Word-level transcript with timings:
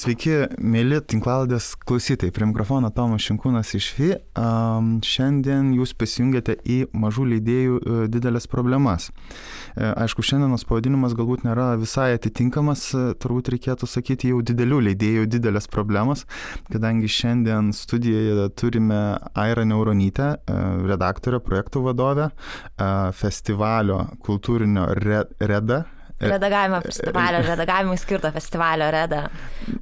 Sveiki, 0.00 0.32
mėly 0.64 0.96
tinklaldės 1.04 1.74
klausytojai. 1.84 2.32
Prie 2.32 2.46
mikrofono 2.48 2.88
Tomas 2.94 3.20
Šinkūnas 3.26 3.74
iš 3.76 3.88
FI. 3.92 4.06
Um, 4.38 4.94
šiandien 5.04 5.74
jūs 5.76 5.92
prisijungiate 5.98 6.54
į 6.64 6.78
mažų 6.96 7.26
leidėjų 7.34 7.74
uh, 7.80 7.98
didelės 8.08 8.48
problemas. 8.48 9.10
Uh, 9.10 9.90
aišku, 10.00 10.24
šiandienos 10.24 10.64
pavadinimas 10.70 11.12
galbūt 11.18 11.44
nėra 11.44 11.74
visai 11.82 12.14
atitinkamas, 12.14 12.86
uh, 12.96 13.10
turbūt 13.20 13.52
reikėtų 13.52 13.90
sakyti 13.90 14.32
jau 14.32 14.40
didelių 14.40 14.80
leidėjų 14.88 15.28
didelės 15.36 15.68
problemas, 15.68 16.24
kadangi 16.72 17.10
šiandien 17.20 17.74
studijoje 17.76 18.48
turime 18.56 19.02
Airą 19.36 19.68
Neuronytę, 19.68 20.32
uh, 20.40 20.66
redaktorę, 20.94 21.44
projektų 21.44 21.84
vadovę, 21.90 22.32
uh, 22.32 23.12
festivalio 23.20 24.06
kultūrinio 24.24 24.94
re 24.96 25.26
reda 25.44 25.84
Redagavimo 26.20 26.80
festivalio, 26.84 27.40
redagavimui 27.46 27.96
skirto 27.96 28.30
festivalio 28.34 28.90
Reda. 28.92 29.22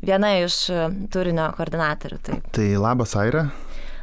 Viena 0.07 0.31
iš 0.39 0.59
e, 0.71 0.85
turinio 1.11 1.49
koordinatorių. 1.57 2.19
Taip. 2.29 2.53
Tai 2.55 2.69
labas, 2.79 3.17
Aira. 3.19 3.49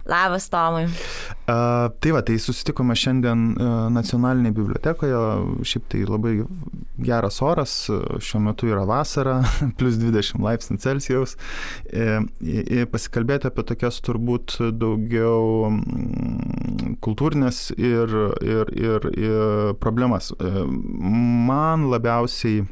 Labas, 0.05 0.49
Tomai. 0.49 0.85
Uh, 0.85 1.89
tai 1.99 2.11
va, 2.13 2.21
tai 2.25 2.35
susitikome 2.41 2.93
šiandien 2.97 3.41
uh, 3.55 3.71
nacionalinėje 3.93 4.53
bibliotekoje, 4.53 5.21
šiaip 5.65 5.87
tai 5.89 6.03
labai 6.05 6.35
geras 7.07 7.41
oras, 7.41 7.73
šiuo 8.21 8.43
metu 8.45 8.69
yra 8.69 8.83
vasara, 8.85 9.39
plus 9.79 9.97
20 10.01 10.45
laipsnių 10.45 10.77
Celsijaus, 10.81 11.35
e, 11.89 12.21
e, 12.45 12.85
pasikalbėti 12.89 13.49
apie 13.49 13.65
tokias 13.65 13.97
turbūt 14.05 14.59
daugiau 14.77 15.71
mm, 15.71 16.95
kultūrinės 17.05 17.71
ir, 17.73 18.15
ir, 18.45 18.73
ir, 18.77 19.11
ir 19.17 19.75
problemas. 19.81 20.31
E, 20.37 20.65
man 21.49 21.89
labiausiai 21.89 22.67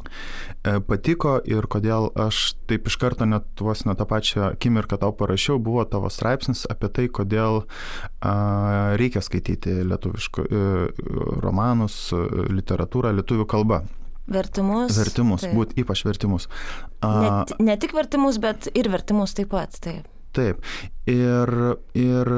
E, 0.00 0.49
patiko 0.62 1.38
ir 1.48 1.64
kodėl 1.70 2.10
aš 2.20 2.54
taip 2.68 2.88
iš 2.90 2.96
karto 3.00 3.26
net 3.28 3.62
vos 3.64 3.84
ne 3.88 3.94
tą 3.96 4.06
pačią 4.08 4.50
akimirką 4.50 4.98
tau 5.00 5.14
parašiau, 5.16 5.58
buvo 5.62 5.86
tavo 5.88 6.10
straipsnis 6.12 6.66
apie 6.70 6.90
tai, 6.92 7.06
kodėl 7.08 7.62
a, 8.20 8.34
reikia 9.00 9.22
skaityti 9.24 9.80
lietuviškų 9.88 10.44
e, 10.44 10.62
romanus, 11.44 12.10
literatūrą 12.52 13.14
lietuvių 13.20 13.48
kalba. 13.48 13.82
Vertimus. 14.30 14.94
Vertimus, 14.94 15.48
būt 15.50 15.74
ypač 15.80 16.04
vertimus. 16.06 16.46
A, 17.02 17.10
ne, 17.10 17.30
ne 17.72 17.76
tik 17.80 17.96
vertimus, 17.96 18.38
bet 18.42 18.68
ir 18.76 18.90
vertimus 18.92 19.34
taip 19.34 19.50
pat. 19.54 19.80
Taip. 19.82 20.06
Taip. 20.36 20.60
Ir, 21.10 21.50
ir 21.98 22.28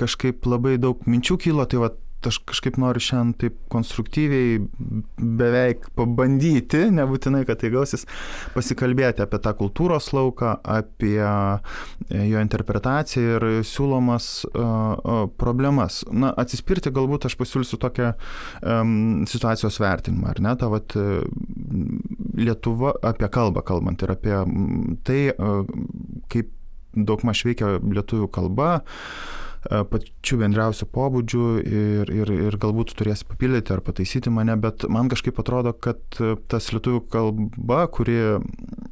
kažkaip 0.00 0.46
labai 0.48 0.78
daug 0.80 1.02
minčių 1.04 1.36
kilo, 1.42 1.66
tai 1.68 1.82
va 1.82 1.90
aš 2.26 2.38
kažkaip 2.48 2.78
noriu 2.80 3.02
šiandien 3.02 3.34
taip 3.38 3.56
konstruktyviai 3.72 4.58
beveik 5.38 5.86
pabandyti, 5.98 6.88
nebūtinai, 6.94 7.44
kad 7.48 7.60
tai 7.62 7.70
gausis, 7.74 8.06
pasikalbėti 8.56 9.22
apie 9.24 9.40
tą 9.44 9.54
kultūros 9.58 10.10
lauką, 10.16 10.56
apie 10.78 11.22
e, 11.22 12.24
jo 12.30 12.42
interpretaciją 12.42 13.38
ir 13.38 13.46
siūlomas 13.66 14.28
uh, 14.48 15.28
problemas. 15.40 16.00
Na, 16.10 16.32
atsispirti 16.42 16.92
galbūt 16.94 17.28
aš 17.28 17.38
pasiūlysiu 17.38 17.78
tokią 17.82 18.12
um, 18.62 19.24
situacijos 19.28 19.78
vertinimą, 19.82 20.32
ar 20.32 20.42
ne, 20.44 20.54
ta 20.58 20.70
vat 20.72 20.96
Lietuva 22.38 22.94
apie 23.06 23.28
kalbą 23.34 23.62
kalbant 23.66 24.02
ir 24.02 24.12
apie 24.14 24.38
tai, 25.06 25.20
uh, 25.34 25.66
kaip 26.32 26.54
daugmaž 26.98 27.44
veikia 27.46 27.76
lietuvių 27.82 28.30
kalba. 28.34 28.78
Uh, 28.78 29.47
pačiu 29.66 30.38
bendriausiu 30.40 30.86
pobūdžiu 30.94 31.44
ir, 31.62 32.12
ir, 32.14 32.32
ir 32.48 32.58
galbūt 32.60 32.94
turės 32.98 33.24
papildyti 33.26 33.74
ar 33.74 33.82
pataisyti 33.84 34.32
mane, 34.32 34.54
bet 34.60 34.86
man 34.90 35.10
kažkaip 35.10 35.38
atrodo, 35.42 35.74
kad 35.74 36.00
tas 36.50 36.70
lietuvių 36.74 37.02
kalba, 37.12 37.84
kuri 37.92 38.18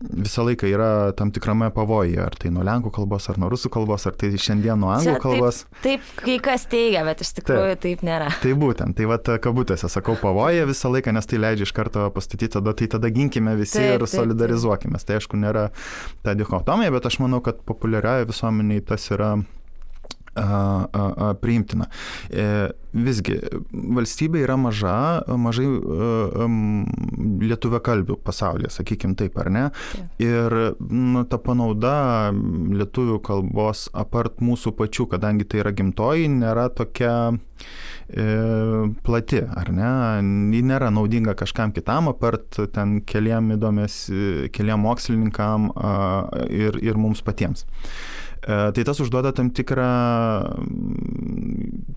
visą 0.06 0.46
laiką 0.46 0.68
yra 0.70 0.90
tam 1.16 1.32
tikrame 1.34 1.70
pavojuje, 1.74 2.20
ar 2.22 2.36
tai 2.38 2.52
nuo 2.54 2.64
lenkų 2.66 2.92
kalbos, 2.98 3.28
ar 3.30 3.40
nuo 3.40 3.50
rusų 3.52 3.70
kalbos, 3.74 4.06
ar 4.08 4.16
tai 4.18 4.32
šiandien 4.34 4.80
nuo 4.80 4.92
anglų 4.94 5.16
kalbos. 5.22 5.62
Taip, 5.84 6.04
taip, 6.04 6.22
kai 6.22 6.36
kas 6.50 6.66
teigia, 6.70 7.04
bet 7.06 7.22
iš 7.24 7.32
tikrųjų 7.40 7.76
taip, 7.76 7.84
taip 7.86 8.06
nėra. 8.06 8.30
Tai 8.42 8.54
būtent, 8.58 8.96
tai 8.98 9.08
va, 9.10 9.18
kabutėse 9.42 9.90
sakau 9.92 10.16
pavojuje 10.20 10.68
visą 10.70 10.92
laiką, 10.92 11.14
nes 11.16 11.30
tai 11.30 11.40
leidžia 11.42 11.68
iš 11.68 11.74
karto 11.76 12.08
pastatyti, 12.14 12.52
tada 12.58 12.74
tai 12.76 12.90
tada 12.92 13.10
ginkime 13.12 13.56
visi 13.58 13.80
taip, 13.80 14.00
ir 14.00 14.08
solidarizuokime. 14.10 15.00
Tai 15.06 15.20
aišku, 15.20 15.38
nėra 15.40 15.68
ta 16.26 16.34
dichotomija, 16.38 16.94
bet 16.94 17.06
aš 17.08 17.20
manau, 17.22 17.42
kad 17.44 17.60
populiarioje 17.68 18.28
visuomenėje 18.32 18.86
tas 18.90 19.06
yra 19.14 19.36
priimtina. 21.40 21.88
E, 22.30 22.46
visgi, 22.96 23.36
valstybė 23.72 24.42
yra 24.44 24.56
maža, 24.60 24.96
mažai 25.40 25.66
lietuvio 27.44 27.80
kalbių 27.84 28.18
pasaulyje, 28.24 28.70
sakykim 28.78 29.16
taip, 29.18 29.36
ar 29.40 29.50
ne? 29.52 29.64
Ir 30.22 30.56
nu, 30.80 31.24
ta 31.28 31.40
panauda 31.42 32.32
lietuvių 32.32 33.20
kalbos 33.26 33.86
apart 33.96 34.40
mūsų 34.44 34.72
pačių, 34.78 35.08
kadangi 35.12 35.48
tai 35.48 35.62
yra 35.64 35.74
gimtoji, 35.76 36.30
nėra 36.32 36.68
tokia 36.76 37.14
e, 37.32 38.26
plati, 39.06 39.42
ar 39.44 39.72
ne? 39.76 39.92
Ji 40.56 40.64
nėra 40.66 40.92
naudinga 40.94 41.36
kažkam 41.38 41.74
kitam, 41.76 42.12
apart 42.12 42.60
ten 42.72 43.00
keliam 43.04 43.52
įdomės, 43.56 44.06
keliam 44.56 44.84
mokslininkam 44.86 45.72
ir, 46.48 46.80
ir 46.80 47.00
mums 47.00 47.24
patiems. 47.26 47.66
E, 48.46 48.72
tai 48.72 48.84
tas 48.86 49.00
užduoda 49.02 49.32
tam 49.34 49.50
tikrą, 49.50 49.86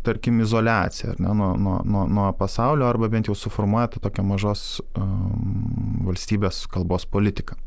tarkim, 0.02 0.40
izolaciją 0.42 1.14
ne, 1.20 1.34
nuo, 1.34 1.52
nuo, 1.58 1.76
nuo, 1.86 2.06
nuo 2.10 2.32
pasaulio 2.34 2.88
arba 2.90 3.10
bent 3.12 3.30
jau 3.30 3.36
suformuoja 3.38 3.92
tą 3.94 4.02
tokią 4.08 4.26
mažos 4.26 4.64
um, 4.98 6.00
valstybės 6.08 6.64
kalbos 6.74 7.06
politiką. 7.06 7.58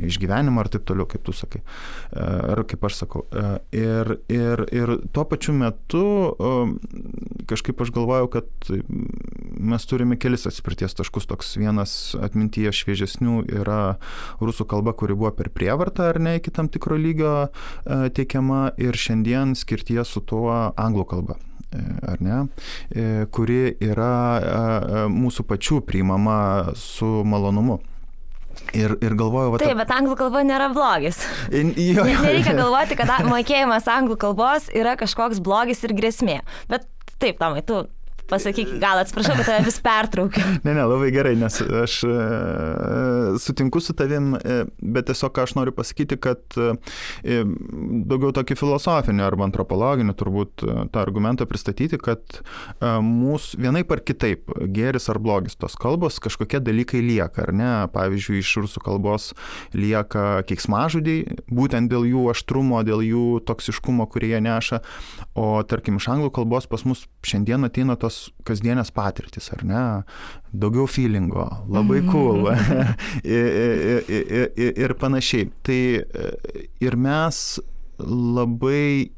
Išgyvenimą 0.00 0.64
ar 0.64 0.70
taip 0.72 0.86
toliau, 0.88 1.04
kaip 1.10 1.26
tu 1.26 1.34
sakai. 1.36 1.60
E, 1.60 2.24
ar 2.54 2.62
kaip 2.68 2.86
aš 2.88 3.02
sakau. 3.02 3.26
Ir, 3.76 4.14
ir, 4.32 4.64
ir 4.72 4.94
tuo 5.12 5.26
pačiu 5.28 5.52
metu 5.56 6.04
um, 6.32 6.78
kažkaip 7.50 7.84
aš 7.84 7.92
galvojau, 7.92 8.30
kad 8.38 8.72
mes 9.60 9.86
turime 9.90 10.16
kelis 10.16 10.48
atspirties 10.48 10.96
taškus. 10.96 11.28
Toks 11.28 11.52
vienas 11.60 11.92
atmintyje 12.16 12.72
šviežesnių 12.80 13.42
yra 13.60 13.98
rusų 14.40 14.66
kalba, 14.72 14.96
kuri 14.96 15.18
buvo 15.18 15.34
per 15.36 15.52
prievartą 15.52 16.08
ar 16.14 16.20
ne 16.22 16.38
iki 16.40 16.52
tam 16.54 16.72
tikro 16.72 16.96
lygio 16.96 17.34
teikiama 18.22 18.72
ir 18.78 18.96
šiandien 18.98 19.56
skirtie 19.58 20.02
su 20.06 20.22
tuo 20.24 20.52
anglų 20.78 21.06
kalba 21.10 21.38
e, 21.72 21.82
ar 22.12 22.20
ne, 22.22 22.42
e, 22.90 23.26
kuri 23.34 23.74
yra 23.82 24.12
e, 24.38 25.06
mūsų 25.12 25.46
pačių 25.48 25.82
priimama 25.86 26.74
su 26.78 27.22
malonumu. 27.26 27.80
Ir, 28.76 28.92
ir 29.00 29.14
galvoju, 29.16 29.54
va. 29.54 29.58
Taip, 29.62 29.78
bet 29.80 29.90
anglų 29.90 30.14
kalba 30.20 30.42
nėra 30.44 30.68
blogis. 30.72 31.18
Jo, 31.92 32.04
Nereikia 32.04 32.52
galvoti, 32.54 32.96
kad 33.00 33.10
mokėjimas 33.26 33.88
anglų 33.90 34.18
kalbos 34.20 34.68
yra 34.76 34.94
kažkoks 35.00 35.40
blogis 35.44 35.82
ir 35.86 35.96
grėsmė. 35.96 36.38
Bet 36.70 36.86
taip, 37.16 37.40
Tomai, 37.40 37.64
tu 37.66 37.80
Pasakyk, 38.30 38.76
gal 38.80 39.00
atsiprašau, 39.02 39.34
kad 39.36 39.48
tave 39.48 39.64
vis 39.66 39.78
pertraukiu. 39.82 40.42
ne, 40.66 40.72
ne, 40.72 40.84
labai 40.88 41.10
gerai, 41.14 41.34
nes 41.38 41.58
aš 41.82 41.98
e, 42.06 42.12
sutinku 43.42 43.80
su 43.82 43.94
tavim, 43.98 44.32
e, 44.38 44.62
bet 44.94 45.08
tiesiog 45.10 45.40
aš 45.42 45.54
noriu 45.58 45.74
pasakyti, 45.76 46.16
kad 46.22 46.56
e, 46.56 47.42
daugiau 48.08 48.32
tokį 48.36 48.56
filosofinį 48.60 49.24
arba 49.26 49.46
antropologinį 49.48 50.14
turbūt 50.18 50.64
tą 50.64 51.02
argumentą 51.02 51.46
pristatyti, 51.50 51.98
kad 52.00 52.40
mūsų 52.82 53.60
vienaip 53.62 53.92
ar 53.92 54.02
kitaip, 54.06 54.52
geris 54.72 55.10
ar 55.12 55.20
blogis 55.22 55.58
tos 55.58 55.76
kalbos, 55.80 56.20
kažkokie 56.22 56.62
dalykai 56.62 57.02
lieka, 57.04 57.46
ar 57.46 57.54
ne? 57.56 57.70
Pavyzdžiui, 57.92 58.40
iš 58.40 58.54
rusų 58.62 58.84
kalbos 58.84 59.32
lieka 59.76 60.44
keiksmažudiai, 60.48 61.38
būtent 61.52 61.92
dėl 61.92 62.06
jų 62.08 62.28
aštrumo, 62.32 62.80
dėl 62.86 63.04
jų 63.06 63.26
toksiškumo, 63.48 64.06
kurie 64.12 64.32
jie 64.32 64.42
neša, 64.44 64.80
o 65.38 65.48
tarkim 65.68 65.98
iš 66.00 66.08
anglų 66.12 66.32
kalbos 66.38 66.68
pas 66.70 66.84
mus 66.88 67.06
šiandien 67.26 67.66
ateina 67.68 67.98
tos 68.00 68.11
kasdienės 68.48 68.92
patirtis, 68.94 69.50
ar 69.54 69.64
ne? 69.68 69.82
Daugiau 70.52 70.88
feelingo, 70.90 71.46
labai 71.72 72.02
cool 72.10 72.50
ir, 73.24 73.48
ir, 74.08 74.50
ir, 74.56 74.72
ir 74.86 74.96
panašiai. 75.00 75.48
Tai 75.66 75.80
ir 76.82 76.98
mes 77.00 77.42
labai 78.02 79.12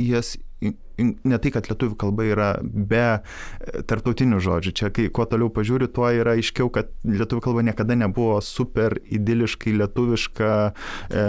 jas 0.00 0.36
ne 1.00 1.38
tai, 1.40 1.52
kad 1.54 1.68
lietuvių 1.70 1.96
kalba 2.00 2.26
yra 2.28 2.48
be 2.62 3.02
e, 3.02 3.82
tarptautinių 3.88 4.40
žodžių. 4.44 4.74
Čia, 4.80 4.90
kai 4.94 5.08
kuo 5.12 5.26
toliau 5.30 5.50
pažiūri, 5.54 5.90
tuo 5.92 6.08
yra 6.14 6.36
aiškiau, 6.38 6.70
kad 6.74 6.92
lietuvių 7.06 7.44
kalba 7.44 7.64
niekada 7.66 7.96
nebuvo 7.98 8.38
super 8.44 8.98
idiliškai 9.00 9.74
lietuviška 9.80 10.52
e, 10.66 11.24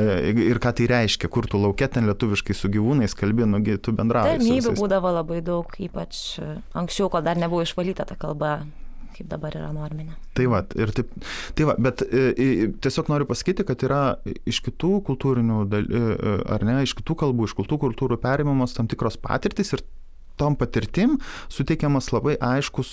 ir 0.52 0.62
ką 0.64 0.76
tai 0.78 0.90
reiškia, 0.92 1.32
kur 1.32 1.50
tu 1.50 1.62
laukia 1.62 1.90
ten 1.92 2.10
lietuviškai 2.12 2.58
su 2.58 2.72
gyvūnais 2.74 3.18
kalbi, 3.18 3.48
nugi 3.50 3.80
tu 3.82 3.96
bendrauji. 3.96 4.38
Tarnybų 4.42 4.76
būdavo 4.80 5.16
labai 5.22 5.42
daug, 5.46 5.74
ypač 5.82 6.40
anksčiau, 6.78 7.12
kol 7.14 7.26
dar 7.26 7.40
nebuvo 7.40 7.66
išvalyta 7.66 8.08
ta 8.10 8.20
kalba 8.20 8.62
kaip 9.16 9.30
dabar 9.32 9.56
yra 9.58 9.72
norminė. 9.76 10.18
Tai 10.38 10.48
va, 10.52 10.64
ir 10.80 10.94
taip, 10.96 11.14
tai 11.58 11.70
va, 11.70 11.78
bet 11.82 12.04
e, 12.08 12.72
tiesiog 12.84 13.12
noriu 13.12 13.30
pasakyti, 13.30 13.66
kad 13.68 13.86
yra 13.88 14.04
iš 14.50 14.62
kitų 14.68 15.00
kultūrinių, 15.08 15.64
e, 15.70 16.04
ar 16.58 16.68
ne, 16.68 16.82
iš 16.86 16.96
kitų 17.00 17.18
kalbų, 17.26 17.50
iš 17.50 17.58
kitų 17.60 17.82
kultūrų 17.88 18.20
perimamos 18.22 18.78
tam 18.78 18.90
tikros 18.92 19.20
patirtis 19.22 19.76
ir 19.76 19.86
tom 20.42 20.56
patirtim 20.58 21.18
suteikiamas 21.52 22.10
labai 22.14 22.34
aiškus 22.42 22.92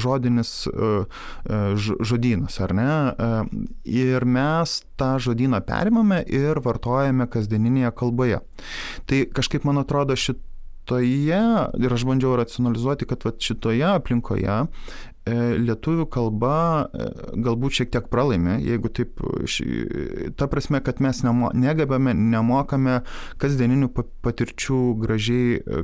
žodinis 0.00 0.52
žodynas, 2.10 2.58
ar 2.64 2.74
ne? 2.76 2.90
Ir 3.84 4.24
mes 4.24 4.78
tą 5.00 5.16
žodyną 5.22 5.60
perimame 5.66 6.22
ir 6.24 6.62
vartojame 6.64 7.28
kasdieninėje 7.32 7.92
kalboje. 8.00 8.40
Tai 9.06 9.22
kažkaip 9.36 9.68
man 9.68 9.82
atrodo 9.82 10.16
šitoje, 10.86 11.42
ir 11.82 11.92
aš 11.92 12.06
bandžiau 12.06 12.36
racionalizuoti, 12.38 13.06
kad 13.10 13.26
vat, 13.26 13.42
šitoje 13.42 13.84
aplinkoje 13.90 14.62
E, 15.26 15.34
lietuvių 15.58 16.04
kalba 16.06 16.56
e, 16.86 17.06
galbūt 17.42 17.80
šiek 17.80 17.88
tiek 17.96 18.04
pralaimi, 18.12 18.60
jeigu 18.62 18.92
taip, 18.94 19.18
ta 20.38 20.46
prasme, 20.46 20.78
kad 20.86 21.00
mes 21.02 21.18
nemo, 21.26 21.48
negebame, 21.50 22.12
nemokame 22.14 23.00
kasdieninių 23.42 23.88
patirčių 24.22 24.78
gražiai 25.02 25.56
e, 25.58 25.82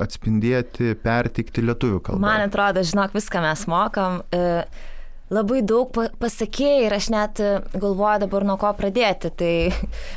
atspindėti, 0.00 0.94
pertikti 1.04 1.66
lietuvių 1.66 2.00
kalbą. 2.06 2.24
Man 2.24 2.46
atrodo, 2.46 2.80
žinok, 2.88 3.12
viską 3.18 3.44
mes 3.44 3.66
mokam. 3.68 4.22
E 4.32 4.64
labai 5.30 5.60
daug 5.66 5.90
pasakėjai 5.94 6.86
ir 6.86 6.94
aš 6.96 7.08
net 7.14 7.40
e, 7.42 7.50
galvoju 7.74 8.24
dabar 8.24 8.46
nuo 8.46 8.56
ko 8.60 8.72
pradėti. 8.76 9.30
Tai 9.40 9.52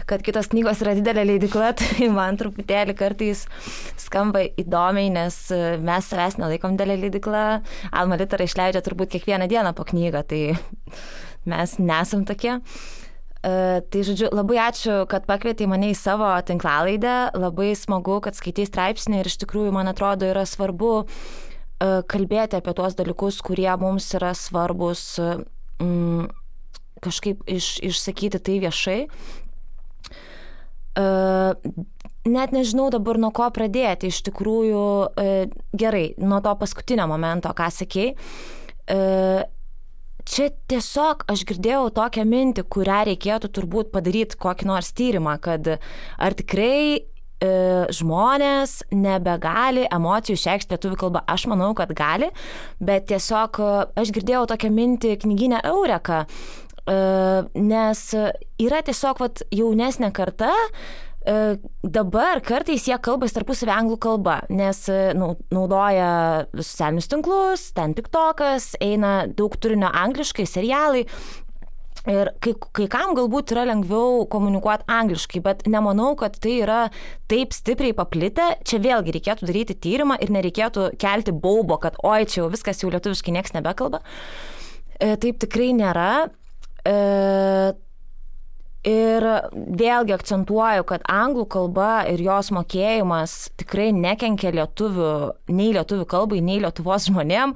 kad 0.10 0.26
kitos 0.26 0.50
knygos 0.54 0.82
yra 0.84 0.96
didelė 0.98 1.26
leidikla, 1.34 1.72
tai 1.80 2.10
man 2.14 2.40
truputėlį 2.40 2.98
kartais 3.00 3.46
skamba 4.02 4.46
įdomiai, 4.50 5.14
nes 5.14 5.38
e, 5.54 5.62
mes 5.84 6.10
savęs 6.10 6.40
nelaikom 6.42 6.78
didelė 6.78 7.00
leidikla. 7.06 7.46
Alma 7.94 8.20
Litera 8.20 8.48
išleidžia 8.48 8.84
turbūt 8.86 9.14
kiekvieną 9.14 9.50
dieną 9.52 9.76
po 9.78 9.86
knygą, 9.90 10.26
tai 10.30 10.44
mes 11.50 11.80
nesam 11.80 12.28
tokie. 12.28 12.60
Uh, 13.44 13.82
tai 13.92 14.06
žodžiu, 14.08 14.30
labai 14.32 14.56
ačiū, 14.70 15.02
kad 15.12 15.26
pakvietei 15.28 15.66
mane 15.68 15.90
į 15.92 15.98
savo 16.00 16.30
tinklalaidę, 16.48 17.34
labai 17.36 17.74
smagu, 17.76 18.22
kad 18.24 18.38
skaitai 18.38 18.64
straipsnį 18.70 19.20
ir 19.20 19.28
iš 19.28 19.36
tikrųjų, 19.42 19.74
man 19.76 19.92
atrodo, 19.92 20.30
yra 20.32 20.46
svarbu 20.48 20.94
uh, 21.02 21.10
E, 21.12 21.53
kalbėti 21.84 22.60
apie 22.60 22.74
tuos 22.78 22.96
dalykus, 22.96 23.42
kurie 23.44 23.72
mums 23.80 24.08
yra 24.18 24.34
svarbus, 24.38 25.18
mm, 25.82 26.30
kažkaip 27.04 27.44
iš, 27.50 27.78
išsakyti 27.84 28.40
tai 28.40 28.60
viešai. 28.64 29.00
Uh, 30.94 31.58
net 32.30 32.54
nežinau 32.54 32.92
dabar 32.94 33.18
nuo 33.18 33.32
ko 33.36 33.50
pradėti, 33.52 34.12
iš 34.14 34.22
tikrųjų 34.30 34.84
gerai, 35.74 36.06
nuo 36.22 36.40
to 36.46 36.54
paskutinio 36.60 37.08
momento, 37.10 37.50
ką 37.58 37.70
sakei. 37.74 38.14
Čia 40.24 40.46
tiesiog 40.72 41.26
aš 41.34 41.44
girdėjau 41.50 41.90
tokią 41.98 42.24
mintį, 42.30 42.64
kurią 42.72 43.02
reikėtų 43.10 43.50
turbūt 43.58 43.90
padaryti 43.92 44.40
kokį 44.40 44.70
nors 44.70 44.94
tyrimą, 44.96 45.36
kad 45.44 45.68
ar 45.74 46.38
tikrai 46.40 47.02
E, 47.04 47.13
žmonės 47.94 48.82
nebegali 48.94 49.86
emocijų 49.92 50.38
išreikšti 50.40 50.76
lietuvių 50.76 51.00
kalbą. 51.06 51.24
Aš 51.30 51.48
manau, 51.52 51.72
kad 51.78 51.94
gali, 51.98 52.30
bet 52.84 53.08
tiesiog 53.12 53.62
e, 53.62 53.72
aš 54.00 54.14
girdėjau 54.16 54.46
tokią 54.54 54.74
mintį 54.74 55.16
knyginę 55.24 55.64
Eureka, 55.68 56.24
e, 56.26 57.00
nes 57.60 58.04
yra 58.62 58.84
tiesiog 58.86 59.24
vat, 59.24 59.44
jaunesnė 59.54 60.14
karta, 60.16 60.54
dabar 61.24 62.42
kartais 62.44 62.84
jie 62.84 62.98
kalba 63.00 63.30
tarpusavį 63.32 63.72
anglų 63.72 63.98
kalba, 64.04 64.34
nes 64.52 64.82
naudoja 65.16 66.10
socialinius 66.58 67.08
tinklus, 67.08 67.64
ten 67.78 67.94
tik 67.96 68.10
tokas, 68.12 68.74
eina 68.84 69.24
daug 69.32 69.56
turinio 69.56 69.88
angliškai, 69.88 70.44
serialai, 70.44 71.06
Ir 72.12 72.34
kai, 72.44 72.52
kai 72.76 72.86
kam 72.92 73.14
galbūt 73.16 73.54
yra 73.56 73.64
lengviau 73.70 74.26
komunikuoti 74.32 74.84
angliškai, 74.92 75.40
bet 75.46 75.62
nemanau, 75.72 76.10
kad 76.20 76.36
tai 76.44 76.58
yra 76.66 76.82
taip 77.32 77.56
stipriai 77.56 77.96
paplitę. 77.96 78.50
Čia 78.68 78.82
vėlgi 78.84 79.16
reikėtų 79.16 79.48
daryti 79.48 79.78
tyrimą 79.86 80.18
ir 80.20 80.34
nereikėtų 80.36 80.90
kelti 81.00 81.32
baubo, 81.32 81.80
kad 81.80 81.96
oi, 82.04 82.26
čia 82.28 82.42
jau 82.42 82.50
viskas 82.52 82.84
jau 82.84 82.92
lietuviškai 82.92 83.38
nieks 83.38 83.56
nebekalba. 83.56 84.04
E, 85.00 85.16
taip 85.16 85.40
tikrai 85.46 85.72
nėra. 85.80 86.12
E, 86.84 86.98
Ir 88.84 89.24
vėlgi 89.80 90.12
akcentuoju, 90.12 90.84
kad 90.84 91.06
anglų 91.08 91.46
kalba 91.54 92.02
ir 92.12 92.20
jos 92.20 92.50
mokėjimas 92.52 93.54
tikrai 93.56 93.94
nekenkia 93.96 94.52
lietuvių, 94.52 95.12
nei 95.56 95.70
lietuvių 95.78 96.08
kalbai, 96.12 96.42
nei 96.44 96.60
lietuvos 96.60 97.08
žmonėm. 97.08 97.56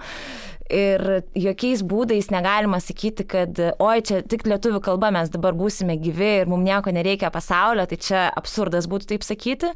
Ir 0.73 1.03
jokiais 1.37 1.81
būdais 1.87 2.27
negalima 2.33 2.81
sakyti, 2.83 3.23
kad 3.29 3.59
oi, 3.79 3.97
čia 4.03 4.19
tik 4.27 4.43
lietuvių 4.49 4.81
kalba 4.83 5.13
mes 5.15 5.31
dabar 5.31 5.55
būsime 5.55 5.95
gyvi 6.01 6.31
ir 6.41 6.51
mums 6.51 6.67
nieko 6.67 6.91
nereikia 6.91 7.31
pasaulio, 7.31 7.85
tai 7.87 7.99
čia 8.03 8.27
absurdas 8.35 8.89
būtų 8.91 9.13
taip 9.13 9.23
sakyti. 9.23 9.71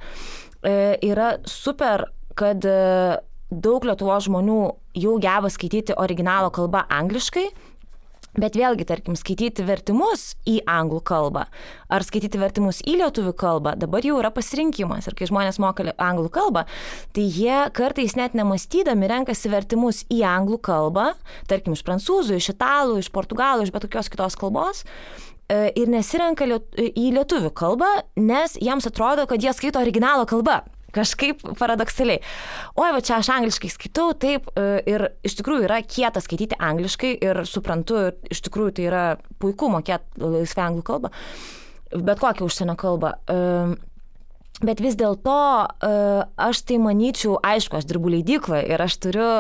E, 0.67 0.73
yra 1.07 1.38
super, 1.47 2.09
kad 2.35 2.67
e, 2.67 3.21
daug 3.51 3.88
lietuvos 3.88 4.27
žmonių 4.27 4.59
jau 4.99 5.15
geba 5.23 5.51
skaityti 5.51 5.95
originalo 5.95 6.51
kalbą 6.51 6.83
angliškai 6.91 7.47
Bet 8.31 8.56
vėlgi, 8.56 8.86
tarkim, 8.88 9.18
skaityti 9.19 9.66
vertimus 9.68 10.38
į 10.48 10.62
anglų 10.69 11.01
kalbą 11.04 11.44
ar 11.92 12.06
skaityti 12.07 12.39
vertimus 12.39 12.80
į 12.88 12.95
lietuvių 13.01 13.33
kalbą 13.36 13.74
dabar 13.80 14.06
jau 14.07 14.16
yra 14.22 14.31
pasirinkimas. 14.31 15.10
Ir 15.10 15.18
kai 15.19 15.28
žmonės 15.28 15.60
moka 15.60 15.83
anglų 15.92 16.31
kalbą, 16.31 16.63
tai 17.12 17.25
jie 17.28 17.57
kartais 17.75 18.16
net 18.16 18.38
nemastydami 18.38 19.10
renkasi 19.12 19.51
vertimus 19.51 20.06
į 20.07 20.22
anglų 20.28 20.62
kalbą, 20.63 21.12
tarkim, 21.51 21.75
iš 21.75 21.83
prancūzų, 21.88 22.39
iš 22.39 22.54
italų, 22.56 23.01
iš 23.01 23.12
portugalų, 23.12 23.68
iš 23.68 23.75
bet 23.75 23.89
kokios 23.89 24.12
kitos 24.13 24.39
kalbos 24.39 24.86
e, 25.51 25.68
ir 25.75 25.92
nesirenka 25.92 26.48
į 26.48 27.10
lietuvių 27.18 27.51
kalbą, 27.51 27.92
nes 28.16 28.56
jiems 28.62 28.88
atrodo, 28.88 29.28
kad 29.28 29.44
jie 29.44 29.51
skaito 29.57 29.83
originalo 29.83 30.24
kalbą. 30.30 30.62
Kažkaip 30.91 31.43
paradoksaliai. 31.59 32.19
Oi, 32.75 32.89
va 32.91 32.99
čia 33.03 33.19
aš 33.21 33.31
angliškai 33.38 33.71
skaitau, 33.71 34.11
taip, 34.19 34.49
e, 34.59 34.81
ir 34.91 35.07
iš 35.27 35.38
tikrųjų 35.39 35.67
yra 35.69 35.79
kieta 35.85 36.23
skaityti 36.23 36.59
angliškai 36.59 37.13
ir 37.23 37.43
suprantu, 37.47 38.09
iš 38.31 38.43
tikrųjų 38.47 38.75
tai 38.75 38.89
yra 38.89 39.05
puiku 39.39 39.71
mokėti 39.71 40.19
laisvę 40.19 40.65
anglų 40.65 40.83
kalbą, 40.89 41.13
bet 41.95 42.19
kokią 42.19 42.49
užsienio 42.49 42.75
kalbą. 42.79 43.13
E, 43.23 43.39
bet 44.67 44.83
vis 44.83 44.99
dėlto 44.99 45.38
e, 45.63 45.93
aš 46.49 46.63
tai 46.67 46.81
manyčiau, 46.83 47.37
aišku, 47.39 47.79
aš 47.79 47.87
dirbu 47.87 48.11
leidykloje 48.17 48.67
ir 48.75 48.83
aš 48.83 48.99
turiu 49.07 49.31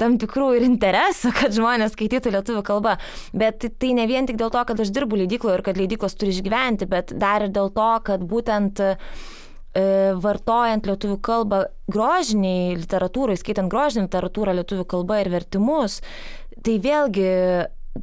tam 0.00 0.16
tikrų 0.18 0.54
ir 0.56 0.66
interesų, 0.70 1.34
kad 1.36 1.52
žmonės 1.54 1.92
skaitytų 1.98 2.32
lietuvių 2.38 2.64
kalbą. 2.64 2.96
Bet 3.36 3.68
tai 3.76 3.92
ne 4.00 4.08
vien 4.08 4.24
tik 4.24 4.40
dėl 4.40 4.48
to, 4.54 4.64
kad 4.72 4.80
aš 4.80 4.96
dirbu 4.96 5.20
leidykloje 5.20 5.60
ir 5.60 5.68
kad 5.68 5.78
leidyklos 5.78 6.16
turi 6.16 6.32
išgyventi, 6.32 6.88
bet 6.88 7.12
dar 7.12 7.44
ir 7.44 7.52
dėl 7.54 7.68
to, 7.76 7.92
kad 8.08 8.24
būtent 8.24 8.80
uh, 8.80 9.16
vartojant 9.74 10.86
lietuvių 10.86 11.16
kalbą 11.24 11.64
grožiniai 11.90 12.76
literatūrai, 12.78 13.34
skaitant 13.40 13.72
grožinį 13.72 14.06
literatūrą 14.06 14.54
lietuvių 14.60 14.84
kalba 14.86 15.18
ir 15.22 15.32
vertimus, 15.32 15.98
tai 16.62 16.76
vėlgi 16.82 17.32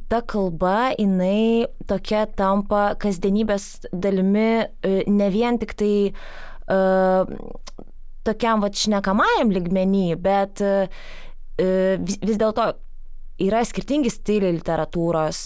ta 0.08 0.22
kalba, 0.24 0.92
jinai 0.96 1.66
tokia 1.88 2.24
tampa 2.36 2.92
kasdienybės 3.00 3.88
dalimi 3.92 4.64
e, 4.64 5.02
ne 5.08 5.28
vien 5.32 5.58
tik 5.60 5.74
tai 5.76 5.94
uh, 6.12 7.28
tokiam 8.24 8.64
va 8.64 8.70
šnekamajam 8.72 9.52
ligmenį, 9.52 10.06
bet 10.22 10.62
uh, 10.64 11.04
vis, 11.58 12.16
vis 12.22 12.40
dėlto 12.40 12.72
yra 13.40 13.62
skirtingi 13.64 14.10
stiliai 14.12 14.52
literatūros, 14.58 15.40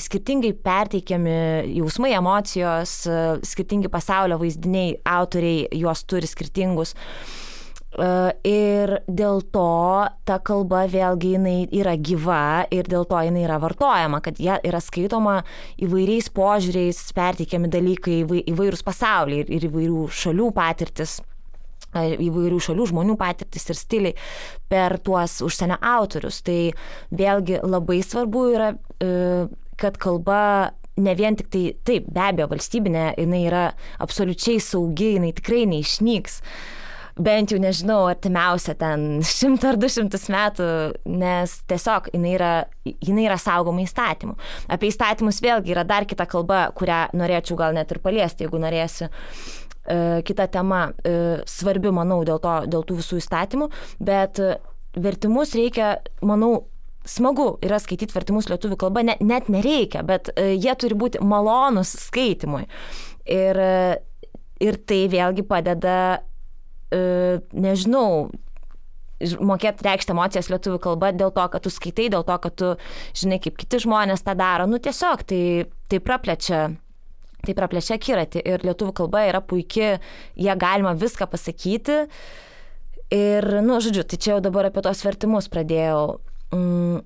skirtingai 0.00 0.52
perteikiami 0.66 1.38
jausmai, 1.76 2.12
emocijos, 2.16 3.02
skirtingi 3.46 3.90
pasaulio 3.92 4.38
vaizdiniai, 4.40 5.00
autoriai 5.16 5.66
juos 5.80 6.04
turi 6.06 6.30
skirtingus. 6.30 6.94
Ir 7.96 8.90
dėl 9.08 9.38
to 9.54 9.68
ta 10.28 10.36
kalba 10.44 10.82
vėlgi 10.92 11.30
jinai 11.36 11.60
yra 11.72 11.94
gyva 11.96 12.66
ir 12.74 12.84
dėl 12.92 13.06
to 13.08 13.22
jinai 13.24 13.46
yra 13.46 13.56
vartojama, 13.62 14.20
kad 14.20 14.36
jie 14.42 14.58
yra 14.68 14.82
skaitoma 14.84 15.38
įvairiais 15.80 16.28
požiūriais, 16.36 17.00
perteikiami 17.16 17.72
dalykai, 17.72 18.18
įvairūs 18.52 18.84
pasauliai 18.84 19.46
ir 19.48 19.70
įvairių 19.70 20.04
šalių 20.12 20.50
patirtis 20.58 21.16
įvairių 22.04 22.60
šalių 22.68 22.88
žmonių 22.92 23.16
patirtis 23.20 23.68
ir 23.70 23.78
stiliai 23.78 24.16
per 24.70 24.98
tuos 25.04 25.38
užsienio 25.46 25.78
autorius. 25.80 26.42
Tai 26.46 26.58
vėlgi 27.16 27.60
labai 27.64 28.00
svarbu 28.04 28.44
yra, 28.54 28.72
e, 29.00 29.46
kad 29.80 30.00
kalba 30.00 30.72
ne 30.96 31.14
vien 31.16 31.36
tik 31.36 31.50
tai, 31.52 31.64
taip, 31.86 32.08
be 32.12 32.22
abejo, 32.24 32.48
valstybinė, 32.54 33.10
jinai 33.20 33.42
yra 33.50 33.64
absoliučiai 34.02 34.60
saugi, 34.64 35.16
jinai 35.18 35.34
tikrai 35.36 35.66
neišnyks. 35.68 36.40
Bent 37.16 37.48
jau 37.48 37.56
nežinau, 37.56 38.02
artimiausia 38.10 38.74
ten 38.76 39.22
šimtą 39.24 39.70
ar 39.72 39.78
du 39.80 39.88
šimtus 39.88 40.26
metų, 40.32 40.66
nes 41.08 41.54
tiesiog 41.70 42.10
jinai 42.12 42.34
yra, 42.36 42.50
jinai 42.84 43.24
yra 43.24 43.38
saugoma 43.40 43.80
įstatymų. 43.86 44.34
Apie 44.76 44.90
įstatymus 44.92 45.40
vėlgi 45.40 45.72
yra 45.72 45.86
dar 45.88 46.04
kita 46.08 46.26
kalba, 46.28 46.66
kurią 46.76 47.06
norėčiau 47.16 47.56
gal 47.56 47.72
net 47.76 47.94
ir 47.94 48.02
paliesti, 48.04 48.44
jeigu 48.44 48.60
norėsiu. 48.60 49.08
E, 49.86 50.22
kita 50.28 50.48
tema 50.52 50.90
e, 51.06 51.40
svarbi, 51.48 51.88
manau, 51.94 52.20
dėl, 52.26 52.40
to, 52.42 52.54
dėl 52.68 52.84
tų 52.84 52.98
visų 53.00 53.20
įstatymų, 53.22 53.70
bet 54.02 54.40
e, 54.42 54.56
vertimus 54.98 55.54
reikia, 55.56 55.94
manau, 56.26 56.66
smagu 57.06 57.52
yra 57.64 57.78
skaityti 57.80 58.12
vertimus 58.12 58.50
lietuvių 58.50 58.76
kalba, 58.82 59.06
ne, 59.06 59.16
net 59.22 59.48
nereikia, 59.52 60.02
bet 60.04 60.32
jie 60.36 60.72
turi 60.76 60.98
būti 60.98 61.22
malonus 61.22 61.94
skaitimui. 62.08 62.64
Ir, 63.30 63.60
ir 64.62 64.78
tai 64.84 65.04
vėlgi 65.10 65.46
padeda 65.46 65.96
nežinau, 66.92 68.28
mokėti 69.20 69.86
reikšti 69.86 70.12
emocijas 70.12 70.50
lietuvių 70.52 70.80
kalba 70.82 71.12
dėl 71.16 71.32
to, 71.34 71.44
kad 71.52 71.64
tu 71.64 71.72
skaitai, 71.72 72.08
dėl 72.12 72.24
to, 72.26 72.36
kad 72.42 72.56
tu 72.56 72.72
žinai, 73.16 73.38
kaip 73.42 73.56
kiti 73.60 73.80
žmonės 73.86 74.24
tą 74.26 74.36
daro. 74.38 74.66
Nu 74.68 74.80
tiesiog 74.82 75.24
tai, 75.28 75.42
tai 75.88 76.02
praplečia. 76.04 76.66
Tai 77.46 77.54
praplečia 77.54 77.98
kiratį 78.02 78.42
ir 78.42 78.64
lietuvių 78.66 78.92
kalba 78.96 79.22
yra 79.28 79.40
puikia, 79.44 80.00
jie 80.34 80.54
galima 80.58 80.96
viską 80.98 81.28
pasakyti. 81.30 82.04
Ir, 83.14 83.46
nu, 83.62 83.78
žodžiu, 83.78 84.02
tai 84.02 84.18
čia 84.18 84.32
jau 84.34 84.40
dabar 84.42 84.66
apie 84.66 84.82
tos 84.82 85.04
vertimus 85.06 85.46
pradėjau. 85.52 86.18
Mm, 86.56 87.04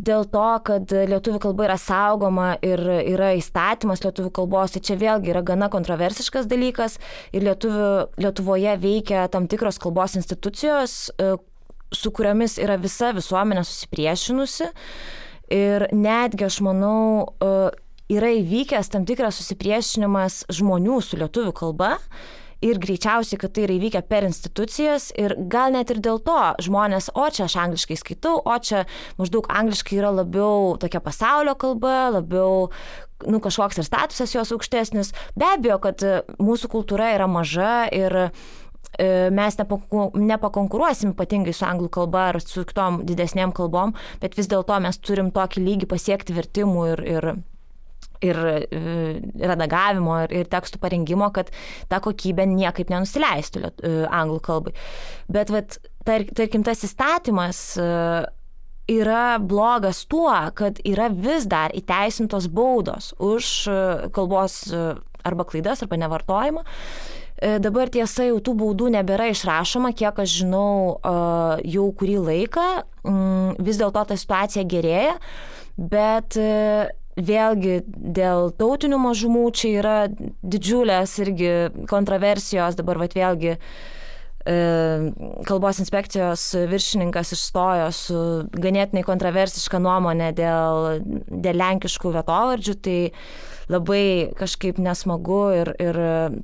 dėl 0.00 0.24
to, 0.32 0.46
kad 0.66 0.92
lietuvių 1.10 1.40
kalba 1.42 1.66
yra 1.68 1.76
saugoma 1.80 2.48
ir 2.64 2.80
yra 2.80 3.32
įstatymas 3.38 4.02
lietuvių 4.04 4.32
kalbos, 4.40 4.74
tai 4.74 4.82
čia 4.86 4.96
vėlgi 5.00 5.32
yra 5.34 5.42
gana 5.46 5.70
kontroversiškas 5.72 6.48
dalykas 6.50 6.98
ir 7.34 7.46
lietuvių, 7.48 7.90
Lietuvoje 8.20 8.74
veikia 8.80 9.26
tam 9.32 9.46
tikros 9.50 9.78
kalbos 9.82 10.16
institucijos, 10.18 11.10
e, 11.20 11.34
su 11.92 12.12
kuriomis 12.14 12.58
yra 12.62 12.78
visa 12.80 13.12
visuomenė 13.16 13.64
susipriešinusi. 13.66 14.70
Ir 15.50 15.88
netgi 15.92 16.46
aš 16.46 16.60
manau, 16.62 17.32
e, 17.42 17.70
yra 18.14 18.34
įvykęs 18.40 18.92
tam 18.92 19.06
tikras 19.08 19.40
susipriešinimas 19.40 20.44
žmonių 20.52 21.00
su 21.02 21.18
lietuvių 21.20 21.54
kalba 21.56 21.96
ir 22.64 22.80
greičiausiai, 22.80 23.40
kad 23.40 23.54
tai 23.56 23.64
yra 23.66 23.76
įvykę 23.78 24.02
per 24.08 24.26
institucijas 24.28 25.10
ir 25.18 25.34
gal 25.50 25.74
net 25.74 25.92
ir 25.92 26.00
dėl 26.04 26.20
to 26.24 26.38
žmonės, 26.62 27.10
o 27.16 27.26
čia 27.32 27.46
aš 27.46 27.56
angliškai 27.64 27.98
skaitau, 28.00 28.40
o 28.44 28.56
čia 28.60 28.84
maždaug 29.20 29.48
angliškai 29.48 30.00
yra 30.00 30.12
labiau 30.20 30.76
tokia 30.80 31.00
pasaulio 31.04 31.56
kalba, 31.60 32.10
labiau 32.18 32.68
nu, 33.26 33.40
kažkoks 33.40 33.80
ir 33.80 33.88
statusas 33.88 34.34
jos 34.34 34.52
aukštesnis. 34.54 35.12
Be 35.36 35.48
abejo, 35.54 35.80
kad 35.82 36.04
mūsų 36.40 36.70
kultūra 36.72 37.10
yra 37.16 37.28
maža 37.30 37.88
ir 37.92 38.16
e, 38.20 38.28
mes 39.32 39.60
nepakonkuruosim 39.60 41.14
ypatingai 41.14 41.56
su 41.56 41.66
anglų 41.68 41.90
kalba 41.96 42.30
ar 42.32 42.40
su 42.44 42.64
kitom 42.68 43.02
didesnėm 43.08 43.54
kalbom, 43.56 43.96
bet 44.20 44.36
vis 44.36 44.48
dėlto 44.52 44.80
mes 44.84 45.00
turim 45.00 45.32
tokį 45.36 45.64
lygį 45.64 45.90
pasiekti 45.90 46.36
vertimų 46.36 46.86
ir, 46.94 47.04
ir 47.16 47.32
ir 48.24 48.40
e, 48.46 48.60
redagavimo, 49.40 50.16
ir, 50.26 50.34
ir 50.42 50.50
tekstų 50.52 50.80
parengimo, 50.82 51.30
kad 51.34 51.52
ta 51.90 52.00
kokybė 52.04 52.46
niekaip 52.50 52.92
nenusileistų 52.92 53.62
e, 53.64 53.94
anglų 54.06 54.40
kalbai. 54.44 54.74
Bet, 55.32 55.52
vat, 55.54 55.78
tar, 56.08 56.26
tarkim, 56.36 56.64
tas 56.66 56.84
įstatymas 56.86 57.62
e, 57.80 57.88
yra 58.90 59.38
blogas 59.38 60.04
tuo, 60.10 60.32
kad 60.58 60.82
yra 60.86 61.08
vis 61.14 61.46
dar 61.50 61.72
įteisintos 61.76 62.50
baudos 62.50 63.12
už 63.22 63.70
kalbos 64.16 64.64
arba 65.22 65.46
klaidas, 65.46 65.84
arba 65.84 66.00
nevartojimą. 66.00 66.64
Dabar 67.62 67.88
tiesa, 67.88 68.26
jau 68.26 68.40
tų 68.44 68.52
baudų 68.58 68.90
nebėra 68.92 69.30
išrašoma, 69.30 69.94
kiek 69.96 70.18
aš 70.20 70.40
žinau, 70.42 70.98
jau 71.64 71.86
kurį 71.96 72.18
laiką. 72.26 72.66
Mm, 73.06 73.54
vis 73.64 73.78
dėlto 73.80 74.02
ta 74.10 74.18
situacija 74.18 74.66
gerėja, 74.68 75.14
bet 75.78 76.36
vėlgi 77.26 77.80
dėl 77.86 78.50
tautinių 78.58 78.98
mažumų 79.00 79.46
čia 79.56 79.70
yra 79.80 79.96
didžiulės 80.10 81.16
irgi 81.24 81.52
kontroversijos, 81.90 82.78
dabar 82.78 83.00
vat 83.02 83.14
vėlgi 83.16 83.54
e, 83.56 83.58
kalbos 85.48 85.80
inspekcijos 85.82 86.44
viršininkas 86.70 87.34
išstojo 87.36 87.88
su 87.94 88.24
ganėtinai 88.52 89.04
kontroversiška 89.06 89.80
nuomonė 89.82 90.32
dėl, 90.38 91.00
dėl 91.28 91.60
lenkiškų 91.60 92.14
vietovardžių, 92.18 92.76
tai 92.84 92.98
labai 93.70 94.30
kažkaip 94.38 94.80
nesmagu 94.82 95.42
ir, 95.60 95.72
ir 95.82 95.98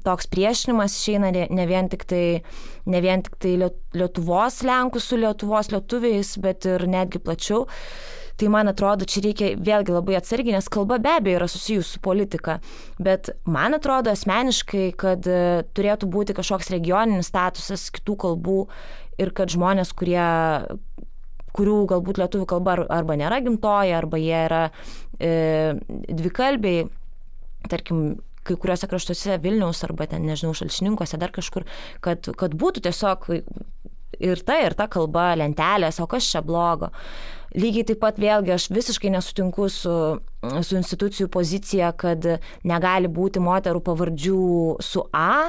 toks 0.07 0.29
priešinimas 0.31 0.95
išeina 0.95 1.33
ne 1.35 1.67
vien 1.69 1.91
tik 1.91 2.07
tai, 2.09 2.27
ne 2.87 3.01
vien 3.03 3.25
tik 3.27 3.39
tai 3.43 3.57
Lietuvos 3.59 4.63
Lenkų 4.67 5.03
su 5.03 5.19
Lietuvos 5.19 5.73
lietuviais, 5.75 6.37
bet 6.43 6.69
ir 6.71 6.87
netgi 6.91 7.23
plačiau. 7.23 7.67
Tai 8.37 8.51
man 8.53 8.69
atrodo, 8.69 9.07
čia 9.09 9.23
reikia 9.25 9.55
vėlgi 9.57 9.95
labai 9.95 10.19
atsargiai, 10.19 10.57
nes 10.59 10.69
kalba 10.73 10.99
be 11.01 11.15
abejo 11.17 11.39
yra 11.39 11.49
susijusi 11.49 11.97
su 11.97 12.03
politika. 12.05 12.59
Bet 13.01 13.31
man 13.49 13.77
atrodo 13.79 14.13
asmeniškai, 14.13 14.91
kad 15.01 15.25
e, 15.25 15.65
turėtų 15.77 16.09
būti 16.13 16.37
kažkoks 16.37 16.69
regioninis 16.75 17.31
statusas 17.33 17.89
kitų 17.97 18.19
kalbų 18.27 18.59
ir 19.23 19.33
kad 19.37 19.53
žmonės, 19.53 19.95
kurie 19.97 20.29
kurių 21.57 21.79
galbūt 21.89 22.21
lietuvių 22.21 22.47
kalba 22.51 22.77
arba 22.93 23.17
nėra 23.17 23.41
gimtoja, 23.45 24.03
arba 24.03 24.21
jie 24.21 24.37
yra 24.45 24.63
e, 25.17 25.33
dvikalbiai, 26.13 26.85
tarkim, 27.73 28.19
kai 28.47 28.59
kuriuose 28.61 28.89
kraštuose 28.91 29.41
Vilniaus 29.43 29.81
arba 29.87 30.07
ten, 30.11 30.27
nežinau, 30.29 30.53
šalčininkose, 30.57 31.19
dar 31.21 31.33
kažkur, 31.35 31.67
kad, 32.05 32.29
kad 32.39 32.55
būtų 32.59 32.85
tiesiog 32.87 33.31
ir 34.21 34.45
ta, 34.47 34.61
ir 34.65 34.77
ta 34.79 34.87
kalba 34.93 35.33
lentelės, 35.41 36.01
o 36.03 36.07
kas 36.11 36.29
čia 36.31 36.45
blogo. 36.45 36.93
Lygiai 37.57 37.87
taip 37.89 38.03
pat 38.03 38.19
vėlgi 38.21 38.53
aš 38.53 38.69
visiškai 38.75 39.11
nesutinku 39.15 39.71
su, 39.73 39.93
su 40.45 40.77
institucijų 40.77 41.31
pozicija, 41.33 41.93
kad 41.97 42.27
negali 42.69 43.09
būti 43.09 43.41
moterų 43.41 43.81
pavardžių 43.87 44.41
su 44.85 45.07
A 45.17 45.49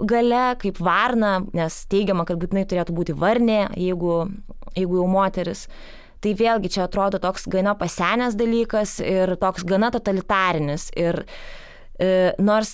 gale 0.00 0.44
kaip 0.62 0.80
varna, 0.82 1.36
nes 1.54 1.82
teigiama, 1.92 2.24
kad 2.26 2.40
būtinai 2.40 2.64
turėtų 2.70 2.96
būti 2.96 3.14
varnė, 3.18 3.66
jeigu, 3.78 4.24
jeigu 4.74 5.02
jau 5.02 5.10
moteris. 5.10 5.68
Tai 6.24 6.32
vėlgi 6.40 6.72
čia 6.72 6.86
atrodo 6.86 7.20
toks 7.20 7.44
gana 7.52 7.76
pasenęs 7.76 8.34
dalykas 8.40 8.96
ir 9.04 9.36
toks 9.38 9.66
gana 9.68 9.92
totalitarinis. 9.92 10.88
Ir 10.96 11.20
uh, 11.22 11.36
nors 12.42 12.72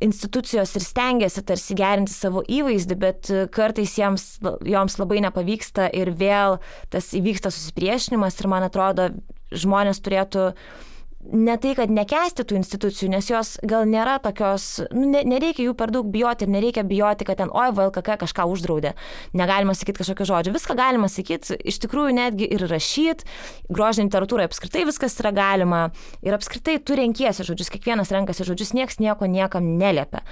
institucijos 0.00 0.70
ir 0.78 0.84
stengiasi 0.86 1.42
tarsi 1.44 1.74
gerinti 1.76 2.14
savo 2.14 2.40
įvaizdį, 2.48 2.96
bet 2.96 3.32
kartais 3.52 3.98
jiems, 3.98 4.24
joms 4.64 4.96
labai 4.96 5.20
nepavyksta 5.26 5.90
ir 5.92 6.14
vėl 6.16 6.56
tas 6.92 7.10
įvyksta 7.18 7.52
susipriešinimas 7.52 8.40
ir 8.40 8.48
man 8.48 8.64
atrodo, 8.64 9.10
žmonės 9.52 10.00
turėtų 10.00 10.46
uh, 10.52 10.88
ne 11.30 11.56
tai, 11.60 11.74
kad 11.78 11.90
nekesti 11.92 12.44
tų 12.46 12.56
institucijų, 12.58 13.10
nes 13.12 13.28
jos 13.30 13.52
gal 13.68 13.86
nėra 13.88 14.18
tokios, 14.22 14.82
nu, 14.94 15.06
ne, 15.12 15.22
nereikia 15.28 15.66
jų 15.68 15.74
per 15.78 15.92
daug 15.94 16.08
bijoti 16.12 16.46
ir 16.46 16.52
nereikia 16.54 16.84
bijoti, 16.86 17.26
kad 17.28 17.38
ten, 17.40 17.52
oi, 17.54 17.70
VLKK 17.76 18.18
kažką 18.24 18.46
uždraudė, 18.50 18.94
negalima 19.38 19.76
sakyti 19.78 20.02
kažkokio 20.02 20.28
žodžio, 20.32 20.54
viską 20.56 20.76
galima 20.78 21.10
sakyti, 21.12 21.58
iš 21.68 21.78
tikrųjų 21.84 22.16
netgi 22.18 22.48
ir 22.56 22.66
rašyti, 22.70 23.28
grožinė 23.72 24.10
literatūra 24.10 24.48
apskritai 24.48 24.86
viskas 24.88 25.16
yra 25.22 25.32
galima. 25.36 25.84
Ir 26.26 26.34
apskritai 26.36 26.78
tu 26.82 26.98
renkiesi 26.98 27.46
žodžius, 27.46 27.70
kiekvienas 27.72 28.12
renkasi 28.14 28.46
žodžius, 28.48 28.74
niekas 28.76 29.00
nieko 29.02 29.30
niekam 29.30 29.74
neliepia. 29.78 30.24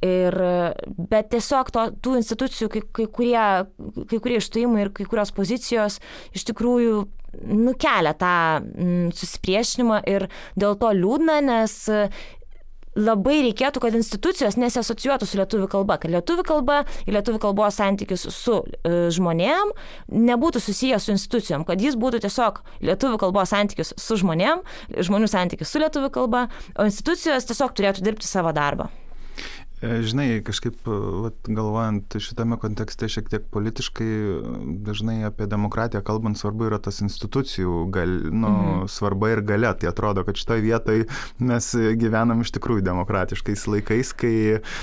Ir, 0.00 0.32
bet 0.96 1.26
tiesiog 1.34 1.68
to, 1.74 1.82
tų 2.00 2.14
institucijų, 2.22 2.70
kai, 2.72 2.80
kai, 2.96 3.04
kurie, 3.12 3.42
kai 4.08 4.20
kurie 4.24 4.38
išstojimai 4.40 4.86
ir 4.86 4.90
kai 4.96 5.04
kurios 5.04 5.28
pozicijos 5.36 5.98
iš 6.32 6.46
tikrųjų 6.48 7.02
nukelia 7.44 8.14
tą 8.16 8.34
mm, 8.64 9.10
susipriešinimą 9.12 10.00
ir 10.08 10.24
dėl 10.56 10.78
to 10.80 10.94
liūdna, 10.96 11.40
nes 11.44 11.76
labai 12.98 13.36
reikėtų, 13.46 13.80
kad 13.82 13.94
institucijos 13.94 14.56
nesasocijuotų 14.58 15.28
su 15.28 15.38
lietuvių 15.38 15.68
kalba, 15.70 15.96
kad 16.02 16.10
lietuvių 16.10 16.44
kalba 16.46 16.80
ir 17.04 17.14
lietuvių 17.14 17.38
kalbos 17.42 17.78
santykius 17.78 18.26
su 18.34 18.56
e, 18.66 18.94
žmonėm 19.14 19.70
nebūtų 20.10 20.62
susijęs 20.64 21.06
su 21.06 21.14
institucijom, 21.14 21.64
kad 21.68 21.82
jis 21.82 21.98
būtų 22.00 22.22
tiesiog 22.26 22.62
lietuvių 22.88 23.20
kalbos 23.22 23.54
santykius 23.54 23.94
su 24.00 24.18
žmonėm, 24.20 24.64
žmonių 24.98 25.30
santykius 25.30 25.70
su 25.70 25.82
lietuvių 25.84 26.10
kalba, 26.18 26.48
o 26.74 26.88
institucijos 26.88 27.46
tiesiog 27.46 27.76
turėtų 27.78 28.08
dirbti 28.08 28.26
savo 28.26 28.54
darbą. 28.56 28.90
E, 29.80 30.02
žinai, 30.04 30.42
kažkaip 30.44 30.76
vat, 30.84 31.46
galvojant 31.48 32.16
šitame 32.20 32.58
kontekste 32.60 33.08
šiek 33.08 33.30
tiek 33.32 33.46
politiškai, 33.54 34.08
dažnai 34.84 35.22
apie 35.24 35.46
demokratiją 35.48 36.02
kalbant 36.04 36.36
svarbu 36.36 36.66
yra 36.68 36.78
tas 36.84 37.00
institucijų 37.00 37.86
gal, 37.94 38.12
nu, 38.28 38.50
mhm. 38.50 38.90
svarba 38.92 39.32
ir 39.32 39.40
galia. 39.46 39.72
Tai 39.80 39.88
atrodo, 39.88 40.24
kad 40.28 40.36
šitoje 40.36 40.64
vietoje 40.66 41.06
mes 41.40 41.70
gyvenam 41.96 42.44
iš 42.44 42.52
tikrųjų 42.58 42.84
demokratiškais 42.90 43.64
laikais, 43.72 44.12
kai 44.20 44.34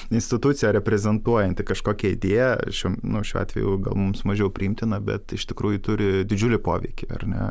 institucija 0.09 0.73
reprezentuojanti 0.79 1.67
kažkokią 1.67 2.15
idėją, 2.17 2.49
šiuo, 2.73 2.95
nu, 3.05 3.21
šiuo 3.27 3.43
atveju 3.43 3.77
gal 3.85 3.99
mums 4.01 4.25
mažiau 4.25 4.49
priimtina, 4.53 4.97
bet 5.03 5.37
iš 5.37 5.45
tikrųjų 5.51 5.83
turi 5.85 6.11
didžiulį 6.25 6.61
poveikį, 6.65 7.11
ar 7.13 7.29
ne? 7.29 7.47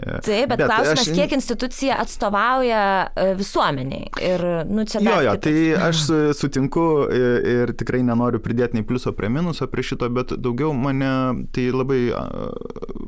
Taip, 0.00 0.48
bet, 0.48 0.58
bet 0.58 0.66
klausimas, 0.66 1.02
aš... 1.04 1.12
kiek 1.16 1.34
institucija 1.36 1.98
atstovauja 2.02 2.82
e, 3.14 3.26
visuomeniai. 3.38 4.08
Ir, 4.24 4.44
nu, 4.70 4.84
čia 4.88 5.02
jo, 5.04 5.18
jo, 5.26 5.36
tai 5.44 5.54
aš 5.90 6.06
sutinku 6.38 6.86
ir, 7.14 7.50
ir 7.54 7.74
tikrai 7.78 8.02
nenoriu 8.06 8.42
pridėti 8.42 8.78
nei 8.78 8.86
pliuso 8.86 9.12
prie 9.16 9.30
minuso 9.32 9.68
prie 9.70 9.84
šito, 9.86 10.08
bet 10.14 10.34
daugiau 10.38 10.72
mane 10.76 11.12
tai 11.54 11.68
labai, 11.74 12.02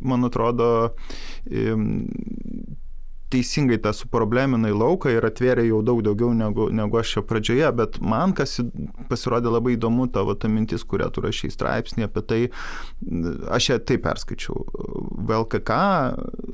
man 0.05 0.29
atrodo, 0.29 0.71
teisingai 3.33 3.79
tą 3.83 3.93
suprobleminai 3.97 4.73
lauką 4.77 5.13
ir 5.15 5.25
atvėrė 5.27 5.65
jau 5.69 5.81
daug 5.87 6.03
daugiau 6.05 6.33
negu, 6.37 6.69
negu 6.75 7.01
aš 7.01 7.17
čia 7.17 7.23
pradžioje, 7.27 7.69
bet 7.79 7.99
man 8.05 8.35
kas 8.37 8.59
pasirodė 9.11 9.53
labai 9.53 9.77
įdomu 9.77 10.09
tavo 10.13 10.35
ta 10.37 10.51
mintis, 10.53 10.85
kurią 10.89 11.09
tu 11.15 11.25
rašai 11.25 11.53
straipsnį 11.55 12.09
apie 12.09 12.25
tai, 12.29 12.41
aš 13.57 13.71
ją 13.73 13.79
taip 13.89 14.05
perskaičiau. 14.05 14.67
VLKK 15.29 15.79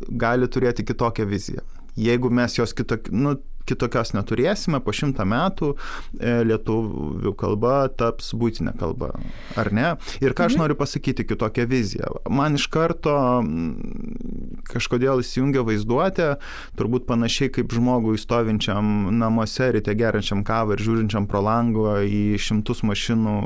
gali 0.08 0.48
turėti 0.48 0.84
kitokią 0.84 1.26
viziją. 1.28 1.64
Jeigu 1.98 2.30
mes 2.30 2.54
jos 2.58 2.74
kitokį, 2.78 3.12
nu, 3.12 3.36
kitokios 3.68 4.14
neturėsime, 4.16 4.80
po 4.84 4.94
šimtą 4.96 5.26
metų 5.28 5.72
e, 5.74 6.38
lietuvių 6.48 7.34
kalba 7.38 7.76
taps 7.98 8.32
būtinė 8.38 8.74
kalba, 8.80 9.12
ar 9.58 9.72
ne? 9.74 9.94
Ir 10.24 10.34
ką 10.36 10.48
aš 10.48 10.56
mhm. 10.56 10.62
noriu 10.64 10.78
pasakyti, 10.78 11.26
kitokią 11.28 11.68
viziją. 11.68 12.12
Man 12.32 12.58
iš 12.58 12.68
karto 12.72 13.14
kažkodėl 14.68 15.22
įsijungia 15.22 15.64
vaizduotė, 15.66 16.28
turbūt 16.78 17.06
panašiai 17.08 17.52
kaip 17.54 17.72
žmogui 17.74 18.18
stovinčiam 18.20 19.08
namuose 19.18 19.70
ryte 19.76 19.94
geriančiam 19.98 20.44
kavą 20.46 20.76
ir 20.76 20.84
žiūrinčiam 20.84 21.28
pro 21.30 21.42
langą 21.44 21.98
į 22.04 22.38
šimtus 22.42 22.84
mašinų 22.86 23.36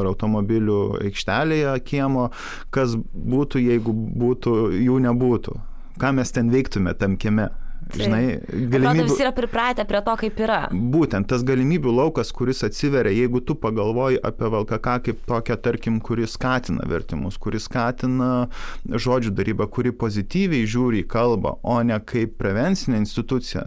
ar 0.00 0.10
automobilių 0.12 0.80
aikštelėje 1.06 1.76
kiemo, 1.86 2.30
kas 2.74 2.96
būtų, 2.96 3.62
jeigu 3.66 3.94
būtų, 3.94 4.56
jų 4.86 5.00
nebūtų. 5.08 5.60
Ką 6.00 6.12
mes 6.12 6.32
ten 6.32 6.52
veiktume 6.52 6.92
tam 6.98 7.16
kieme? 7.16 7.48
Žinai, 7.94 8.40
galimybių. 8.50 9.06
Visi 9.06 9.22
yra 9.22 9.30
pripratę 9.34 9.84
prie 9.86 10.00
to, 10.02 10.14
kaip 10.18 10.40
yra. 10.42 10.58
Būtent 10.74 11.28
tas 11.30 11.44
galimybių 11.46 11.92
laukas, 11.94 12.32
kuris 12.34 12.64
atsiveria, 12.66 13.12
jeigu 13.14 13.40
tu 13.46 13.54
pagalvoji 13.62 14.18
apie 14.26 14.48
VLKK 14.50 14.96
kaip 15.06 15.20
tokią, 15.28 15.56
tarkim, 15.62 16.00
kuris 16.04 16.34
skatina 16.34 16.86
vertimus, 16.90 17.38
kuris 17.38 17.68
skatina 17.70 18.48
žodžių 18.90 19.32
darybą, 19.38 19.68
kuri 19.70 19.94
pozityviai 19.94 20.66
žiūri 20.66 21.04
į 21.04 21.08
kalbą, 21.12 21.56
o 21.62 21.78
ne 21.86 21.98
kaip 22.02 22.34
prevencinė 22.40 22.98
institucija, 23.04 23.66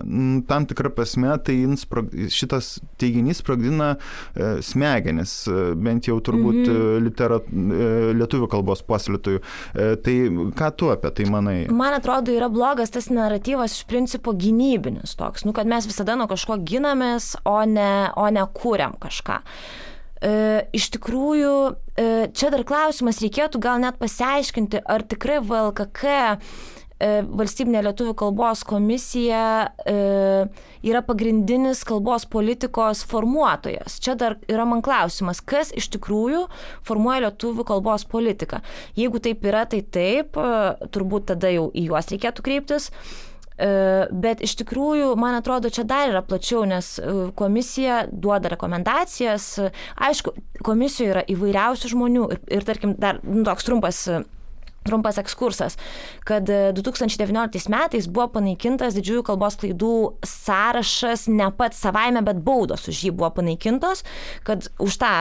tam 0.50 0.68
tikrą 0.68 0.92
prasme 0.98 1.32
tai 1.46 1.56
šitas 2.34 2.74
teiginys 3.00 3.40
sprogdina 3.40 3.94
e, 3.96 4.52
smegenis, 4.66 5.36
e, 5.48 5.72
bent 5.80 6.12
jau 6.12 6.20
turbūt 6.24 6.60
mhm. 6.66 7.08
literat, 7.08 7.48
lietuvių 8.20 8.52
kalbos 8.52 8.84
puoselėtojų. 8.84 9.42
Tai 10.04 10.16
ką 10.60 10.70
tu 10.76 10.90
apie 10.92 11.12
tai 11.16 11.26
manai? 11.32 11.58
Man 11.72 11.96
atrodo, 11.96 12.34
yra 12.36 12.50
blogas 12.52 12.92
tas 12.94 13.08
naratyvas 13.14 13.78
iš 13.78 13.88
principo 13.90 14.09
principo 14.10 14.34
gynybinis 14.34 15.14
toks, 15.16 15.46
nu, 15.46 15.54
kad 15.54 15.68
mes 15.70 15.86
visada 15.86 16.16
nuo 16.18 16.26
kažko 16.28 16.58
ginamės, 16.66 17.36
o 17.46 17.62
ne, 17.70 18.10
o 18.18 18.26
ne 18.34 18.42
kūriam 18.58 18.96
kažką. 18.98 19.38
E, 20.20 20.32
iš 20.74 20.90
tikrųjų, 20.96 21.54
e, 21.94 22.08
čia 22.34 22.50
dar 22.50 22.66
klausimas 22.66 23.22
reikėtų 23.22 23.62
gal 23.62 23.78
net 23.84 24.02
pasiaiškinti, 24.02 24.82
ar 24.82 25.06
tikrai 25.06 25.38
VLKK 25.46 26.18
E, 27.00 27.22
valstybinė 27.24 27.80
lietuvių 27.86 28.12
kalbos 28.20 28.66
komisija 28.68 29.42
e, 29.88 29.94
yra 30.84 31.00
pagrindinis 31.08 31.86
kalbos 31.88 32.26
politikos 32.28 33.06
formuotojas. 33.08 34.02
Čia 34.04 34.18
dar 34.20 34.36
yra 34.52 34.66
man 34.68 34.84
klausimas, 34.84 35.40
kas 35.40 35.72
iš 35.80 35.88
tikrųjų 35.96 36.44
formuoja 36.84 37.30
lietuvių 37.30 37.64
kalbos 37.72 38.04
politiką. 38.10 38.60
Jeigu 39.00 39.24
taip 39.24 39.48
yra, 39.48 39.64
tai 39.72 39.80
taip, 39.80 40.36
e, 40.36 40.90
turbūt 40.92 41.30
tada 41.32 41.54
jau 41.56 41.70
į 41.72 41.88
juos 41.88 42.12
reikėtų 42.12 42.44
kreiptis. 42.50 42.92
Bet 43.60 44.40
iš 44.46 44.54
tikrųjų, 44.62 45.12
man 45.20 45.36
atrodo, 45.36 45.72
čia 45.74 45.84
dar 45.88 46.14
yra 46.14 46.22
plačiau, 46.24 46.64
nes 46.70 46.94
komisija 47.36 48.06
duoda 48.12 48.54
rekomendacijas. 48.54 49.52
Aišku, 50.00 50.32
komisijoje 50.64 51.12
yra 51.12 51.24
įvairiausių 51.36 51.92
žmonių 51.92 52.28
ir, 52.36 52.44
ir 52.60 52.68
tarkim, 52.68 52.96
dar 53.00 53.20
nu, 53.26 53.44
toks 53.48 53.68
trumpas 53.68 54.04
trumpas 54.84 55.18
ekskursas, 55.22 55.78
kad 56.28 56.48
2019 56.50 57.70
e, 57.70 57.72
metais 57.74 58.08
buvo 58.10 58.28
panaikintas 58.40 58.96
didžiųjų 58.98 59.26
kalbos 59.28 59.58
klaidų 59.60 59.94
sąrašas 60.26 61.28
ne 61.32 61.50
pats 61.58 61.82
savaime, 61.84 62.24
bet 62.26 62.42
baudos 62.46 62.88
už 62.90 63.04
jį 63.06 63.14
buvo 63.20 63.32
panaikintos, 63.40 64.04
kad 64.48 64.70
už, 64.82 64.98
tą, 65.02 65.14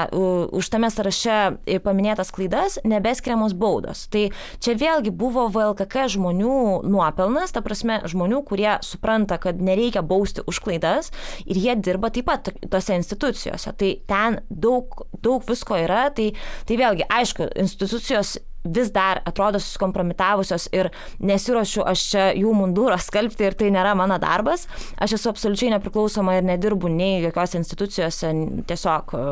už 0.54 0.70
tame 0.72 0.90
sąraše 0.92 1.38
paminėtas 1.84 2.32
klaidas 2.34 2.78
nebeskiriamos 2.88 3.56
baudos. 3.58 4.06
Tai 4.12 4.28
čia 4.62 4.76
vėlgi 4.78 5.12
buvo 5.14 5.48
VLKK 5.52 6.08
žmonių 6.16 6.58
nuopelnas, 6.88 7.54
ta 7.54 7.62
prasme 7.64 8.00
žmonių, 8.08 8.42
kurie 8.48 8.70
supranta, 8.86 9.38
kad 9.42 9.60
nereikia 9.62 10.02
bausti 10.06 10.44
už 10.48 10.62
klaidas 10.64 11.12
ir 11.46 11.60
jie 11.60 11.76
dirba 11.76 12.12
taip 12.14 12.28
pat 12.28 12.52
tose 12.70 12.96
institucijose. 12.98 13.72
Tai 13.78 13.90
ten 14.08 14.40
daug, 14.50 15.06
daug 15.24 15.44
visko 15.48 15.78
yra, 15.78 16.08
tai, 16.14 16.30
tai 16.68 16.78
vėlgi, 16.80 17.08
aišku, 17.08 17.50
institucijos 17.58 18.36
vis 18.74 18.90
dar 18.94 19.22
atrodo 19.28 19.60
suskompromitavusios 19.62 20.68
ir 20.76 20.90
nesiuošiu 21.20 21.84
aš 21.88 22.04
čia 22.12 22.24
jų 22.38 22.54
mundūro 22.56 22.98
skalbti 23.00 23.48
ir 23.48 23.56
tai 23.58 23.70
nėra 23.74 23.94
mano 23.98 24.18
darbas. 24.22 24.66
Aš 25.00 25.18
esu 25.18 25.32
absoliučiai 25.32 25.74
nepriklausoma 25.76 26.38
ir 26.38 26.48
nedirbu 26.48 26.90
nei 26.92 27.22
jokiose 27.24 27.60
institucijose, 27.60 28.32
tiesiog 28.68 29.14
e, 29.18 29.24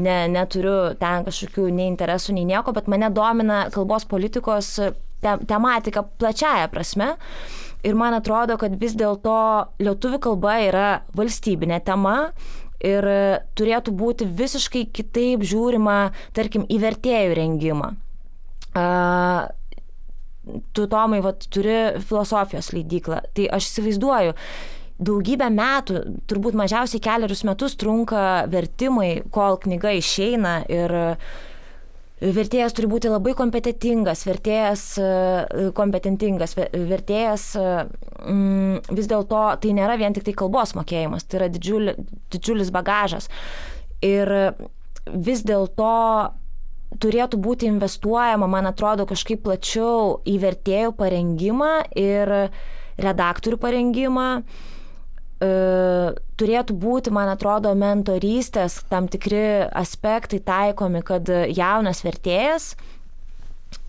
ne, 0.00 0.16
neturiu 0.32 0.76
ten 1.00 1.26
kažkokių 1.26 1.68
nei 1.74 1.90
interesų, 1.90 2.36
nei 2.36 2.48
nieko, 2.48 2.74
bet 2.76 2.90
mane 2.90 3.10
domina 3.14 3.64
kalbos 3.74 4.06
politikos 4.10 4.76
te, 4.78 5.36
tematika 5.46 6.04
plačiaja 6.04 6.70
prasme. 6.72 7.14
Ir 7.86 7.96
man 7.96 8.12
atrodo, 8.12 8.58
kad 8.60 8.74
vis 8.76 8.92
dėlto 8.98 9.36
lietuvių 9.80 10.18
kalba 10.20 10.58
yra 10.66 10.88
valstybinė 11.16 11.78
tema 11.84 12.32
ir 12.84 13.06
turėtų 13.56 13.94
būti 13.96 14.28
visiškai 14.28 14.86
kitaip 14.92 15.44
žiūrima, 15.48 16.10
tarkim, 16.36 16.66
į 16.68 16.80
vertėjų 16.84 17.36
rengimą. 17.40 17.94
Uh, 18.70 19.48
tu, 20.72 20.86
Tomai, 20.86 21.20
vat, 21.24 21.46
turi 21.52 21.78
filosofijos 22.06 22.72
leidyklą. 22.74 23.20
Tai 23.36 23.48
aš 23.56 23.68
įsivaizduoju, 23.70 24.34
daugybę 25.00 25.48
metų, 25.52 26.00
turbūt 26.28 26.56
mažiausiai 26.58 27.02
keliarius 27.02 27.44
metus 27.48 27.76
trunka 27.80 28.46
vertimai, 28.52 29.22
kol 29.32 29.56
knyga 29.62 29.94
išeina 29.96 30.60
ir 30.70 30.96
vertėjas 32.20 32.74
turi 32.76 32.90
būti 32.90 33.08
labai 33.08 33.32
kompetitingas, 33.36 34.26
vertėjas 34.28 34.82
kompetentingas, 35.76 36.52
vertėjas 36.74 37.46
mm, 37.56 38.90
vis 38.92 39.08
dėlto 39.08 39.46
tai 39.62 39.72
nėra 39.76 39.96
vien 40.00 40.16
tik 40.16 40.26
tai 40.28 40.36
kalbos 40.36 40.76
mokėjimas, 40.76 41.24
tai 41.24 41.40
yra 41.40 41.48
didžiuli, 41.54 41.96
didžiulis 42.34 42.72
bagažas. 42.74 43.30
Ir 44.04 44.28
vis 45.08 45.46
dėlto 45.48 45.94
turėtų 46.98 47.38
būti 47.38 47.68
investuojama, 47.70 48.48
man 48.50 48.70
atrodo, 48.70 49.06
kažkaip 49.08 49.44
plačiau 49.44 50.18
į 50.26 50.36
vertėjų 50.42 50.92
parengimą 50.98 51.72
ir 51.98 52.32
redaktorių 53.00 53.58
parengimą. 53.62 54.28
E, 55.40 55.50
turėtų 56.40 56.76
būti, 56.82 57.12
man 57.14 57.30
atrodo, 57.32 57.72
mentorystės 57.78 58.80
tam 58.90 59.08
tikri 59.12 59.68
aspektai 59.70 60.42
taikomi, 60.44 61.04
kad 61.06 61.30
jaunas 61.54 62.02
vertėjas 62.04 62.74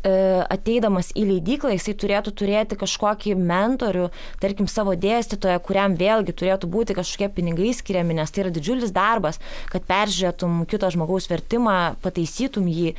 ateidamas 0.02 1.12
į 1.14 1.28
leidyklą, 1.30 1.76
jisai 1.76 1.94
turėtų 2.02 2.34
turėti 2.34 2.78
kažkokį 2.80 3.36
mentorių, 3.38 4.08
tarkim 4.42 4.66
savo 4.70 4.96
dėstytoją, 4.98 5.60
kuriam 5.62 5.94
vėlgi 6.00 6.34
turėtų 6.34 6.70
būti 6.74 6.96
kažkokie 6.98 7.30
pinigai 7.36 7.70
skiriami, 7.78 8.18
nes 8.18 8.34
tai 8.34 8.46
yra 8.46 8.54
didžiulis 8.54 8.94
darbas, 8.96 9.38
kad 9.70 9.86
peržiūrėtum 9.86 10.64
kito 10.70 10.90
žmogaus 10.90 11.30
vertimą, 11.30 11.94
pataisytum 12.02 12.66
jį, 12.72 12.96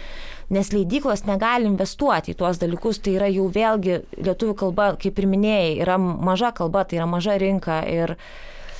nes 0.54 0.70
leidyklos 0.70 1.26
negali 1.26 1.66
investuoti 1.66 2.34
į 2.34 2.38
tuos 2.38 2.62
dalykus, 2.62 3.02
tai 3.02 3.16
yra 3.18 3.30
jau 3.32 3.48
vėlgi 3.50 4.02
lietuvių 4.22 4.56
kalba, 4.62 4.92
kaip 5.00 5.18
ir 5.18 5.30
minėjai, 5.32 5.76
yra 5.82 5.98
maža 5.98 6.52
kalba, 6.54 6.84
tai 6.86 7.00
yra 7.00 7.08
maža 7.10 7.34
rinka 7.42 7.82
ir 7.88 8.14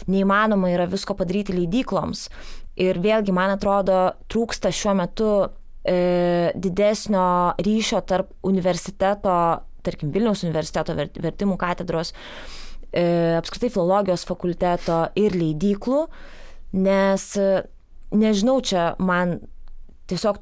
neįmanoma 0.06 0.70
yra 0.70 0.86
visko 0.90 1.16
padaryti 1.18 1.56
leidykloms. 1.56 2.28
Ir 2.82 3.02
vėlgi, 3.02 3.34
man 3.36 3.52
atrodo, 3.52 4.14
trūksta 4.32 4.70
šiuo 4.72 4.94
metu 4.96 5.32
e, 5.44 5.50
didesnio 5.82 7.26
ryšio 7.58 8.00
tarp 8.06 8.28
universiteto, 8.46 9.34
tarkim 9.82 10.12
Vilniaus 10.14 10.44
universiteto 10.46 10.94
vertimų 10.94 11.56
katedros, 11.58 12.12
e, 12.92 13.34
apskritai 13.38 13.72
filologijos 13.74 14.22
fakulteto 14.28 15.00
ir 15.18 15.34
leidyklų, 15.34 16.04
nes 16.78 17.26
nežinau, 18.14 18.60
čia 18.62 18.92
man 19.02 19.40
tiesiog 20.06 20.38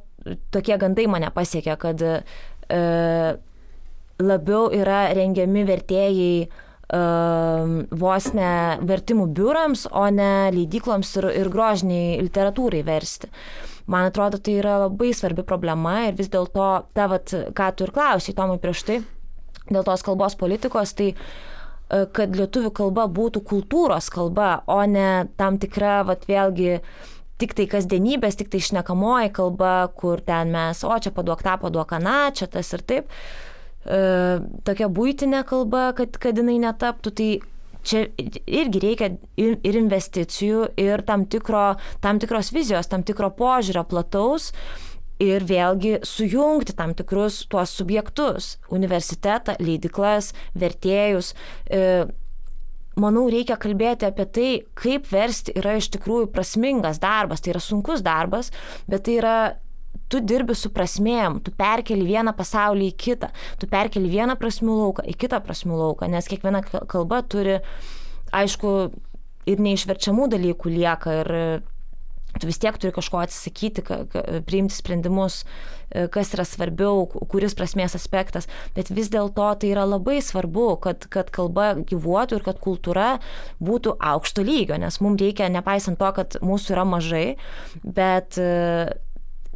tokie 0.53 0.77
gandai 0.77 1.07
mane 1.09 1.31
pasiekia, 1.33 1.79
kad 1.81 2.05
e, 2.05 2.19
labiau 4.21 4.69
yra 4.77 5.07
rengiami 5.17 5.65
vertėjai 5.65 6.35
uh, 6.45 6.59
vos 6.91 8.31
ne 8.35 8.53
vertimų 8.83 9.29
biurams, 9.35 9.87
o 9.95 10.07
ne 10.11 10.51
leidykloms 10.55 11.13
ir, 11.21 11.29
ir 11.43 11.51
grožiniai 11.53 12.19
literatūrai 12.27 12.83
versti. 12.87 13.31
Man 13.91 14.07
atrodo, 14.07 14.39
tai 14.39 14.55
yra 14.61 14.77
labai 14.85 15.11
svarbi 15.17 15.43
problema 15.47 16.05
ir 16.07 16.15
vis 16.19 16.31
dėlto, 16.31 16.67
ta, 16.95 17.09
vat, 17.11 17.33
ką 17.57 17.71
tu 17.75 17.87
ir 17.87 17.95
klausai, 17.95 18.37
Tomai, 18.39 18.61
prieš 18.63 18.85
tai, 18.87 19.01
dėl 19.67 19.83
tos 19.87 20.05
kalbos 20.07 20.37
politikos, 20.39 20.93
tai 20.99 21.09
e, 21.11 22.05
kad 22.15 22.37
lietuvių 22.39 22.71
kalba 22.77 23.09
būtų 23.11 23.43
kultūros 23.51 24.11
kalba, 24.15 24.61
o 24.71 24.79
ne 24.87 25.27
tam 25.41 25.59
tikra, 25.59 26.01
vat, 26.07 26.29
vėlgi, 26.31 26.79
tik 27.41 27.57
tai 27.59 27.67
kasdienybės, 27.73 28.39
tik 28.39 28.53
tai 28.53 28.63
išnekamoji 28.63 29.33
kalba, 29.35 29.75
kur 29.99 30.23
ten 30.23 30.55
mes, 30.55 30.85
o 30.87 30.95
čia 31.03 31.11
paduok 31.17 31.43
tą, 31.47 31.57
paduok 31.65 31.97
aną, 31.99 32.19
čia 32.37 32.47
tas 32.53 32.71
ir 32.77 32.87
taip. 32.87 33.11
E, 33.11 34.01
tokia 34.69 34.91
būtinė 34.93 35.43
kalba, 35.49 35.89
kad, 35.99 36.15
kad 36.21 36.39
jinai 36.39 36.61
netaptų, 36.63 37.15
tai 37.17 37.31
čia 37.87 38.07
irgi 38.47 38.83
reikia 38.83 39.11
ir 39.41 39.81
investicijų, 39.81 40.71
ir 40.81 41.05
tam, 41.09 41.27
tikro, 41.31 41.75
tam 42.05 42.21
tikros 42.23 42.53
vizijos, 42.55 42.91
tam 42.91 43.05
tikro 43.07 43.33
požiūrio 43.37 43.85
plataus. 43.89 44.51
Ir 45.21 45.45
vėlgi 45.45 45.99
sujungti 46.09 46.73
tam 46.73 46.95
tikrus 46.97 47.43
tuos 47.53 47.75
subjektus- 47.77 48.55
universitetą, 48.77 49.59
leidiklas, 49.61 50.33
vertėjus. 50.57 51.35
E, 51.69 52.07
manau, 52.97 53.27
reikia 53.29 53.59
kalbėti 53.61 54.09
apie 54.09 54.25
tai, 54.25 54.51
kaip 54.75 55.05
versti 55.13 55.53
yra 55.61 55.77
iš 55.77 55.91
tikrųjų 55.91 56.31
prasmingas 56.33 56.99
darbas. 56.99 57.41
Tai 57.41 57.53
yra 57.53 57.61
sunkus 57.61 58.01
darbas, 58.01 58.51
bet 58.89 59.05
tai 59.05 59.19
yra 59.21 59.37
tu 60.11 60.21
dirbi 60.21 60.57
su 60.59 60.73
prasmėm, 60.75 61.41
tu 61.45 61.55
perkeli 61.57 62.07
vieną 62.07 62.35
pasaulį 62.37 62.91
į 62.91 62.97
kitą, 63.05 63.31
tu 63.63 63.69
perkeli 63.71 64.11
vieną 64.11 64.37
prasmių 64.41 64.79
lauką 64.83 65.07
į 65.11 65.17
kitą 65.21 65.39
prasmių 65.45 65.79
lauką, 65.85 66.11
nes 66.11 66.31
kiekviena 66.31 66.65
kalba 66.67 67.23
turi, 67.23 67.61
aišku, 68.35 68.73
ir 69.51 69.63
neišverčiamų 69.63 70.31
dalykų 70.35 70.73
lieka 70.75 71.21
ir 71.23 71.37
tu 72.39 72.47
vis 72.47 72.61
tiek 72.63 72.77
turi 72.79 72.93
kažko 72.95 73.19
atsisakyti, 73.25 73.83
priimti 74.47 74.77
sprendimus, 74.77 75.41
e, 75.91 76.07
kas 76.13 76.31
yra 76.37 76.45
svarbiau, 76.47 77.09
kuris 77.31 77.57
prasmės 77.59 77.97
aspektas, 77.99 78.47
bet 78.77 78.93
vis 78.95 79.11
dėlto 79.11 79.49
tai 79.59 79.73
yra 79.73 79.83
labai 79.89 80.21
svarbu, 80.23 80.69
kad, 80.85 81.09
kad 81.11 81.33
kalba 81.35 81.73
gyvuotų 81.75 82.39
ir 82.39 82.47
kad 82.47 82.63
kultūra 82.63 83.09
būtų 83.59 83.97
aukšto 84.13 84.47
lygio, 84.47 84.79
nes 84.79 85.01
mums 85.03 85.23
reikia, 85.23 85.51
nepaisant 85.51 85.99
to, 85.99 86.13
kad 86.15 86.39
mūsų 86.45 86.77
yra 86.77 86.87
mažai, 86.87 87.27
bet 87.83 88.39
e, 88.39 88.95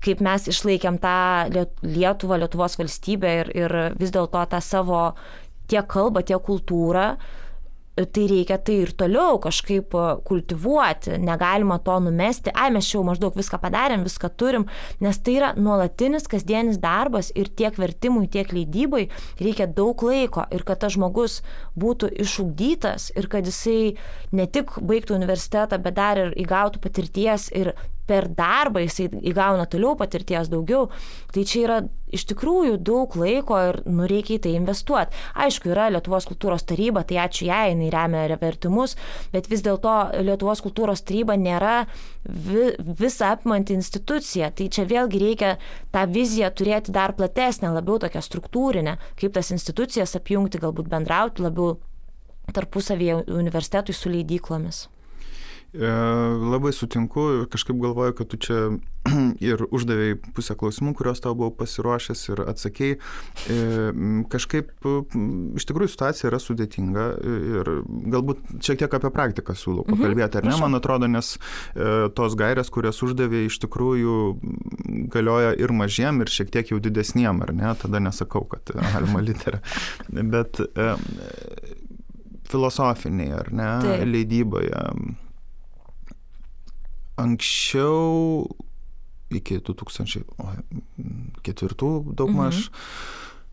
kaip 0.04 0.20
mes 0.24 0.48
išlaikėm 0.52 0.98
tą 1.02 1.16
Lietuvą, 1.82 2.38
Lietuvos 2.42 2.76
valstybę 2.80 3.38
ir, 3.42 3.54
ir 3.56 3.76
vis 4.00 4.12
dėlto 4.14 4.44
tą 4.50 4.60
savo 4.64 5.06
tiek 5.70 5.86
kalbą, 5.88 6.22
tiek 6.26 6.42
kultūrą, 6.44 7.14
tai 7.94 8.24
reikia 8.26 8.58
tai 8.58 8.80
ir 8.82 8.90
toliau 8.98 9.38
kažkaip 9.38 9.94
kultivuoti, 10.26 11.14
negalima 11.22 11.78
to 11.78 11.94
numesti, 12.02 12.50
ai 12.50 12.72
mes 12.74 12.88
jau 12.90 13.04
maždaug 13.06 13.36
viską 13.38 13.60
padarėm, 13.62 14.02
viską 14.06 14.30
turim, 14.34 14.66
nes 15.04 15.20
tai 15.22 15.36
yra 15.38 15.52
nuolatinis 15.54 16.26
kasdienis 16.30 16.80
darbas 16.82 17.30
ir 17.38 17.52
tiek 17.54 17.78
vertimui, 17.78 18.26
tiek 18.26 18.50
leidybai 18.50 19.06
reikia 19.38 19.68
daug 19.70 20.02
laiko. 20.02 20.42
Ir 20.50 20.66
kad 20.66 20.82
tas 20.82 20.96
žmogus 20.96 21.40
būtų 21.78 22.10
išugdytas 22.26 23.12
ir 23.14 23.30
kad 23.30 23.46
jisai 23.46 23.94
ne 24.34 24.48
tik 24.50 24.74
baigtų 24.82 25.14
universitetą, 25.14 25.78
bet 25.78 25.94
dar 25.94 26.18
ir 26.18 26.34
įgautų 26.34 26.82
patirties 26.82 27.52
ir 27.54 27.76
per 28.08 28.28
darbą 28.28 28.82
jisai 28.84 29.08
įgauna 29.30 29.66
toliau 29.70 29.94
patirties 29.98 30.50
daugiau, 30.52 30.88
tai 31.32 31.44
čia 31.48 31.60
yra 31.64 31.78
iš 32.14 32.26
tikrųjų 32.30 32.76
daug 32.84 33.14
laiko 33.18 33.58
ir 33.70 33.80
nu 33.90 34.06
reikia 34.10 34.36
į 34.36 34.42
tai 34.44 34.52
investuoti. 34.58 35.16
Aišku, 35.44 35.72
yra 35.72 35.88
Lietuvos 35.92 36.28
kultūros 36.28 36.66
taryba, 36.68 37.02
tai 37.08 37.18
ačiū 37.24 37.48
jai, 37.48 37.72
jinai 37.72 37.90
remia 37.94 38.26
revertimus, 38.30 38.94
bet 39.32 39.48
vis 39.50 39.64
dėlto 39.66 39.94
Lietuvos 40.22 40.62
kultūros 40.64 41.02
taryba 41.06 41.36
nėra 41.40 41.76
vi, 42.24 42.70
visą 43.00 43.32
apmanti 43.34 43.74
institucija. 43.74 44.52
Tai 44.54 44.68
čia 44.68 44.86
vėlgi 44.90 45.22
reikia 45.24 45.56
tą 45.94 46.06
viziją 46.10 46.52
turėti 46.54 46.94
dar 46.94 47.16
platesnę, 47.18 47.72
labiau 47.74 47.98
tokią 48.04 48.22
struktūrinę, 48.22 48.98
kaip 49.18 49.34
tas 49.34 49.50
institucijas 49.54 50.14
apjungti, 50.20 50.62
galbūt 50.62 50.92
bendrauti 50.92 51.44
labiau 51.44 51.78
tarpusavėje 52.54 53.24
universitetui 53.32 53.96
su 53.96 54.12
leidyklomis. 54.12 54.84
E, 55.74 55.86
labai 56.38 56.70
sutinku 56.72 57.22
ir 57.40 57.46
kažkaip 57.50 57.80
galvoju, 57.82 58.14
kad 58.14 58.28
tu 58.30 58.38
čia 58.38 58.58
ir 59.42 59.64
uždavėjai 59.74 60.20
pusę 60.36 60.54
klausimų, 60.58 60.92
kuriuos 60.94 61.22
tau 61.24 61.34
buvau 61.34 61.50
pasiruošęs 61.58 62.22
ir 62.30 62.42
atsakėjai. 62.44 62.98
E, 63.50 63.56
kažkaip 64.30 64.70
iš 65.58 65.66
tikrųjų 65.66 65.90
situacija 65.90 66.30
yra 66.30 66.38
sudėtinga 66.42 67.06
ir 67.26 67.70
galbūt 68.14 68.44
šiek 68.62 68.84
tiek 68.84 68.94
apie 69.00 69.10
praktiką 69.16 69.56
siūlau 69.58 69.82
mhm, 69.82 69.98
pakalbėti, 69.98 70.40
ar 70.40 70.46
ne, 70.46 70.54
man 70.62 70.78
atrodo, 70.78 71.10
nes 71.10 71.34
e, 71.34 71.90
tos 72.14 72.38
gairės, 72.38 72.70
kurias 72.74 73.02
uždavė, 73.02 73.42
iš 73.48 73.58
tikrųjų 73.66 74.20
galioja 75.10 75.56
ir 75.58 75.74
mažiem, 75.74 76.22
ir 76.22 76.30
šiek 76.30 76.54
tiek 76.54 76.70
jau 76.70 76.78
didesniem, 76.82 77.42
ar 77.42 77.54
ne, 77.56 77.74
tada 77.82 77.98
nesakau, 78.04 78.46
kad 78.46 78.70
alma 78.94 79.24
litera. 79.26 79.58
Bet 80.06 80.62
filosofiniai, 82.46 83.34
ar 83.42 83.50
ne, 83.50 83.70
Taip. 83.82 84.08
leidyboje 84.14 84.86
anksčiau, 87.20 88.46
iki 89.34 89.58
2004 89.58 92.14
daugmaž, 92.14 92.68
mhm. 92.68 92.74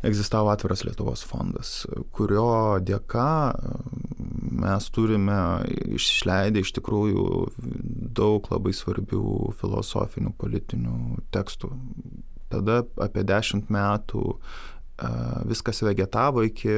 egzistavo 0.08 0.50
atviras 0.54 0.84
Lietuvos 0.86 1.22
fondas, 1.28 1.70
kurio 2.16 2.80
dėka 2.82 3.30
mes 4.62 4.90
turime 4.94 5.40
išleidę 5.96 6.60
iš 6.62 6.72
tikrųjų 6.78 7.26
daug 8.18 8.42
labai 8.52 8.74
svarbių 8.76 9.24
filosofinių, 9.62 10.32
politinių 10.42 10.98
tekstų. 11.34 11.68
Tada 12.52 12.76
apie 13.00 13.24
dešimt 13.24 13.72
metų 13.72 14.24
viskas 15.50 15.82
vegetavo 15.82 16.44
iki 16.46 16.70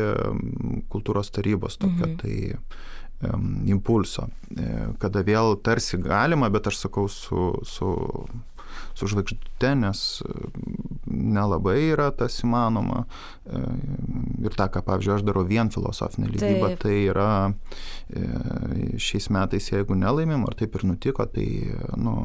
kultūros 0.92 1.32
tarybos 1.34 1.78
tokio. 1.82 2.08
Mhm. 2.08 2.18
Tai 2.22 2.36
impulso, 3.70 4.28
e, 4.58 4.72
kada 5.00 5.24
vėl 5.26 5.58
tarsi 5.64 6.00
galima, 6.02 6.50
bet 6.54 6.68
aš 6.68 6.84
sakau 6.86 7.08
su, 7.12 7.54
su, 7.68 7.92
su 8.98 9.10
žvaigždute, 9.12 9.72
nes 9.80 10.02
e, 10.26 10.34
nelabai 11.08 11.78
yra 11.94 12.10
tas 12.16 12.42
įmanoma. 12.44 13.04
E, 13.46 13.64
ir 14.44 14.58
tą, 14.58 14.68
ką, 14.74 14.84
pavyzdžiui, 14.90 15.16
aš 15.18 15.26
darau 15.28 15.46
vien 15.48 15.72
filosofinę 15.74 16.32
lygybą, 16.34 16.74
tai 16.82 16.98
yra 17.14 17.32
šiais 19.00 19.30
metais, 19.34 19.72
jeigu 19.72 19.96
nelaimim, 19.98 20.44
ar 20.48 20.58
taip 20.60 20.76
ir 20.78 20.88
nutiko, 20.90 21.26
tai, 21.32 21.48
nu, 21.98 22.18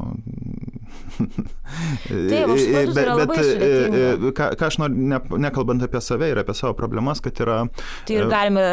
Taip, 1.19 2.51
aš 2.53 2.63
suprantu, 2.63 2.93
bet, 2.97 3.31
bet 3.31 3.65
e, 3.65 4.31
ką, 4.35 4.49
ką 4.59 4.69
aš 4.69 4.77
noriu, 4.81 5.07
ne, 5.11 5.19
nekalbant 5.45 5.83
apie 5.85 6.01
save 6.03 6.31
ir 6.31 6.41
apie 6.41 6.55
savo 6.57 6.73
problemas, 6.77 7.21
kad 7.23 7.41
yra... 7.43 7.59
Tai 8.07 8.15
ir 8.15 8.25
e, 8.25 8.29
galime 8.31 8.65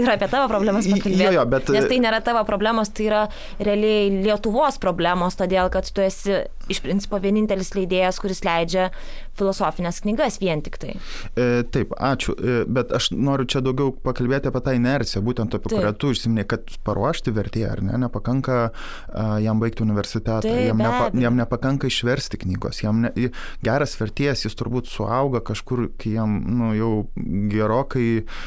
ir 0.00 0.12
apie 0.14 0.30
tavo 0.32 0.48
problemas 0.50 0.88
pakalbėti. 0.90 1.26
Jo, 1.26 1.34
jo, 1.38 1.46
bet, 1.52 1.72
nes 1.76 1.88
tai 1.90 2.00
nėra 2.02 2.22
tavo 2.26 2.42
problemos, 2.48 2.92
tai 2.96 3.10
yra 3.10 3.24
realiai 3.60 4.08
Lietuvos 4.24 4.80
problemos, 4.82 5.38
todėl 5.38 5.70
kad 5.72 5.88
tu 5.94 6.04
esi 6.04 6.40
iš 6.70 6.82
principo 6.84 7.20
vienintelis 7.22 7.74
leidėjas, 7.76 8.20
kuris 8.22 8.44
leidžia 8.46 8.90
filosofinės 9.38 10.00
knygas 10.04 10.38
vien 10.42 10.62
tik 10.64 10.78
tai. 10.80 10.94
E, 11.34 11.62
taip, 11.72 11.94
ačiū, 11.96 12.34
e, 12.36 12.56
bet 12.70 12.92
aš 12.96 13.10
noriu 13.14 13.46
čia 13.50 13.62
daugiau 13.64 13.92
pakalbėti 14.04 14.50
apie 14.50 14.62
tą 14.64 14.74
inerciją, 14.76 15.22
būtent 15.26 15.56
apie 15.56 15.70
taip. 15.70 15.78
kurią 15.78 15.92
tu 16.00 16.12
užsiminė, 16.14 16.46
kad 16.50 16.72
paruošti 16.86 17.34
vertėją, 17.36 17.72
ar 17.76 17.82
ne, 17.86 17.98
nepakanka 18.04 18.58
uh, 18.70 19.36
jam 19.42 19.60
baigti 19.62 19.84
universitetą, 19.84 20.40
taip, 20.44 20.60
jam, 20.70 20.80
nepa, 20.80 21.10
jam 21.22 21.38
nepakanka 21.38 21.90
išversti 21.90 22.40
knygos, 22.44 22.82
jam 22.84 23.04
ne, 23.04 23.12
geras 23.66 23.96
vertėjas, 24.00 24.44
jis 24.46 24.56
turbūt 24.58 24.90
suauga 24.90 25.42
kažkur, 25.44 25.86
kai 26.00 26.14
jam 26.16 26.36
nu, 26.60 26.72
jau 26.76 26.90
gerokai 27.52 28.06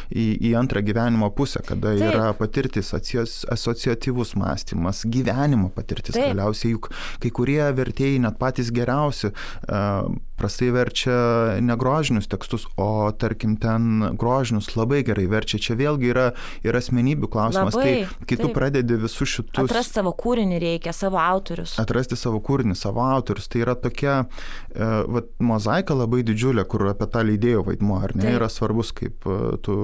į, 0.10 0.28
į 0.50 0.54
antrą 0.60 0.84
gyvenimo 0.86 1.30
pusę, 1.36 1.64
kada 1.66 1.94
taip. 1.94 2.06
yra 2.12 2.32
patirtis, 2.38 2.94
asociatyvus 2.94 4.36
mąstymas, 4.40 5.04
gyvenimo 5.10 5.72
patirtis 5.74 6.18
taip. 6.18 6.34
galiausiai, 6.34 6.76
juk 6.76 6.92
kai 7.24 7.34
kurie 7.34 7.62
vertėjai 7.76 8.22
net 8.24 8.40
patys 8.42 8.72
geriausi 8.74 9.32
uh, 9.32 10.10
prastai 10.44 10.70
verčia 10.76 11.16
negrožinius 11.64 12.28
tekstus, 12.28 12.68
o 12.76 13.08
tarkim 13.16 13.56
ten 13.62 14.10
grožinius 14.20 14.74
labai 14.76 15.04
gerai 15.08 15.26
verčia. 15.32 15.62
Čia 15.64 15.78
vėlgi 15.80 16.10
yra, 16.12 16.26
yra 16.68 16.82
asmenybių 16.84 17.30
klausimas. 17.32 17.78
Labai, 17.78 18.04
tai 18.10 18.28
kai 18.28 18.38
tu 18.38 18.50
taip. 18.50 18.56
pradedi 18.58 18.98
visus 19.00 19.32
šitus... 19.38 19.64
Atrasti 19.64 20.00
savo 20.00 20.12
kūrinį 20.20 20.60
reikia, 20.64 20.94
savo 20.96 21.22
autorius. 21.22 21.78
Atrasti 21.82 22.18
savo 22.20 22.42
kūrinį, 22.44 22.76
savo 22.78 23.04
autorius. 23.06 23.48
Tai 23.52 23.64
yra 23.64 23.76
tokia 23.80 24.18
e, 24.24 24.90
vat, 25.16 25.32
mozaika 25.44 25.96
labai 25.96 26.24
didžiulė, 26.28 26.66
kur 26.70 26.86
apie 26.92 27.08
tą 27.14 27.24
leidėjo 27.28 27.64
vaidmuo, 27.70 28.02
ar 28.04 28.16
ne, 28.18 28.28
taip. 28.28 28.38
yra 28.42 28.50
svarbus, 28.52 28.92
kaip 28.98 29.28
e, 29.30 29.40
tu 29.64 29.78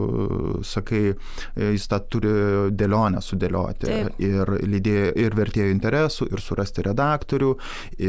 sakai, 0.68 1.04
e, 1.14 1.72
jis 1.78 1.88
tą 1.92 2.02
turi 2.12 2.36
dėlionę 2.76 3.24
sudėlioti. 3.24 3.88
Taip. 3.88 4.20
Ir, 4.24 4.54
lydėjo, 4.68 5.16
ir 5.24 5.40
vertėjų 5.40 5.72
interesų, 5.78 6.30
ir 6.34 6.44
surasti 6.44 6.84
redaktorių, 6.90 7.56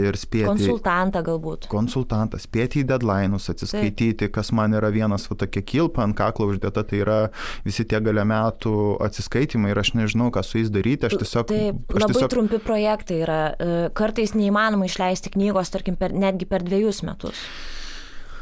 ir 0.00 0.18
spėti. 0.18 0.48
Konsultantą 0.50 1.22
galbūt. 1.26 1.70
Konsultantą 1.70 2.39
spėti 2.42 2.82
į 2.82 2.86
deadline'us, 2.90 3.48
atsiskaityti, 3.52 4.26
Taip. 4.26 4.34
kas 4.38 4.52
man 4.56 4.76
yra 4.76 4.90
vienas, 4.94 5.26
va 5.30 5.38
tokia 5.42 5.62
kilpa 5.66 6.04
ant 6.04 6.16
kaklo 6.18 6.50
uždėta, 6.50 6.84
tai 6.88 7.02
yra 7.04 7.18
visi 7.66 7.86
tie 7.88 8.00
gale 8.04 8.24
metų 8.28 8.74
atsiskaitimai 9.06 9.74
ir 9.74 9.82
aš 9.82 9.94
nežinau, 9.98 10.30
ką 10.34 10.44
su 10.46 10.60
jais 10.60 10.72
daryti. 10.72 11.10
Aš 11.10 11.18
tiesiog... 11.22 11.50
Taip, 11.50 11.82
aš 11.90 12.04
labai 12.04 12.14
tiesiog... 12.14 12.32
trumpi 12.36 12.62
projektai 12.64 13.20
yra. 13.24 13.42
E, 13.52 13.82
kartais 13.96 14.34
neįmanoma 14.38 14.88
išleisti 14.88 15.34
knygos, 15.36 15.72
tarkim, 15.74 15.98
per, 16.00 16.16
netgi 16.16 16.48
per 16.50 16.64
dviejus 16.66 17.04
metus. 17.06 17.44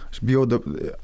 Aš 0.08 0.22
bijau, 0.24 0.46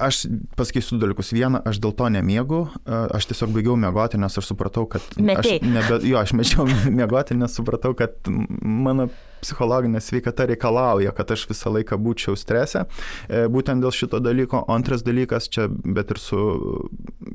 aš 0.01 0.25
pasakysiu 0.57 0.99
dalykus. 1.03 1.35
Vieną, 1.37 1.61
aš 1.69 1.81
dėl 1.83 1.93
to 1.97 2.09
nemiegu, 2.12 2.62
aš 2.87 3.29
tiesiog 3.31 3.53
baigiau 3.53 3.77
miegoti, 3.81 4.21
nes 4.21 4.40
aš 4.40 4.49
supratau, 4.53 4.87
kad... 4.90 5.05
Metei. 5.19 5.59
Aš 5.61 5.69
nebe, 5.69 6.01
jo, 6.09 6.19
aš 6.21 6.33
mečiau 6.38 6.67
miegoti, 6.99 7.37
nes 7.37 7.57
supratau, 7.57 7.93
kad 7.99 8.17
mano 8.29 9.11
psichologinė 9.45 10.01
sveikata 10.01 10.49
reikalauja, 10.49 11.12
kad 11.17 11.35
aš 11.35 11.45
visą 11.51 11.73
laiką 11.75 11.99
būčiau 12.01 12.37
strese. 12.38 12.87
E, 13.29 13.45
būtent 13.53 13.85
dėl 13.85 13.93
šito 13.95 14.21
dalyko. 14.25 14.64
O 14.64 14.77
antras 14.77 15.05
dalykas, 15.05 15.51
čia 15.53 15.69
bet 15.69 16.14
ir 16.14 16.21
su 16.23 16.40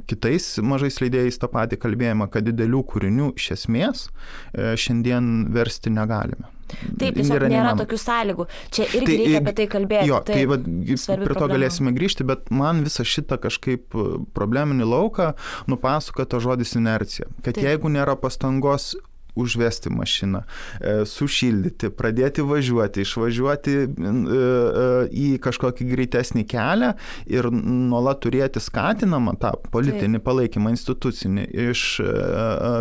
kitais 0.09 0.55
mažais 0.65 0.97
leidėjais 1.03 1.37
tą 1.41 1.51
patį 1.53 1.81
kalbėjimą, 1.85 2.31
kad 2.33 2.49
didelių 2.49 2.85
kūrinių 2.89 3.33
iš 3.37 3.51
esmės 3.59 4.07
e, 4.09 4.73
šiandien 4.79 5.51
versti 5.53 5.93
negalime. 5.93 6.49
Taip, 6.69 7.17
tiesiog 7.17 7.35
nėra, 7.35 7.49
nėra 7.53 7.73
tokių 7.79 7.99
sąlygų. 8.03 8.47
Čia 8.75 8.87
irgi 8.87 9.05
tai, 9.07 9.17
reikia 9.21 9.41
apie 9.41 9.55
tai 9.59 9.67
kalbėti. 9.73 10.09
Jo, 10.09 10.21
tai, 10.25 10.39
tai 10.39 10.45
va, 10.49 10.59
prie 10.63 10.97
to 10.97 11.17
problema. 11.33 11.51
galėsime 11.55 11.93
grįžti, 11.97 12.27
bet 12.29 12.49
man 12.53 12.83
visą 12.85 13.05
šitą 13.07 13.39
kažkaip 13.41 13.95
e, 13.95 14.07
probleminį 14.37 14.89
lauką 14.89 15.31
nupasakota 15.71 16.41
žodis 16.43 16.75
inercija. 16.79 17.29
Kad 17.43 17.57
Taip. 17.57 17.65
jeigu 17.65 17.93
nėra 17.93 18.17
pastangos 18.19 18.93
užvesti 19.39 19.91
mašiną, 19.93 20.41
e, 20.43 20.95
sušildyti, 21.09 21.91
pradėti 21.95 22.43
važiuoti, 22.45 23.03
išvažiuoti 23.05 23.75
e, 23.79 23.85
e, 23.85 24.89
į 25.09 25.27
kažkokį 25.43 25.87
greitesnį 25.93 26.45
kelią 26.49 26.91
ir 27.31 27.49
nuolat 27.53 28.21
turėti 28.23 28.61
skatinamą 28.63 29.35
tą 29.41 29.53
politinį 29.73 30.21
palaikymą 30.25 30.73
institucinį 30.75 31.47
iš 31.69 31.85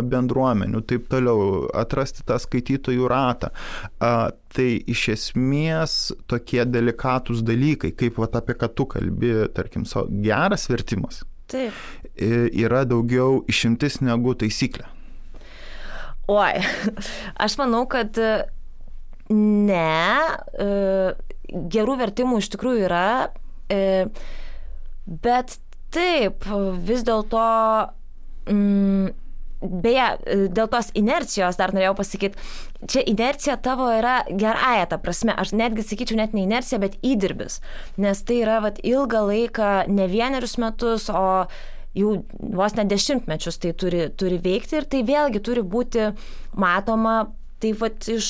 bendruomenių, 0.09 0.83
taip 0.89 1.07
toliau, 1.11 1.65
atrasti 1.77 2.25
tą 2.27 2.39
skaitytojų 2.41 3.09
ratą. 3.09 3.51
Tai 4.49 4.67
iš 4.89 5.03
esmės 5.13 5.95
tokie 6.29 6.63
delikatus 6.65 7.43
dalykai, 7.45 7.91
kaip 7.97 8.17
vat, 8.21 8.37
apie 8.39 8.55
ką 8.57 8.71
tu 8.73 8.87
kalbi, 8.89 9.33
tarkim, 9.53 9.85
so, 9.89 10.07
geras 10.09 10.65
vertimas. 10.71 11.21
Taip. 11.49 11.73
Yra 12.17 12.83
daugiau 12.89 13.43
išimtis 13.49 13.99
negu 14.05 14.35
taisyklė. 14.37 14.89
Oi, 16.29 16.61
aš 17.45 17.55
manau, 17.57 17.85
kad 17.89 18.17
ne, 19.33 20.01
e, 20.53 20.67
gerų 21.73 21.95
vertimų 22.03 22.41
iš 22.41 22.51
tikrųjų 22.53 22.83
yra, 22.85 23.07
e, 23.69 23.79
bet 25.09 25.57
taip, 25.93 26.45
vis 26.85 27.01
dėlto, 27.07 27.45
mm, 28.51 29.09
beje, 29.59 30.05
dėl 30.53 30.69
tos 30.71 30.91
inercijos 30.97 31.57
dar 31.59 31.73
norėjau 31.73 31.95
pasakyti, 31.97 32.45
čia 32.85 33.03
inercija 33.09 33.57
tavo 33.65 33.89
yra 33.91 34.21
gerąją 34.29 34.85
tą 34.91 35.01
prasme, 35.01 35.33
aš 35.33 35.55
netgi 35.57 35.83
sakyčiau 35.83 36.19
net 36.21 36.37
ne 36.37 36.45
inercija, 36.45 36.79
bet 36.85 36.99
įdirbis, 37.01 37.57
nes 37.97 38.21
tai 38.21 38.43
yra 38.43 38.61
vat, 38.63 38.79
ilgą 38.85 39.25
laiką, 39.31 39.73
ne 39.89 40.07
vienerius 40.13 40.59
metus, 40.61 41.09
o 41.09 41.49
jau 41.97 42.15
vos 42.39 42.75
ne 42.77 42.85
dešimtmečius 42.89 43.59
tai 43.61 43.73
turi, 43.73 44.07
turi 44.17 44.39
veikti 44.41 44.79
ir 44.79 44.87
tai 44.89 45.03
vėlgi 45.07 45.41
turi 45.45 45.63
būti 45.65 46.09
matoma 46.59 47.31
taip 47.59 47.79
pat 47.81 48.07
iš, 48.11 48.29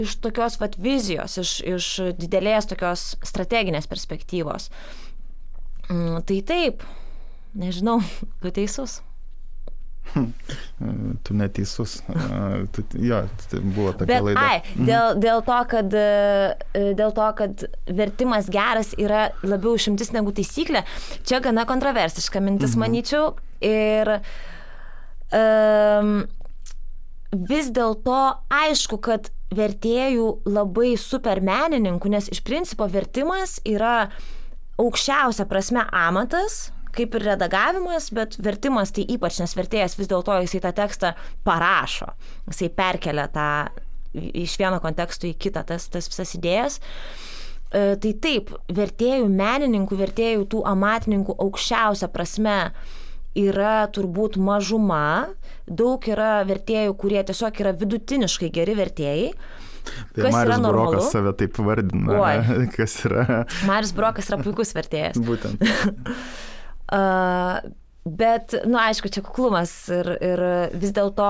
iš 0.00 0.16
tokios 0.24 0.58
vat 0.60 0.78
vizijos, 0.80 1.38
iš, 1.40 1.54
iš 1.76 1.88
didelės 2.18 2.68
tokios 2.70 3.14
strateginės 3.26 3.88
perspektyvos. 3.90 4.70
Mm, 5.90 6.22
tai 6.26 6.40
taip, 6.48 6.86
nežinau, 7.58 8.00
tu 8.42 8.54
teisus. 8.54 9.00
Tu 11.24 11.34
neteisus. 11.34 12.02
Tu, 12.74 12.84
jo, 13.06 13.20
tai 13.50 13.60
buvo 13.62 13.92
tokia 13.92 14.08
Bet, 14.10 14.26
laida. 14.26 14.42
Ai, 14.42 14.60
mhm. 14.74 14.88
dėl, 14.88 15.20
dėl, 15.22 15.42
to, 15.46 15.58
kad, 15.70 15.96
e, 15.96 16.84
dėl 16.98 17.14
to, 17.16 17.28
kad 17.38 17.64
vertimas 18.00 18.50
geras 18.52 18.92
yra 19.00 19.28
labiau 19.46 19.78
išimtis 19.78 20.12
negu 20.14 20.34
taisyklė, 20.34 20.84
čia 21.26 21.40
gana 21.44 21.66
kontroversiška 21.68 22.42
mintis, 22.44 22.76
mhm. 22.76 22.84
manyčiau. 22.84 23.32
Ir 23.64 24.10
um, 25.32 26.16
vis 27.48 27.70
dėlto 27.74 28.20
aišku, 28.52 29.00
kad 29.02 29.30
vertėjų 29.54 30.28
labai 30.50 30.94
super 31.00 31.40
menininkų, 31.44 32.10
nes 32.12 32.28
iš 32.32 32.42
principo 32.46 32.88
vertimas 32.90 33.60
yra 33.66 34.10
aukščiausia 34.80 35.46
prasme 35.46 35.84
amatas, 35.94 36.73
kaip 36.96 37.16
ir 37.18 37.26
redagavimas, 37.32 38.10
bet 38.14 38.38
vertimas 38.42 38.94
tai 38.94 39.06
ypač, 39.14 39.40
nes 39.42 39.56
vertėjas 39.58 39.98
vis 39.98 40.10
dėlto 40.10 40.38
jisai 40.44 40.62
tą 40.64 40.74
tekstą 40.76 41.14
parašo, 41.46 42.12
jisai 42.50 42.70
perkelia 42.74 43.28
tą 43.32 43.48
iš 44.14 44.58
vieno 44.60 44.78
konteksto 44.82 45.28
į 45.28 45.34
kitą 45.42 45.64
tas, 45.66 45.88
tas 45.90 46.08
visas 46.10 46.34
idėjas. 46.38 46.78
E, 47.74 47.96
tai 48.00 48.12
taip, 48.22 48.52
vertėjų, 48.70 49.26
menininkų, 49.30 49.98
vertėjų, 49.98 50.46
tų 50.52 50.62
amatininkų 50.70 51.34
aukščiausia 51.42 52.10
prasme 52.14 52.58
yra 53.34 53.88
turbūt 53.90 54.38
mažuma, 54.38 55.34
daug 55.66 56.06
yra 56.06 56.44
vertėjų, 56.46 56.94
kurie 57.00 57.20
tiesiog 57.26 57.60
yra 57.64 57.74
vidutiniškai 57.80 58.50
geri 58.54 58.78
vertėjai. 58.78 59.28
Tai 60.14 60.22
kas 60.24 60.32
Marius 60.32 60.62
Brokas 60.64 61.10
save 61.12 61.34
taip 61.36 61.58
vardina. 61.60 62.14
Oi. 62.16 62.68
Kas 62.76 62.94
yra. 63.04 63.42
Marius 63.68 63.92
Brokas 63.96 64.30
yra 64.30 64.38
puikus 64.40 64.72
vertėjas. 64.76 65.18
Būtent. 65.20 65.60
Uh, 66.92 67.64
Bet, 68.04 68.52
na, 68.52 68.68
nu, 68.68 68.76
aišku, 68.82 69.08
čia 69.08 69.22
kuklumas 69.24 69.70
ir, 69.88 70.10
ir 70.20 70.40
vis 70.76 70.90
dėlto 70.92 71.28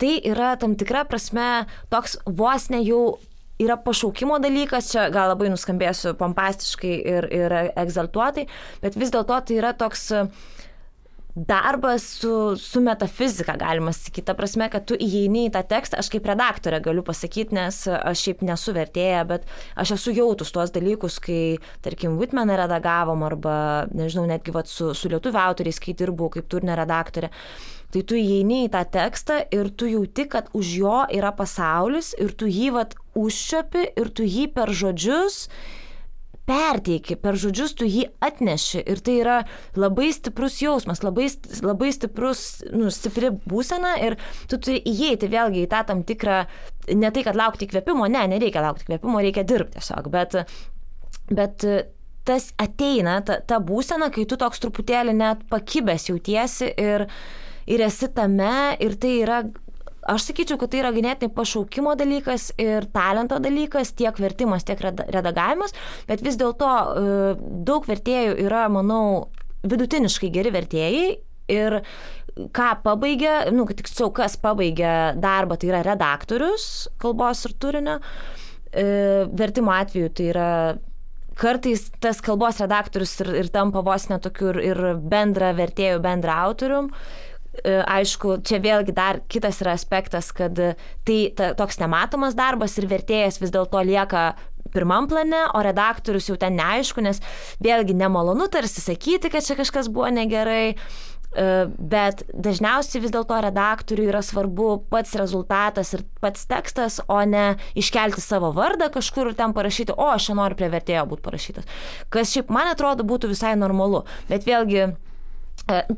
tai 0.00 0.12
yra 0.30 0.54
tam 0.56 0.72
tikra 0.80 1.02
prasme 1.04 1.66
toks 1.92 2.16
vos 2.24 2.70
ne 2.72 2.80
jau 2.80 3.18
yra 3.60 3.76
pašaukimo 3.84 4.38
dalykas, 4.40 4.88
čia 4.94 5.10
gal 5.12 5.28
labai 5.28 5.50
nuskambėsiu 5.52 6.14
pompastiškai 6.16 6.94
ir, 7.12 7.28
ir 7.28 7.56
egzaltuotai, 7.82 8.46
bet 8.80 8.96
vis 8.96 9.12
dėlto 9.12 9.42
tai 9.44 9.58
yra 9.60 9.74
toks 9.76 10.06
uh, 10.16 10.32
darbas 11.34 12.02
su, 12.02 12.56
su 12.56 12.80
metafizika, 12.80 13.56
galima 13.56 13.92
sakyti. 13.92 14.26
Ta 14.26 14.34
prasme, 14.34 14.68
kad 14.72 14.86
tu 14.88 14.96
įeini 14.98 15.46
į 15.48 15.52
tą 15.54 15.62
tekstą, 15.70 16.00
aš 16.00 16.10
kaip 16.12 16.26
redaktorė 16.30 16.80
galiu 16.84 17.04
pasakyti, 17.06 17.54
nes 17.56 17.82
aš 17.90 18.24
šiaip 18.26 18.44
nesu 18.46 18.74
vertėja, 18.76 19.24
bet 19.28 19.46
aš 19.78 19.94
esu 19.98 20.14
jautus 20.16 20.52
tuos 20.54 20.74
dalykus, 20.74 21.20
kai, 21.22 21.58
tarkim, 21.84 22.18
Whitmaną 22.20 22.58
redagavom 22.60 23.22
arba, 23.26 23.56
nežinau, 23.94 24.26
netgi 24.30 24.54
vat, 24.54 24.70
su, 24.70 24.92
su 24.94 25.10
lietuvių 25.12 25.42
autoriais, 25.44 25.80
kai 25.82 25.94
dirbau 25.98 26.30
kaip 26.34 26.50
turinio 26.50 26.78
redaktorė. 26.78 27.30
Tai 27.90 28.04
tu 28.06 28.14
įeini 28.14 28.64
į 28.68 28.70
tą 28.70 28.84
tekstą 28.86 29.40
ir 29.50 29.72
tu 29.74 29.88
jauti, 29.90 30.28
kad 30.30 30.50
už 30.54 30.74
jo 30.78 30.98
yra 31.10 31.32
pasaulis 31.34 32.12
ir 32.22 32.34
tu 32.38 32.46
jį 32.46 32.70
vat 32.76 32.94
užšiopi 33.18 33.88
ir 33.98 34.12
tu 34.14 34.26
jį 34.26 34.46
per 34.54 34.70
žodžius 34.70 35.48
perteiki, 36.48 37.16
per 37.20 37.38
žodžius 37.38 37.74
tu 37.78 37.86
jį 37.88 38.06
atneši. 38.24 38.82
Ir 38.90 39.02
tai 39.04 39.16
yra 39.20 39.36
labai 39.78 40.10
stiprus 40.14 40.58
jausmas, 40.62 41.04
labai, 41.06 41.28
labai 41.64 41.92
stiprus, 41.94 42.44
nu, 42.72 42.90
stipri 42.94 43.30
būsena 43.30 43.96
ir 44.06 44.18
tu 44.50 44.58
turi 44.58 44.80
įeiti 44.80 45.30
vėlgi 45.30 45.64
į 45.64 45.70
tą 45.70 45.84
tam 45.90 46.02
tikrą, 46.06 46.42
ne 46.90 47.12
tai, 47.14 47.24
kad 47.26 47.38
laukti 47.38 47.68
įkvėpimo, 47.68 48.08
ne, 48.10 48.26
nereikia 48.34 48.64
laukti 48.64 48.88
įkvėpimo, 48.88 49.22
reikia 49.22 49.46
dirbti 49.46 49.78
tiesiog, 49.78 50.10
bet, 50.12 50.38
bet 51.30 51.66
tas 52.28 52.50
ateina, 52.60 53.20
ta, 53.26 53.40
ta 53.40 53.60
būsena, 53.64 54.10
kai 54.12 54.26
tu 54.28 54.38
toks 54.40 54.62
truputėlį 54.62 55.16
net 55.16 55.46
pakibęs 55.50 56.10
jautiesi 56.10 56.68
ir, 56.78 57.06
ir 57.70 57.84
esi 57.86 58.10
tame 58.14 58.76
ir 58.82 58.96
tai 59.00 59.16
yra 59.22 59.42
Aš 60.08 60.30
sakyčiau, 60.30 60.56
kad 60.60 60.70
tai 60.72 60.80
yra 60.80 60.94
ganėtinai 60.96 61.28
pašaukimo 61.36 61.92
dalykas 62.00 62.50
ir 62.60 62.86
talento 62.94 63.36
dalykas, 63.42 63.92
tiek 63.98 64.16
vertimas, 64.16 64.64
tiek 64.64 64.80
redagavimas, 64.80 65.74
bet 66.08 66.24
vis 66.24 66.38
dėlto 66.40 66.70
e, 66.70 67.02
daug 67.68 67.84
vertėjų 67.84 68.38
yra, 68.46 68.64
manau, 68.72 69.28
vidutiniškai 69.68 70.32
geri 70.32 70.54
vertėjai 70.56 71.04
ir 71.52 71.80
ką 72.56 72.70
pabaigia, 72.84 73.50
nu, 73.52 73.66
tiksliau, 73.68 74.08
kas 74.16 74.38
pabaigia 74.40 75.12
darbą, 75.20 75.60
tai 75.60 75.68
yra 75.74 75.84
redaktorius 75.84 76.88
kalbos 77.02 77.44
ir 77.44 77.56
turinio. 77.60 78.00
E, 78.70 78.84
vertimo 79.36 79.74
atveju 79.74 80.12
tai 80.14 80.30
yra 80.30 80.50
kartais 81.40 81.88
tas 82.00 82.20
kalbos 82.24 82.60
redaktorius 82.62 83.18
ir, 83.20 83.34
ir 83.42 83.48
tampa 83.52 83.82
vos 83.84 84.06
netokiu 84.08 84.54
ir, 84.54 84.60
ir 84.70 84.80
bendra 85.12 85.52
vertėjų, 85.58 86.00
bendra 86.04 86.40
autorium. 86.46 86.88
E, 86.88 87.29
aišku, 87.66 88.38
čia 88.46 88.60
vėlgi 88.62 88.94
dar 88.96 89.20
kitas 89.30 89.60
yra 89.64 89.74
aspektas, 89.76 90.30
kad 90.36 90.56
tai 90.56 91.18
ta, 91.36 91.52
toks 91.58 91.80
nematomas 91.82 92.36
darbas 92.38 92.78
ir 92.80 92.88
vertėjas 92.90 93.40
vis 93.42 93.52
dėlto 93.54 93.82
lieka 93.84 94.32
pirmam 94.70 95.08
plane, 95.10 95.44
o 95.54 95.62
redaktorius 95.64 96.30
jau 96.30 96.38
ten 96.40 96.56
neaišku, 96.58 97.02
nes 97.04 97.20
vėlgi 97.62 97.96
nemalonu 97.98 98.48
tarsi 98.52 98.82
sakyti, 98.84 99.32
kad 99.32 99.46
čia 99.46 99.58
kažkas 99.58 99.90
buvo 99.92 100.10
negerai. 100.14 100.76
E, 101.30 101.42
bet 101.70 102.24
dažniausiai 102.34 103.04
vis 103.04 103.12
dėlto 103.14 103.36
redaktoriui 103.44 104.08
yra 104.10 104.18
svarbu 104.26 104.70
pats 104.90 105.14
rezultatas 105.18 105.92
ir 105.94 106.02
pats 106.22 106.48
tekstas, 106.50 106.98
o 107.06 107.20
ne 107.22 107.52
iškelti 107.78 108.22
savo 108.22 108.50
vardą 108.56 108.90
kažkur 108.90 109.30
ir 109.30 109.38
ten 109.38 109.54
parašyti, 109.54 109.94
o 109.94 110.08
aš 110.10 110.32
noriu 110.34 110.58
prie 110.58 110.72
vertėjo 110.72 111.06
būti 111.12 111.26
parašytas. 111.28 111.70
Kas 112.10 112.34
šiaip 112.34 112.50
man 112.50 112.72
atrodo 112.72 113.06
būtų 113.06 113.30
visai 113.30 113.54
normalu. 113.58 114.02
Bet 114.30 114.48
vėlgi 114.48 114.88
E, 114.90 115.09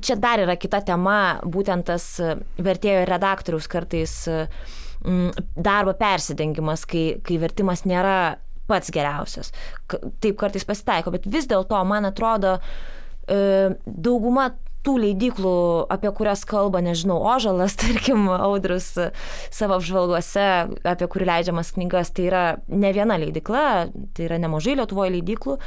čia 0.01 0.17
dar 0.21 0.43
yra 0.43 0.57
kita 0.61 0.83
tema, 0.87 1.41
būtent 1.45 1.87
tas 1.91 2.07
e, 2.21 2.35
vertėjo 2.63 3.05
ir 3.05 3.13
redaktoriaus 3.13 3.69
kartais 3.71 4.17
e, 4.31 4.47
darbo 5.57 5.95
persidengimas, 5.99 6.87
kai, 6.89 7.21
kai 7.27 7.39
vertimas 7.43 7.87
nėra 7.89 8.39
pats 8.71 8.93
geriausias. 8.95 9.51
Taip 10.23 10.37
kartais 10.41 10.67
pasitaiko, 10.69 11.13
bet 11.15 11.27
vis 11.27 11.49
dėlto, 11.51 11.81
man 11.89 12.07
atrodo, 12.07 12.59
dauguma 13.27 14.53
tų 14.87 14.97
leidyklų, 14.99 15.55
apie 15.93 16.11
kurias 16.15 16.43
kalba, 16.49 16.83
nežinau, 16.85 17.21
Ožalas, 17.33 17.77
tarkim, 17.83 18.29
Audrus 18.35 18.93
savo 19.55 19.79
apžvalgose, 19.79 20.49
apie 20.89 21.11
kurį 21.11 21.29
leidžiamas 21.31 21.73
knygas, 21.77 22.13
tai 22.15 22.29
yra 22.31 22.45
ne 22.69 22.93
viena 22.95 23.19
leidykla, 23.23 23.67
tai 24.17 24.29
yra 24.29 24.41
nemažai 24.43 24.77
Lietuvoje 24.81 25.17
leidyklų. 25.19 25.59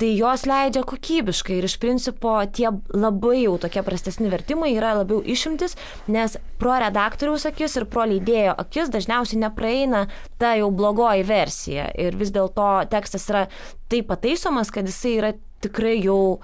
Tai 0.00 0.10
jos 0.16 0.46
leidžia 0.48 0.82
kokybiškai 0.88 1.58
ir 1.58 1.66
iš 1.68 1.76
principo 1.82 2.32
tie 2.56 2.70
labai 2.96 3.42
jau 3.42 3.58
tokie 3.60 3.82
prastesni 3.84 4.30
vertimai 4.32 4.72
yra 4.72 4.94
labiau 4.96 5.20
išimtis, 5.20 5.76
nes 6.08 6.38
pro 6.60 6.78
redaktoriaus 6.80 7.44
akis 7.50 7.76
ir 7.76 7.86
pro 7.90 8.06
leidėjo 8.08 8.54
akis 8.62 8.92
dažniausiai 8.94 9.42
nepraeina 9.42 10.06
ta 10.40 10.54
jau 10.56 10.70
blogoji 10.72 11.26
versija 11.28 11.90
ir 12.00 12.16
vis 12.16 12.32
dėlto 12.32 12.70
tekstas 12.92 13.28
yra 13.28 13.44
taip 13.92 14.08
pataisomas, 14.08 14.72
kad 14.72 14.88
jisai 14.88 15.18
yra 15.18 15.34
tikrai 15.60 15.98
jau 16.00 16.40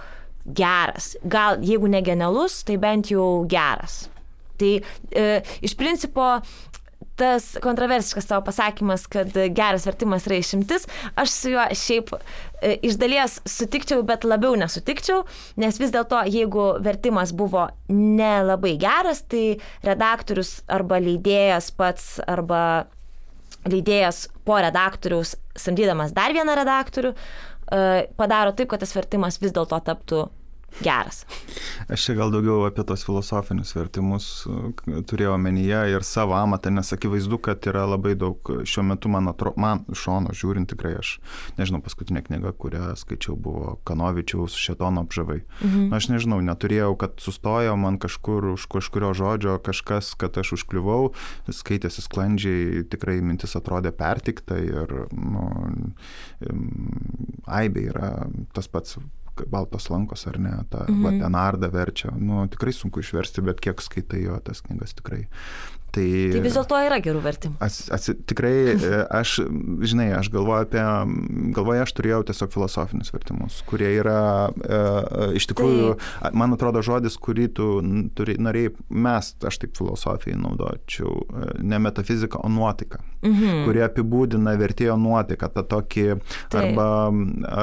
geras. 0.46 1.14
Gal 1.24 1.62
jeigu 1.64 1.88
ne 1.90 2.02
genialus, 2.04 2.60
tai 2.66 2.76
bent 2.82 3.10
jau 3.10 3.46
geras. 3.50 4.04
Tai 4.56 4.72
e, 4.80 5.24
iš 5.64 5.74
principo 5.76 6.36
tas 7.16 7.56
kontroversiškas 7.62 8.28
savo 8.28 8.44
pasakymas, 8.44 9.06
kad 9.10 9.32
geras 9.56 9.86
vertimas 9.88 10.26
yra 10.28 10.38
išimtis, 10.40 10.86
aš 11.16 11.32
su 11.32 11.52
juo 11.54 11.64
šiaip 11.72 12.12
e, 12.16 12.76
iš 12.86 12.98
dalies 13.00 13.38
sutikčiau, 13.48 14.04
bet 14.06 14.26
labiau 14.28 14.56
nesutikčiau, 14.60 15.24
nes 15.60 15.80
vis 15.80 15.94
dėlto, 15.94 16.22
jeigu 16.32 16.68
vertimas 16.84 17.32
buvo 17.36 17.68
nelabai 17.88 18.76
geras, 18.80 19.24
tai 19.30 19.56
redaktorius 19.86 20.58
arba 20.68 21.00
leidėjas 21.02 21.72
pats 21.76 22.16
arba 22.26 22.62
leidėjas 23.66 24.26
po 24.46 24.60
redaktoriaus, 24.62 25.34
samdydamas 25.58 26.14
dar 26.16 26.36
vieną 26.36 26.54
redaktorių, 26.60 27.14
e, 27.16 27.84
padaro 28.18 28.52
taip, 28.52 28.70
kad 28.70 28.84
tas 28.84 28.94
vertimas 28.96 29.40
vis 29.42 29.56
dėlto 29.56 29.80
taptų 29.88 30.26
geras. 30.82 31.24
Aš 31.92 32.08
čia 32.08 32.16
gal 32.18 32.32
daugiau 32.34 32.64
apie 32.66 32.84
tos 32.86 33.04
filosofinius 33.06 33.74
vertimus 33.76 34.26
turėjau 35.08 35.34
omenyje 35.36 35.80
ir 35.94 36.04
savo 36.06 36.36
amatą, 36.38 36.70
nes 36.74 36.92
akivaizdu, 36.94 37.38
kad 37.42 37.66
yra 37.68 37.84
labai 37.88 38.14
daug 38.18 38.50
šiuo 38.68 38.84
metu 38.90 39.10
man, 39.12 39.30
atro, 39.30 39.52
man 39.60 39.84
šono 39.96 40.34
žiūrint 40.36 40.70
tikrai 40.72 40.96
aš, 41.00 41.16
nežinau, 41.60 41.82
paskutinė 41.84 42.24
knyga, 42.26 42.52
kurią 42.58 42.92
skaičiau, 42.98 43.36
buvo 43.40 43.76
Kanovičiaus 43.88 44.56
Šetono 44.58 45.04
apžavai. 45.06 45.42
Mhm. 45.62 45.88
Aš 45.96 46.10
nežinau, 46.12 46.40
neturėjau, 46.44 46.92
kad 47.00 47.18
sustojo 47.22 47.76
man 47.80 48.00
kažkur 48.02 48.52
už 48.54 48.68
kažkurio 48.72 49.12
žodžio 49.16 49.58
kažkas, 49.66 50.14
kad 50.18 50.36
aš 50.40 50.56
užkliuvau, 50.58 51.12
skaitėsi 51.50 52.04
sklandžiai, 52.04 52.86
tikrai 52.90 53.18
mintis 53.24 53.56
atrodė 53.58 53.92
pertikta 53.96 54.58
ir, 54.60 54.96
nu, 55.12 55.46
aibė 57.46 57.88
yra 57.92 58.10
tas 58.56 58.68
pats 58.70 58.98
baltos 59.52 59.90
lankos 59.92 60.26
ar 60.30 60.38
ne, 60.42 60.54
tą 60.72 60.86
mhm. 60.88 61.06
Vatenardą 61.06 61.70
verčia. 61.72 62.12
Nu, 62.16 62.44
tikrai 62.50 62.74
sunku 62.76 63.02
išversti, 63.02 63.44
bet 63.46 63.62
kiek 63.64 63.82
skaitai 63.84 64.26
jo 64.26 64.38
tas 64.44 64.62
knygas 64.66 64.96
tikrai. 64.98 65.26
Tai, 65.96 66.04
tai 66.34 66.40
vis 66.44 66.56
dėlto 66.56 66.78
yra 66.84 66.98
gerų 67.00 67.22
vertimų. 67.24 67.56
As, 67.64 67.78
as, 67.94 68.10
tikrai, 68.28 68.52
e, 68.74 68.98
aš, 69.16 69.38
žinai, 69.86 70.10
aš 70.18 70.28
galvoju 70.34 70.66
apie, 70.66 70.82
galvoju, 71.56 71.84
aš 71.86 71.94
turėjau 71.96 72.18
tiesiog 72.28 72.52
filosofinius 72.52 73.12
vertimus, 73.14 73.62
kurie 73.68 73.88
yra, 73.94 74.18
e, 74.52 74.80
e 74.80 75.28
iš 75.40 75.48
tikrųjų, 75.52 75.94
tai. 75.96 76.32
man 76.36 76.52
atrodo, 76.56 76.82
žodis, 76.84 77.16
kurį 77.22 77.46
tu 77.56 77.68
turi, 78.18 78.36
norėjai, 78.42 78.74
mes, 79.06 79.32
aš 79.48 79.60
taip 79.62 79.78
filosofijai 79.78 80.36
naudočiau, 80.42 81.14
e, 81.24 81.48
ne 81.64 81.80
metafizika, 81.86 82.42
o 82.44 82.52
nuotaika, 82.52 83.00
mhm. 83.22 83.64
kurie 83.64 83.86
apibūdina 83.86 84.52
vertėjo 84.60 84.98
nuotaiką, 85.00 85.52
tą 85.56 85.64
tokį, 85.76 86.06
tai. 86.52 86.66
arba, 86.66 86.90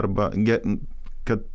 arba, 0.01 0.31
kad 1.23 1.45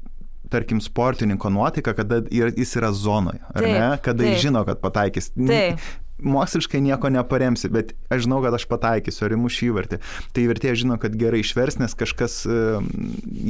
tarkim, 0.50 0.80
sportininko 0.80 1.50
nuotaika, 1.52 1.94
kada 1.96 2.22
jis 2.30 2.76
yra 2.80 2.92
zonoje, 2.92 3.40
ar 3.52 3.62
taip, 3.62 3.72
ne? 3.72 3.88
Kada 4.04 4.24
taip. 4.24 4.34
jis 4.34 4.44
žino, 4.48 4.64
kad 4.68 4.82
pataikys. 4.82 5.32
Taip. 5.38 5.88
Moksliškai 6.18 6.80
nieko 6.82 7.12
neparemsi, 7.14 7.68
bet 7.70 7.92
aš 8.10 8.24
žinau, 8.24 8.40
kad 8.42 8.56
aš 8.56 8.64
pataikysiu, 8.66 9.22
ar 9.28 9.36
įmuš 9.36 9.60
įvartį. 9.68 10.00
Tai 10.34 10.46
vertėjas 10.50 10.80
žino, 10.80 10.96
kad 10.98 11.14
gerai 11.20 11.44
išvers, 11.44 11.78
nes 11.78 11.94
kažkas 11.94 12.40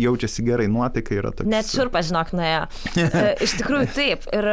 jaučiasi 0.03 0.45
gerai, 0.45 0.67
nuotaika 0.69 1.17
yra 1.17 1.33
tokia. 1.33 1.49
Net 1.55 1.71
šurpas, 1.73 2.11
žinok, 2.11 2.35
nuėjo. 2.37 2.67
E, 3.09 3.33
iš 3.47 3.57
tikrųjų 3.63 3.89
taip. 3.97 4.29
Ir 4.37 4.51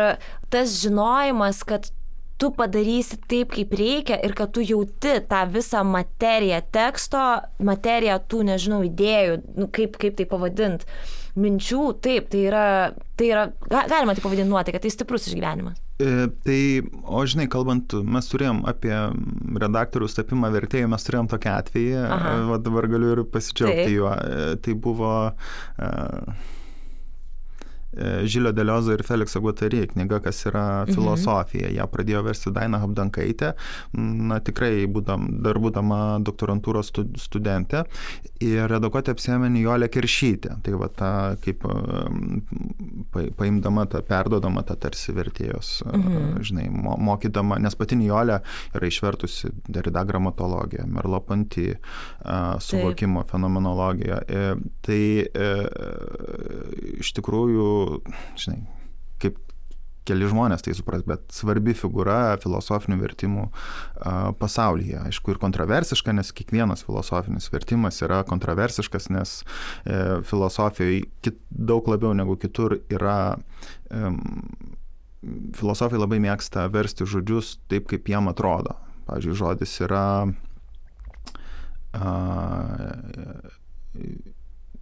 tas 0.53 0.77
žinojimas, 0.79 1.59
kad 1.67 1.91
tu 2.39 2.51
padarysi 2.55 3.19
taip, 3.29 3.51
kaip 3.55 3.75
reikia 3.75 4.17
ir 4.23 4.35
kad 4.37 4.51
tu 4.55 4.63
jauti 4.63 5.17
tą 5.29 5.43
visą 5.51 5.83
materiją 5.87 6.61
teksto, 6.75 7.21
materiją 7.63 8.17
tų, 8.31 8.41
nežinau, 8.51 8.81
idėjų, 8.87 9.37
nu, 9.59 9.69
kaip, 9.75 9.99
kaip 10.01 10.17
tai 10.19 10.27
pavadinti 10.29 10.87
minčių, 11.39 11.81
taip, 12.03 12.29
tai 12.31 12.45
yra, 12.49 12.65
tai 13.19 13.31
yra 13.31 13.47
galima 13.69 14.15
tai 14.15 14.23
pavadinti 14.23 14.49
nuotaika, 14.49 14.81
tai 14.81 14.91
stiprus 14.93 15.27
išgyvenimas. 15.29 15.79
E, 15.99 16.27
tai, 16.47 16.59
o 17.07 17.21
žinai, 17.27 17.47
kalbant, 17.51 17.95
mes 18.03 18.27
turėjom 18.31 18.63
apie 18.67 18.95
redaktorių 19.63 20.09
tapimą 20.15 20.51
vertėjų, 20.55 20.91
mes 20.91 21.07
turėjom 21.07 21.31
tokį 21.31 21.51
atvejį, 21.53 21.95
Aha. 22.17 22.35
va 22.51 22.59
dabar 22.63 22.89
galiu 22.91 23.13
ir 23.15 23.23
pasidžiaugti 23.31 23.95
juo. 23.95 24.11
E, 24.11 24.59
tai 24.63 24.75
buvo 24.87 25.15
uh, 25.31 26.51
E, 27.95 28.27
Žilio 28.27 28.51
Deliozo 28.51 28.91
ir 28.93 29.03
Felikso 29.07 29.39
Guatari 29.41 29.85
knyga, 29.87 30.19
kas 30.19 30.45
yra 30.49 30.83
mhm. 30.83 30.95
filosofija. 30.95 31.69
Mhm. 31.69 31.77
Ja 31.77 31.87
pradėjo 31.87 32.23
versti 32.27 32.51
Daina 32.55 32.81
Habdankaitė, 32.83 33.53
na 33.95 34.41
tikrai 34.43 34.85
būdam, 34.91 35.29
dar 35.45 35.59
būdama 35.63 36.19
doktorantūros 36.25 36.91
studentė. 37.21 37.85
Ir 38.43 38.65
redaguoti 38.67 39.13
apsėmė 39.13 39.47
Nijolė 39.53 39.87
Kiršytė. 39.87 40.57
Tai 40.65 40.73
va 40.81 40.89
ta, 40.91 41.11
kaip 41.43 41.63
paimdama 43.39 43.85
tą, 43.87 44.01
perdodama 44.03 44.65
tą 44.67 44.75
tarsi 44.83 45.15
vertėjos, 45.15 45.69
mhm. 45.87 46.43
žinai, 46.43 46.65
mokydama, 46.69 47.61
nes 47.63 47.77
pati 47.79 47.95
Nijolė 47.99 48.41
yra 48.75 48.91
išvertusi 48.91 49.53
Derida 49.71 50.03
gramatologiją, 50.07 50.83
Merlo 50.91 51.21
Panti, 51.23 51.69
suvokimo 52.67 53.23
Taip. 53.23 53.31
fenomenologiją. 53.31 54.19
E, 54.27 54.45
tai 54.85 55.01
e, 55.23 55.49
iš 56.99 57.15
tikrųjų 57.15 57.69
žinai, 58.41 58.59
keli 60.05 60.29
žmonės 60.29 60.65
tai 60.65 60.75
supras, 60.77 61.03
bet 61.07 61.25
svarbi 61.33 61.75
figūra 61.77 62.37
filosofinių 62.43 62.99
vertimų 63.01 63.47
pasaulyje. 64.41 65.01
Aišku, 65.09 65.33
ir 65.33 65.41
kontroversiška, 65.41 66.15
nes 66.15 66.31
kiekvienas 66.35 66.85
filosofinis 66.87 67.49
vertimas 67.53 68.01
yra 68.05 68.21
kontroversiškas, 68.27 69.09
nes 69.13 69.35
e, 69.41 70.21
filosofijoje 70.29 71.35
daug 71.49 71.87
labiau 71.89 72.13
negu 72.17 72.37
kitur 72.39 72.79
yra 72.93 73.17
filosofai 75.55 75.99
labai 75.99 76.19
mėgsta 76.23 76.67
versti 76.73 77.07
žodžius 77.09 77.55
taip, 77.71 77.87
kaip 77.89 78.09
jam 78.11 78.29
atrodo. 78.31 78.75
Pavyzdžiui, 79.05 79.37
žodis 79.37 79.73
yra 79.85 80.05
a, 81.93 82.11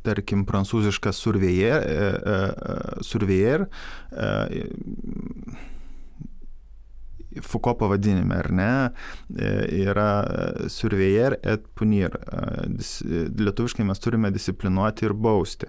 tarkim, 0.06 0.46
prancūziškas 0.50 1.20
surveyor, 1.20 1.84
e, 1.84 2.10
e, 2.10 2.40
e, 2.50 3.06
surveyor 3.06 3.68
Fuko 7.42 7.72
pavadinime, 7.74 8.36
ar 8.38 8.52
ne, 8.54 8.66
yra 9.74 10.10
surveyor 10.70 11.34
et 11.42 11.64
punir. 11.74 12.14
Lietuviškai 13.42 13.88
mes 13.88 14.04
turime 14.04 14.30
disciplinuoti 14.30 15.08
ir 15.08 15.16
bausti. 15.18 15.66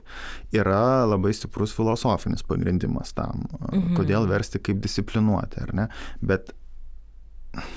Yra 0.53 1.07
labai 1.09 1.33
stiprus 1.33 1.73
filosofinis 1.73 2.44
pagrindimas 2.44 3.16
tam, 3.16 3.47
mhm. 3.62 3.94
kodėl 3.97 4.29
versti 4.29 4.61
kaip 4.61 4.85
disciplinuoti, 4.85 5.64
ar 5.64 5.73
ne. 5.81 5.88
Bet 6.20 6.53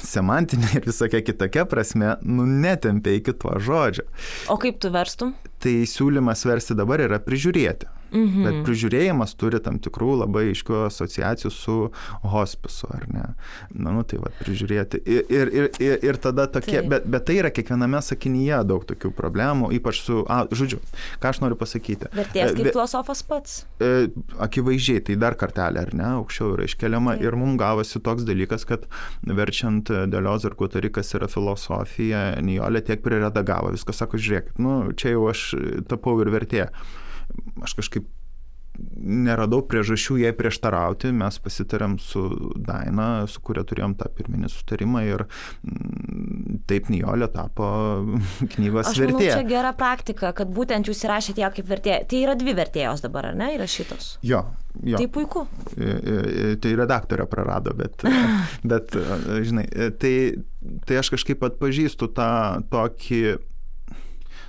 semantinė 0.03 0.71
ir 0.79 0.87
visokia 0.87 1.21
kitokia 1.25 1.65
prasme, 1.69 2.15
nu, 2.23 2.45
netempia 2.47 3.17
iki 3.19 3.35
to 3.37 3.53
žodžio. 3.63 4.07
O 4.53 4.57
kaip 4.61 4.79
tu 4.83 4.91
verstum? 4.93 5.35
Tai 5.63 5.75
siūlymas 5.89 6.45
versti 6.47 6.77
dabar 6.77 7.03
yra 7.05 7.21
prižiūrėti. 7.23 7.89
Mhm. 8.11 8.45
Bet 8.45 8.59
prižiūrėjimas 8.67 9.33
turi 9.39 9.59
tam 9.63 9.79
tikrų 9.83 10.17
labai 10.21 10.47
aiškių 10.51 10.79
asociacijų 10.87 11.51
su 11.53 11.77
hospisu, 12.23 12.89
ar 12.95 13.05
ne? 13.11 13.25
Na, 13.73 13.93
nu, 13.95 14.03
tai 14.07 14.19
va, 14.21 14.31
prižiūrėti. 14.39 15.01
Ir, 15.03 15.23
ir, 15.33 15.51
ir, 15.83 15.97
ir, 16.05 16.19
tada 16.23 16.47
tokie, 16.51 16.79
tai. 16.79 16.87
bet, 16.93 17.07
bet 17.09 17.27
tai 17.27 17.39
yra 17.41 17.51
kiekviename 17.53 17.99
sakinyje 18.03 18.61
daug 18.69 18.85
tokių 18.87 19.11
problemų, 19.17 19.71
ypač 19.77 20.01
su, 20.05 20.21
a, 20.31 20.43
žodžiu, 20.51 20.79
ką 21.23 21.33
aš 21.33 21.41
noriu 21.43 21.59
pasakyti. 21.59 22.11
Vertės 22.15 22.55
kaip 22.57 22.71
filosofas 22.71 23.23
pats. 23.27 23.57
E, 23.83 24.07
akivaizdžiai, 24.43 25.03
tai 25.09 25.17
dar 25.19 25.37
kartelį, 25.39 25.83
ar 25.83 25.93
ne, 25.97 26.07
aukščiau 26.21 26.53
yra 26.55 26.67
iškeliama 26.69 27.17
tai. 27.17 27.27
ir 27.27 27.39
mums 27.39 27.59
gavosi 27.59 28.01
toks 28.03 28.27
dalykas, 28.27 28.67
kad 28.69 28.87
verčiant 29.27 29.91
Delios 30.11 30.47
ir 30.47 30.55
Gutarikas 30.59 31.13
yra 31.17 31.29
filosofija, 31.31 32.29
Nijolė 32.43 32.83
tiek 32.87 33.03
priredagavo, 33.03 33.73
viskas 33.75 33.99
sako, 34.01 34.19
žiūrėkit, 34.21 34.61
nu, 34.63 34.79
čia 34.97 35.15
jau 35.15 35.27
aš 35.31 35.49
tapau 35.89 36.17
ir 36.23 36.31
vertė 36.33 36.67
aš 37.63 37.77
kažkaip 37.81 38.07
neradau 38.97 39.61
priežasčių 39.65 40.19
jai 40.21 40.31
prieštarauti, 40.37 41.11
mes 41.15 41.37
pasitarėm 41.41 41.97
su 42.01 42.23
Daina, 42.61 43.25
su 43.29 43.41
kuria 43.45 43.63
turėjom 43.67 43.95
tą 43.99 44.09
pirminį 44.17 44.49
sutarimą 44.51 45.03
ir 45.07 45.23
mm, 45.25 46.61
taip 46.69 46.91
Nijolė 46.93 47.29
tapo 47.33 47.67
knygos 48.55 48.91
Aš 48.91 49.01
vertėja. 49.05 49.39
Tai 49.39 49.41
čia 49.41 49.49
gera 49.49 49.73
praktika, 49.77 50.31
kad 50.37 50.51
būtent 50.53 50.89
jūs 50.89 51.03
įrašėte 51.07 51.43
ją 51.43 51.51
kaip 51.57 51.69
vertėja. 51.71 52.05
Tai 52.09 52.23
yra 52.25 52.37
dvi 52.39 52.55
vertėjos 52.57 53.03
dabar, 53.05 53.31
ar 53.31 53.39
ne, 53.39 53.51
įrašytos? 53.57 54.17
Jo. 54.27 54.45
Jo. 54.85 54.99
Tai 55.01 55.09
puiku. 55.09 55.47
Tai 55.73 56.77
redaktorė 56.77 57.25
prarado, 57.29 57.73
bet, 57.77 58.05
bet 58.71 58.97
žinai, 59.47 59.65
tai, 59.97 60.15
tai 60.85 61.01
aš 61.01 61.15
kažkaip 61.15 61.45
atpažįstu 61.49 62.11
tą 62.17 62.31
tokį 62.73 63.21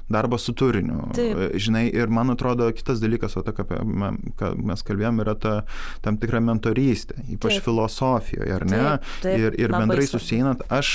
darbas 0.09 0.47
su 0.47 0.55
turiniu. 0.57 1.09
Taip. 1.17 1.57
Žinai, 1.61 1.87
ir 1.95 2.09
man 2.13 2.33
atrodo, 2.33 2.69
kitas 2.73 3.03
dalykas, 3.03 3.37
o 3.37 3.43
ta, 3.45 3.53
ką 3.57 4.53
mes 4.57 4.85
kalbėjom, 4.87 5.23
yra 5.25 5.35
ta 5.39 5.55
tam 6.05 6.19
tikra 6.21 6.41
mentorystė, 6.45 7.21
ypač 7.37 7.59
Taip. 7.59 7.67
filosofijoje, 7.69 8.55
ar 8.55 8.67
ne? 8.69 8.83
Taip, 8.87 9.11
taip, 9.27 9.39
ir 9.43 9.59
ir 9.61 9.75
bendrai 9.75 10.07
svarbu. 10.07 10.25
susijinant, 10.25 10.65
aš, 10.73 10.95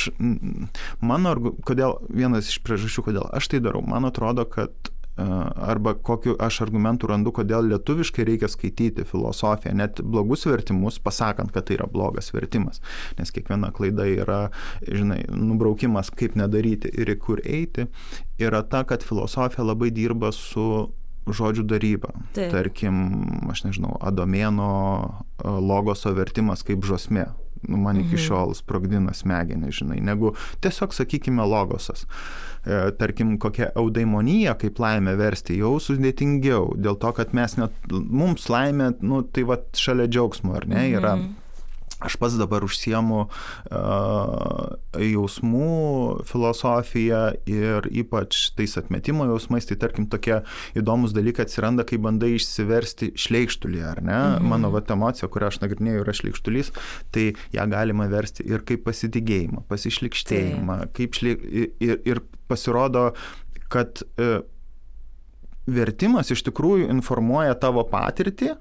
mano, 1.02 1.36
kodėl, 1.68 2.00
vienas 2.10 2.50
iš 2.52 2.60
priežasčių, 2.66 3.08
kodėl 3.10 3.30
aš 3.34 3.54
tai 3.54 3.62
darau, 3.64 3.84
man 3.86 4.10
atrodo, 4.10 4.48
kad 4.50 4.74
e, 4.74 4.93
arba 5.16 5.94
kokiu 5.94 6.34
aš 6.42 6.62
argumentų 6.66 7.08
randu, 7.12 7.32
kodėl 7.36 7.68
lietuviškai 7.70 8.26
reikia 8.26 8.48
skaityti 8.50 9.06
filosofiją, 9.06 9.76
net 9.78 10.02
blogus 10.02 10.48
vertimus, 10.50 10.98
pasakant, 11.00 11.52
kad 11.54 11.68
tai 11.68 11.78
yra 11.78 11.86
blogas 11.92 12.32
vertimas. 12.34 12.82
Nes 13.20 13.30
kiekviena 13.32 13.70
klaida 13.72 14.08
yra, 14.10 14.50
žinai, 14.88 15.24
nubraukimas, 15.30 16.10
kaip 16.10 16.36
nedaryti 16.40 16.90
ir 16.98 17.14
į 17.14 17.18
kur 17.22 17.44
eiti, 17.46 17.86
yra 18.42 18.64
ta, 18.66 18.84
kad 18.84 19.06
filosofija 19.06 19.64
labai 19.66 19.92
dirba 19.94 20.32
su 20.34 20.90
žodžių 21.30 21.64
daryba. 21.64 22.10
Taip. 22.36 22.52
Tarkim, 22.52 22.98
aš 23.54 23.64
nežinau, 23.64 23.94
Adomėno 24.04 25.24
logoso 25.44 26.12
vertimas 26.18 26.66
kaip 26.68 26.84
žosmė. 26.84 27.30
Nu, 27.64 27.78
man 27.78 27.96
iki 27.96 28.18
Mhm. 28.18 28.24
šiol 28.26 28.56
sprogdina 28.60 29.14
smegenį, 29.16 29.70
žinai, 29.72 30.02
negu 30.04 30.34
tiesiog, 30.60 30.92
sakykime, 30.92 31.46
logosas. 31.48 32.04
E, 32.04 32.53
tarkim, 33.00 33.36
kokia 33.44 33.72
eudaimonija, 33.76 34.56
kaip 34.60 34.80
laimė 34.80 35.18
versti, 35.20 35.58
jau 35.60 35.76
sudėtingiau, 35.84 36.74
dėl 36.80 36.96
to, 37.02 37.12
kad 37.18 37.34
mes 37.36 37.58
net, 37.60 37.76
mums 37.92 38.48
laimė, 38.52 38.94
nu, 39.04 39.24
tai 39.28 39.44
va 39.50 39.60
šalia 39.76 40.08
džiaugsmo, 40.08 40.56
ar 40.60 40.68
ne, 40.72 40.86
yra. 40.96 41.18
Aš 42.04 42.18
pats 42.20 42.36
dabar 42.40 42.66
užsiemu 42.66 43.20
uh, 43.26 44.74
jausmų 45.00 46.24
filosofiją 46.28 47.22
ir 47.50 47.88
ypač 47.92 48.50
tais 48.58 48.76
atmetimo 48.80 49.28
jausmais, 49.30 49.68
tai 49.70 49.78
tarkim 49.80 50.10
tokie 50.12 50.42
įdomus 50.80 51.16
dalykai 51.16 51.48
atsiranda, 51.48 51.86
kai 51.88 52.00
bandai 52.04 52.34
išsiversti 52.38 53.14
šleikštulį, 53.20 53.84
ar 53.88 54.04
ne? 54.04 54.20
Mhm. 54.20 54.50
Mano 54.54 54.74
vat 54.74 54.92
emocija, 54.94 55.32
kurią 55.32 55.52
aš 55.54 55.62
nagrinėjau, 55.64 56.04
yra 56.04 56.18
šleikštulys, 56.20 56.74
tai 57.16 57.30
ją 57.56 57.68
galima 57.72 58.10
versti 58.12 58.46
ir 58.50 58.66
kaip 58.68 58.84
pasitikėjimą, 58.88 59.66
pasišlikštėjimą, 59.72 60.80
kaip 60.98 61.20
šleik... 61.20 61.46
ir, 61.84 62.02
ir 62.04 62.24
pasirodo, 62.52 63.12
kad 63.72 64.04
uh, 64.04 64.42
vertimas 65.68 66.32
iš 66.34 66.44
tikrųjų 66.50 66.90
informuoja 66.92 67.56
tavo 67.60 67.86
patirtį, 67.88 68.54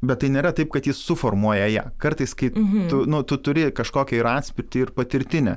Bet 0.00 0.20
tai 0.22 0.28
nėra 0.30 0.52
taip, 0.54 0.68
kad 0.70 0.86
jis 0.86 1.00
suformuoja 1.02 1.66
ją. 1.72 1.82
Kartais, 1.98 2.30
kai 2.38 2.52
Mhm. 2.54 2.88
tu, 2.88 3.04
nu, 3.10 3.22
tu 3.26 3.36
turi 3.36 3.64
kažkokią 3.74 4.20
ir 4.20 4.26
atspirtį, 4.30 4.80
ir 4.84 4.90
patirtinę. 4.94 5.56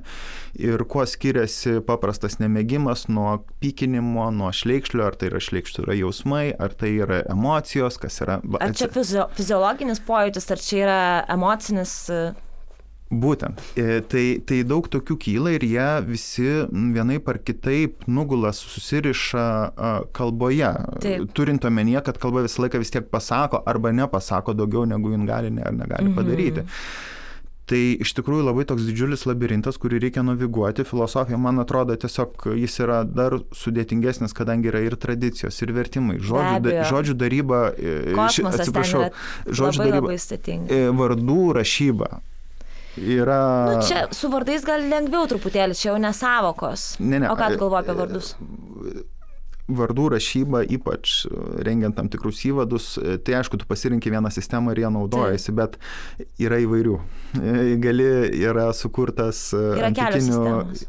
Ir 0.57 0.81
kuo 0.89 1.05
skiriasi 1.05 1.79
paprastas 1.85 2.39
nemėgimas 2.41 3.07
nuo 3.07 3.45
pykinimo, 3.61 4.31
nuo 4.33 4.49
šleikšlio, 4.49 5.05
ar 5.05 5.15
tai 5.15 5.29
yra 5.29 5.37
šleikštų 5.39 5.85
yra 5.85 5.93
jausmai, 5.99 6.55
ar 6.57 6.73
tai 6.73 6.89
yra 6.97 7.21
emocijos, 7.29 7.99
kas 8.01 8.17
yra... 8.21 8.41
Ar 8.59 8.73
čia 8.73 8.87
fizio, 8.89 9.27
fiziologinis 9.37 9.99
pojūtis, 9.99 10.49
ar 10.51 10.57
čia 10.57 10.77
yra 10.87 10.99
emocinis. 11.29 12.09
Būtent. 13.11 13.59
E, 13.75 13.99
Tai, 14.07 14.25
tai 14.47 14.61
daug 14.63 14.87
tokių 14.87 15.17
kyla 15.19 15.51
ir 15.57 15.65
jie 15.67 15.87
visi 16.07 16.47
vienaip 16.95 17.27
ar 17.27 17.39
kitaip 17.43 18.07
nugula, 18.07 18.53
susiriša 18.55 19.45
kalboje. 20.15 20.71
Taip. 21.03 21.33
Turint 21.35 21.65
omenyje, 21.67 22.03
kad 22.07 22.17
kalba 22.23 22.45
visą 22.47 22.63
laiką 22.65 22.79
vis 22.79 22.91
tiek 22.91 23.09
pasako 23.11 23.63
arba 23.67 23.91
nepasako 23.91 24.55
daugiau, 24.55 24.85
negu 24.87 25.11
jin 25.11 25.25
gali 25.27 25.51
ne- 25.51 25.63
ar 25.63 25.73
negali 25.73 26.07
Mhm. 26.09 26.15
padaryti. 26.15 26.63
Tai 27.71 27.77
iš 28.03 28.13
tikrųjų 28.17 28.43
labai 28.43 28.65
toks 28.67 28.81
didžiulis 28.83 29.21
labirintas, 29.25 29.77
kurį 29.79 30.01
reikia 30.01 30.23
naviguoti. 30.23 30.83
Filosofija, 30.83 31.37
man 31.39 31.59
atrodo, 31.59 31.95
tiesiog 31.95 32.47
jis 32.57 32.79
yra 32.83 33.03
dar 33.05 33.31
sudėtingesnis, 33.55 34.33
kadangi 34.35 34.67
yra 34.71 34.81
ir 34.83 34.95
tradicijos, 34.99 35.61
ir 35.61 35.71
vertimai. 35.71 36.17
Žodžių, 36.19 36.61
da, 36.63 36.83
žodžių 36.89 37.13
daryba, 37.15 37.61
e, 37.77 38.15
ši- 38.27 38.43
atsiprašau, 38.49 39.11
žodžių 39.47 39.77
labai 39.77 39.91
daryba, 39.91 40.07
labai 40.07 40.67
e, 40.67 40.91
vardų 40.91 41.53
rašyba. 41.59 42.19
Yra. 42.97 43.39
Nu, 43.71 43.87
čia 43.87 44.07
su 44.11 44.27
vardais 44.31 44.65
gal 44.67 44.83
lengviau 44.91 45.27
truputėlį, 45.31 45.77
čia 45.79 45.91
jau 45.93 45.97
nesavokos. 46.01 46.95
Ne, 46.99 47.21
ne, 47.23 47.29
O 47.31 47.37
ką 47.39 47.53
e, 47.53 47.59
galvoji 47.61 47.85
apie 47.85 47.95
vardus? 48.01 48.33
Vardų 49.69 50.07
rašyba, 50.15 50.63
ypač 50.71 51.25
e, 51.25 51.33
rengiant 51.65 51.95
tam 51.97 52.09
tikrus 52.11 52.41
įvadus, 52.47 52.95
e, 52.97 53.17
tai 53.21 53.37
aišku, 53.39 53.59
tu 53.61 53.67
pasirinkti 53.69 54.11
vieną 54.13 54.31
sistemą 54.33 54.73
ir 54.73 54.83
ją 54.85 54.91
naudojasi, 54.95 55.53
bet 55.57 55.77
yra 56.41 56.61
įvairių. 56.63 56.97
E, 57.39 57.57
Gali, 57.81 58.07
yra 58.41 58.69
sukurtas 58.75 59.43
Yra 59.53 59.91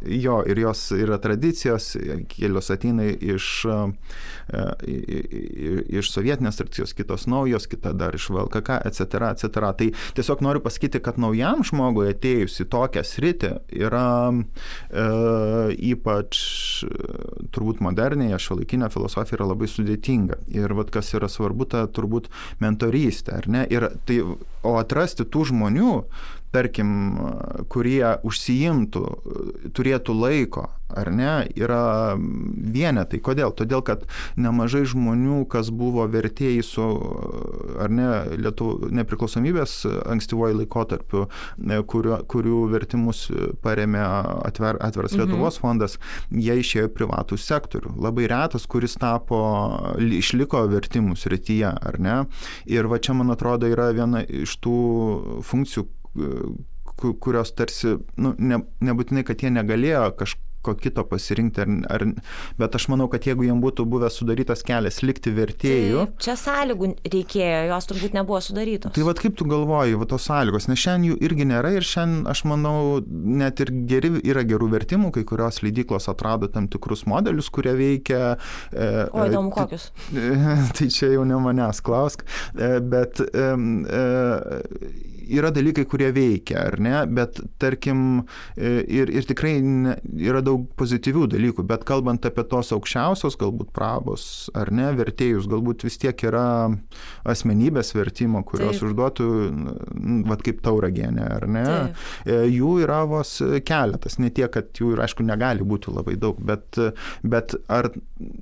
jo, 0.02 0.40
ir 0.48 0.62
jos 0.64 0.84
yra 0.96 1.18
tradicijos, 1.22 1.92
kelios 2.30 2.70
ateina 2.74 3.06
iš, 3.12 3.48
iš 4.52 6.10
sovietinės 6.12 6.58
tradicijos, 6.58 6.94
kitos 6.96 7.28
naujos, 7.30 7.68
kita 7.70 7.94
dar 7.96 8.16
iš 8.18 8.28
VLKK, 8.32 8.80
etc., 8.88 9.32
etc. 9.32 9.70
Tai 9.78 9.88
tiesiog 10.18 10.42
noriu 10.44 10.62
pasakyti, 10.64 11.00
kad 11.04 11.20
naujam 11.22 11.62
žmogui 11.66 12.08
atėjus 12.10 12.58
į 12.64 12.68
tokią 12.72 13.04
sritį 13.06 13.52
yra 13.84 14.06
e, 14.32 15.06
ypač 15.92 16.42
turbūt 17.54 17.82
modernėje 17.84 18.40
šiuolaikinė 18.62 18.88
filosofija 18.92 19.38
yra 19.38 19.48
labai 19.50 19.68
sudėtinga. 19.68 20.38
Ir 20.54 20.72
vat, 20.74 20.90
kas 20.90 21.12
yra 21.14 21.28
svarbu, 21.28 21.66
ta 21.66 21.86
turbūt 21.86 22.28
mentorystė, 22.60 23.38
ar 23.38 23.48
ne? 23.48 23.66
Ir 23.70 23.90
tai, 24.06 24.22
o 24.62 24.76
atrasti 24.80 25.26
tų 25.26 25.48
žmonių, 25.52 25.96
tarkim, 26.52 26.92
kurie 27.72 28.18
užsiimtų, 28.28 29.02
turėtų 29.72 30.16
laiko, 30.16 30.68
ar 30.92 31.08
ne, 31.12 31.30
yra 31.56 32.16
vienetai. 32.18 33.20
Kodėl? 33.24 33.54
Todėl, 33.56 33.80
kad 33.86 34.04
nemažai 34.36 34.84
žmonių, 34.88 35.42
kas 35.48 35.70
buvo 35.72 36.04
vertėjai 36.12 36.64
su, 36.66 36.84
ar 37.80 37.92
ne, 37.92 38.08
Lietuv, 38.36 38.90
nepriklausomybės 38.92 39.78
ankstyvoji 40.12 40.58
laikotarpiu, 40.60 41.24
kurio, 41.88 42.18
kurių 42.28 42.60
vertimus 42.72 43.24
paremė 43.64 44.04
atver, 44.44 44.80
atveras 44.84 45.12
Mhm. 45.12 45.22
Lietuvos 45.22 45.58
fondas, 45.62 45.98
jie 46.30 46.58
išėjo 46.60 46.88
į 46.88 46.92
privatų 46.96 47.38
sektorių. 47.40 47.94
Labai 48.02 48.28
retas, 48.28 48.66
kuris 48.66 48.96
tapo, 49.00 49.40
išliko 49.96 50.66
vertimų 50.68 51.16
srityje, 51.16 51.72
ar 51.72 51.98
ne? 52.00 52.16
Ir 52.66 52.88
va 52.92 53.00
čia, 53.00 53.16
man 53.16 53.32
atrodo, 53.32 53.68
yra 53.70 53.90
viena 53.96 54.22
iš 54.24 54.51
tų 54.62 55.42
funkcijų, 55.48 55.86
ku- 56.96 57.14
kurios 57.14 57.52
tarsi, 57.56 57.96
nu, 58.16 58.34
ne, 58.38 58.58
nebūtinai, 58.84 59.24
kad 59.24 59.40
jie 59.42 59.50
negalėjo 59.50 60.04
kažko 60.62 60.80
kito 60.80 61.04
pasirinkti, 61.04 61.60
ar, 61.60 61.68
ar, 61.90 62.04
bet 62.58 62.74
aš 62.74 62.88
manau, 62.88 63.08
kad 63.10 63.26
jeigu 63.26 63.44
jiem 63.46 63.60
būtų 63.62 63.84
buvęs 63.88 64.18
sudarytas 64.20 64.62
kelias 64.62 65.02
likti 65.02 65.32
vertėjų, 65.34 66.06
Taip, 66.06 66.22
čia 66.22 66.36
sąlygų 66.38 66.90
reikėjo, 67.12 67.60
jos 67.72 67.88
turbūt 67.90 68.14
nebuvo 68.14 68.40
sudarytos. 68.40 68.94
Tai 68.94 69.06
vad 69.06 69.20
kaip 69.22 69.36
tu 69.38 69.46
galvoji, 69.48 69.96
va 69.98 70.06
tos 70.06 70.26
sąlygos, 70.28 70.68
nes 70.70 70.78
šiandien 70.78 71.12
jų 71.12 71.18
irgi 71.26 71.48
nėra 71.50 71.74
ir 71.76 71.86
šiandien, 71.86 72.26
aš 72.30 72.44
manau, 72.48 73.02
net 73.08 73.62
ir 73.64 73.72
geri, 73.90 74.12
yra 74.22 74.44
gerų 74.46 74.70
vertimų, 74.76 75.12
kai 75.16 75.24
kurios 75.28 75.62
leidyklos 75.64 76.08
atrado 76.12 76.50
tam 76.52 76.68
tikrus 76.70 77.04
modelius, 77.10 77.50
kurie 77.52 77.74
veikia. 77.78 78.36
E, 78.70 78.90
O 79.10 79.26
įdomu, 79.26 79.50
e, 79.50 79.56
kokius. 79.56 79.90
tai 80.78 80.90
čia 80.92 81.12
jau 81.16 81.26
ne 81.28 81.38
manęs 81.42 81.82
klausk, 81.84 82.26
e, 82.54 82.76
bet 82.92 83.22
e, 83.24 83.48
e, 83.98 85.10
yra 85.32 85.50
dalykai, 85.54 85.84
kurie 85.88 86.10
veikia, 86.14 86.66
ar 86.68 86.78
ne, 86.82 86.94
bet 87.12 87.40
tarkim 87.62 88.22
e, 88.56 88.82
ir, 88.84 89.10
ir 89.12 89.26
tikrai 89.28 89.54
yra 90.20 90.42
daug 90.44 90.66
pozityvių 90.78 91.26
dalykų, 91.34 91.64
bet 91.68 91.86
kalbant 91.88 92.26
apie 92.28 92.44
tos 92.48 92.72
aukščiausios, 92.76 93.38
galbūt 93.40 93.72
prabos, 93.76 94.24
ar 94.58 94.72
ne, 94.74 94.90
vertėjus, 94.98 95.48
galbūt 95.50 95.86
vis 95.86 95.98
tiek 96.02 96.26
yra 96.28 96.46
asmenybės 97.28 97.94
vertimo, 97.96 98.42
kurios 98.48 98.78
Taip. 98.80 98.88
užduotų, 98.90 99.28
n, 99.52 100.22
vat 100.30 100.44
kaip 100.44 100.62
tauragienė, 100.64 101.26
ar 101.38 101.48
ne, 101.48 101.66
Taip. 101.68 102.06
E, 102.26 102.38
jų 102.52 102.76
yra 102.86 103.02
vos 103.08 103.38
keletas, 103.66 104.18
ne 104.22 104.32
tiek, 104.34 104.50
kad 104.52 104.72
jų 104.78 104.94
ir 104.96 105.04
aišku 105.06 105.24
negali 105.26 105.64
būti 105.66 105.92
labai 105.94 106.16
daug, 106.20 106.40
bet, 106.42 106.78
bet 107.22 107.56
ar 107.72 107.92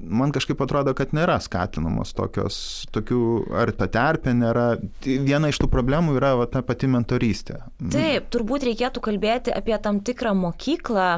man 0.00 0.32
kažkaip 0.34 0.60
atrodo, 0.64 0.94
kad 0.96 1.14
nėra 1.16 1.38
skatinamos 1.42 2.14
tokios, 2.16 2.56
tokių, 2.94 3.22
ar 3.60 3.72
ta 3.76 3.88
terpė 3.90 4.34
nėra, 4.36 4.66
viena 5.04 5.50
iš 5.50 5.60
tų 5.62 5.70
problemų 5.72 6.16
yra 6.18 6.34
va, 6.40 6.46
ta 6.50 6.62
pati 6.66 6.79
mentorystė. 6.88 7.58
Taip, 7.92 8.30
turbūt 8.32 8.64
reikėtų 8.70 9.02
kalbėti 9.04 9.52
apie 9.52 9.76
tam 9.82 10.00
tikrą 10.06 10.32
mokyklą 10.38 11.10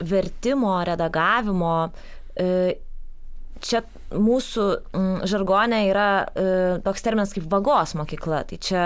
vertimo, 0.00 0.76
redagavimo. 0.86 1.74
E, 2.36 2.78
Čia 3.60 3.82
mūsų 4.16 4.62
mm, 4.96 5.16
žargonė 5.28 5.82
yra 5.90 6.06
e, 6.24 6.44
toks 6.80 7.04
terminas 7.04 7.34
kaip 7.36 7.44
vagos 7.52 7.92
mokykla. 7.98 8.38
Tai 8.48 8.56
čia 8.56 8.84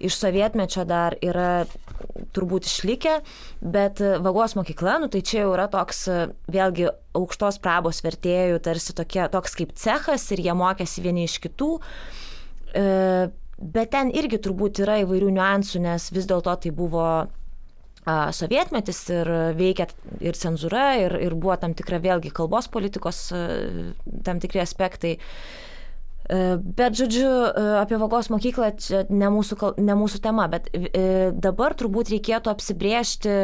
iš 0.00 0.16
sovietmečio 0.16 0.86
dar 0.88 1.18
yra 1.20 1.66
turbūt 2.32 2.64
išlikę, 2.64 3.18
bet 3.60 4.00
e, 4.00 4.14
vagos 4.24 4.56
mokykla, 4.56 4.96
nu 5.02 5.10
tai 5.12 5.20
čia 5.20 5.42
jau 5.42 5.50
yra 5.52 5.68
toks 5.68 6.06
vėlgi 6.48 6.88
aukštos 7.20 7.60
prabos 7.60 8.00
vertėjų, 8.06 8.62
tarsi 8.64 8.96
tokie, 8.96 9.26
toks 9.32 9.58
kaip 9.58 9.76
cechas 9.76 10.24
ir 10.32 10.46
jie 10.46 10.56
mokėsi 10.56 11.04
vieni 11.04 11.28
iš 11.28 11.36
kitų. 11.44 11.70
E, 12.72 12.86
Bet 13.60 13.92
ten 13.92 14.08
irgi 14.16 14.38
turbūt 14.40 14.80
yra 14.80 15.02
įvairių 15.02 15.34
niuansų, 15.36 15.82
nes 15.84 16.08
vis 16.14 16.26
dėlto 16.28 16.54
tai 16.62 16.72
buvo 16.72 17.06
sovietmetis 18.32 19.02
ir 19.12 19.28
veikia 19.58 19.86
ir 20.24 20.38
cenzūra, 20.38 20.86
ir, 21.02 21.16
ir 21.20 21.36
buvo 21.36 21.58
tam 21.60 21.74
tikra 21.76 22.00
vėlgi 22.00 22.32
kalbos 22.32 22.70
politikos 22.72 23.26
tam 24.24 24.40
tikri 24.40 24.62
aspektai. 24.62 25.18
Bet, 26.30 26.94
žodžiu, 26.94 27.28
apie 27.82 27.98
vagos 28.00 28.30
mokyklą 28.30 28.70
čia 28.80 29.02
ne 29.10 29.28
mūsų, 29.34 29.74
ne 29.82 29.96
mūsų 29.98 30.22
tema, 30.22 30.46
bet 30.48 30.70
dabar 31.42 31.74
turbūt 31.76 32.12
reikėtų 32.14 32.52
apsibriežti 32.54 33.36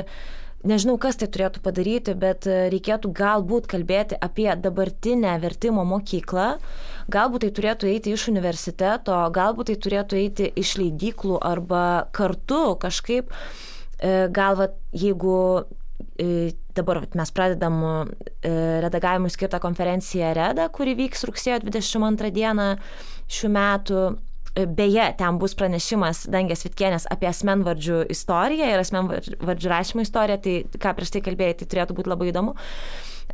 nežinau, 0.68 0.96
kas 1.00 1.18
tai 1.20 1.28
turėtų 1.32 1.62
padaryti, 1.64 2.14
bet 2.18 2.46
e, 2.50 2.66
reikėtų 2.72 3.12
galbūt 3.16 3.68
kalbėti 3.70 4.18
apie 4.22 4.48
dabartinę 4.60 5.36
vertimo 5.42 5.84
mokyklą. 5.88 6.56
Galbūt 7.12 7.46
tai 7.46 7.50
turėtų 7.56 7.90
eiti 7.92 8.12
iš 8.16 8.28
universiteto, 8.32 9.16
galbūt 9.34 9.70
tai 9.70 9.78
turėtų 9.86 10.20
eiti 10.20 10.50
iš 10.58 10.76
leidyklų 10.82 11.40
arba 11.44 11.86
kartu 12.16 12.76
kažkaip. 12.82 13.32
E, 13.32 14.26
gal, 14.34 14.58
va, 14.60 14.70
jeigu 14.96 15.38
e, 16.20 16.52
dabar 16.76 17.06
mes 17.16 17.32
pradedam 17.32 17.80
redagavimui 18.44 19.30
skirtą 19.32 19.62
konferenciją 19.62 20.34
REDA, 20.36 20.66
kuri 20.68 20.92
vyks 20.98 21.24
rugsėjo 21.24 21.62
22 21.64 22.34
dieną 22.36 22.74
šių 23.32 23.52
metų 23.54 24.02
Beje, 24.56 25.04
ten 25.18 25.36
bus 25.40 25.52
pranešimas 25.58 26.22
Dangės 26.32 26.64
Vitkienės 26.64 27.04
apie 27.12 27.28
asmenvardžių 27.28 28.06
istoriją 28.14 28.70
ir 28.72 28.80
asmenvardžių 28.80 29.72
rašymo 29.72 30.06
istoriją, 30.06 30.38
tai 30.40 30.54
ką 30.80 30.94
prieš 30.96 31.12
tai 31.12 31.22
kalbėjai, 31.26 31.58
tai 31.60 31.68
turėtų 31.74 31.98
būti 31.98 32.12
labai 32.12 32.30
įdomu 32.32 32.56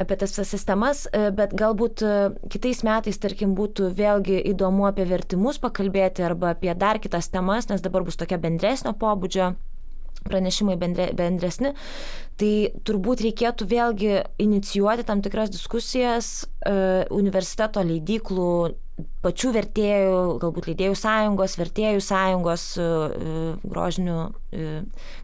apie 0.03 0.17
tas 0.17 0.33
visas 0.33 0.49
sistemas, 0.49 1.03
bet 1.37 1.53
galbūt 1.59 2.01
e, 2.01 2.13
kitais 2.53 2.81
metais, 2.87 3.19
tarkim, 3.21 3.53
būtų 3.59 3.91
vėlgi 3.99 4.39
įdomu 4.55 4.87
apie 4.89 5.05
vertimus 5.09 5.61
pakalbėti 5.63 6.25
arba 6.25 6.55
apie 6.55 6.73
dar 6.75 7.01
kitas 7.03 7.29
temas, 7.29 7.69
nes 7.69 7.85
dabar 7.85 8.07
bus 8.07 8.17
tokia 8.17 8.41
bendresnio 8.41 8.95
pobūdžio 8.97 9.53
pranešimai 10.27 10.79
bendre, 10.81 11.11
bendresni, 11.19 11.75
tai 12.41 12.53
turbūt 12.87 13.25
reikėtų 13.27 13.69
vėlgi 13.71 14.15
inicijuoti 14.43 15.07
tam 15.09 15.23
tikras 15.25 15.53
diskusijas 15.53 16.33
e, 16.67 17.05
universiteto 17.15 17.85
leidyklų 17.87 18.53
pačių 19.23 19.53
vertėjų, 19.57 20.17
galbūt 20.43 20.69
leidėjų 20.71 20.97
sąjungos, 20.99 21.57
vertėjų 21.61 22.03
sąjungos, 22.05 22.65
e, 22.77 22.87
e, 22.87 23.45
grožinių, 23.73 24.19
e, 24.53 24.71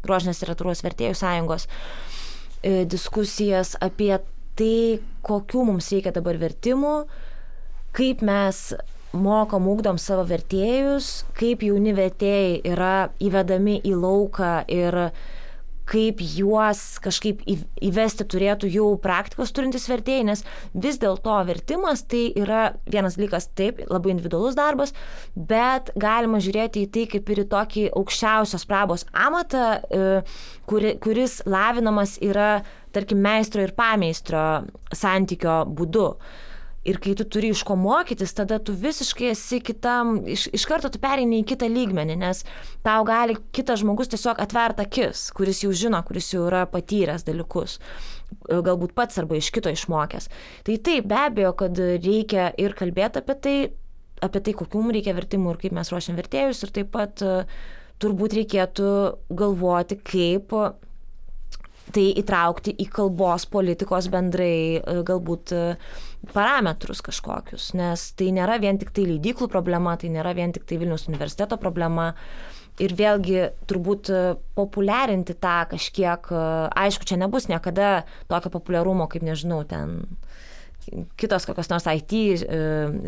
grožinės 0.04 0.42
literatūros 0.42 0.84
vertėjų 0.86 1.18
sąjungos 1.18 1.68
diskusijas 2.90 3.76
apie 3.78 4.16
tai, 4.58 4.98
kokių 5.22 5.60
mums 5.68 5.92
reikia 5.94 6.10
dabar 6.10 6.34
vertimų, 6.40 6.94
kaip 7.94 8.24
mes 8.26 8.72
mokom, 9.16 9.68
ūkdom 9.72 9.98
savo 10.00 10.26
vertėjus, 10.28 11.24
kaip 11.38 11.64
jauni 11.64 11.94
vertėjai 11.96 12.60
yra 12.68 12.94
įvedami 13.24 13.80
į 13.86 13.96
lauką 13.96 14.52
ir 14.72 14.98
kaip 15.88 16.20
juos 16.20 16.98
kažkaip 17.00 17.40
įvesti 17.48 18.26
turėtų 18.28 18.68
jau 18.68 18.88
praktikos 19.00 19.54
turintys 19.56 19.86
vertėjai, 19.88 20.26
nes 20.28 20.42
vis 20.76 20.98
dėlto 21.00 21.38
vertimas 21.48 22.02
tai 22.04 22.26
yra 22.36 22.74
vienas 22.84 23.16
dalykas, 23.16 23.48
taip, 23.56 23.80
labai 23.88 24.12
individualus 24.12 24.58
darbas, 24.58 24.92
bet 25.32 25.88
galima 25.96 26.42
žiūrėti 26.44 26.84
į 26.84 26.90
tai 26.92 27.06
kaip 27.14 27.32
ir 27.32 27.40
į 27.44 27.46
tokį 27.54 27.86
aukščiausios 27.96 28.68
prabos 28.68 29.06
amatą, 29.16 29.64
e, 29.88 30.02
kuri, 30.68 30.98
kuris 31.00 31.40
lavinamas 31.48 32.18
yra, 32.20 32.58
tarkim, 32.92 33.24
meistro 33.24 33.64
ir 33.64 33.72
pameistro 33.78 34.44
santykio 34.92 35.62
būdu. 35.72 36.10
Ir 36.86 37.00
kai 37.02 37.12
tu 37.18 37.24
turi 37.26 37.50
iš 37.52 37.64
ko 37.66 37.74
mokytis, 37.76 38.32
tada 38.38 38.60
tu 38.62 38.72
visiškai 38.78 39.32
esi 39.32 39.58
kitam, 39.64 40.20
iš, 40.30 40.46
iš 40.54 40.64
karto 40.70 40.90
tu 40.92 41.00
pereini 41.02 41.42
į 41.42 41.46
kitą 41.50 41.66
lygmenį, 41.68 42.16
nes 42.20 42.44
tau 42.86 43.02
gali 43.08 43.34
kitas 43.52 43.82
žmogus 43.82 44.12
tiesiog 44.12 44.38
atverti 44.40 44.86
akis, 44.86 45.24
kuris 45.36 45.64
jau 45.64 45.72
žino, 45.74 46.00
kuris 46.06 46.30
jau 46.32 46.46
yra 46.46 46.62
patyręs 46.70 47.26
dalykus, 47.26 47.78
galbūt 48.48 48.94
pats 48.96 49.18
arba 49.20 49.40
iš 49.40 49.50
kito 49.54 49.72
išmokęs. 49.74 50.30
Tai 50.64 50.78
taip, 50.86 51.10
be 51.10 51.20
abejo, 51.26 51.52
kad 51.64 51.82
reikia 51.82 52.52
ir 52.56 52.78
kalbėti 52.78 53.24
apie 53.24 53.38
tai, 53.42 53.56
apie 54.24 54.44
tai, 54.46 54.56
kokių 54.62 54.84
mums 54.84 54.98
reikia 55.00 55.18
vertimų 55.18 55.54
ir 55.54 55.62
kaip 55.64 55.78
mes 55.80 55.92
ruošiam 55.92 56.18
vertėjus 56.18 56.62
ir 56.62 56.76
taip 56.78 56.94
pat 56.94 57.26
turbūt 57.98 58.38
reikėtų 58.38 58.92
galvoti, 59.34 59.98
kaip 60.06 60.54
tai 61.94 62.10
įtraukti 62.20 62.74
į 62.82 62.88
kalbos 62.92 63.46
politikos 63.50 64.08
bendrai 64.12 64.80
galbūt 65.08 65.54
e, 65.56 65.62
parametrus 66.34 67.00
kažkokius, 67.06 67.72
nes 67.78 68.04
tai 68.18 68.30
nėra 68.34 68.58
vien 68.62 68.78
tik 68.80 68.92
tai 68.94 69.06
leidyklų 69.08 69.48
problema, 69.52 69.96
tai 70.00 70.10
nėra 70.12 70.34
vien 70.36 70.52
tik 70.54 70.66
tai 70.68 70.80
Vilnius 70.80 71.08
universiteto 71.10 71.58
problema. 71.60 72.12
Ir 72.78 72.92
vėlgi 72.94 73.40
turbūt 73.66 74.10
e, 74.14 74.18
populiarinti 74.54 75.34
tą 75.42 75.56
kažkiek, 75.72 76.28
aišku, 76.78 77.08
čia 77.10 77.16
nebus 77.18 77.48
niekada 77.50 78.04
tokio 78.30 78.52
populiarumo, 78.54 79.08
kaip 79.10 79.24
nežinau, 79.26 79.64
ten 79.66 80.04
kitos 81.18 81.46
kokios 81.48 81.70
nors 81.70 81.86
IT 81.90 82.12
e, 82.14 82.58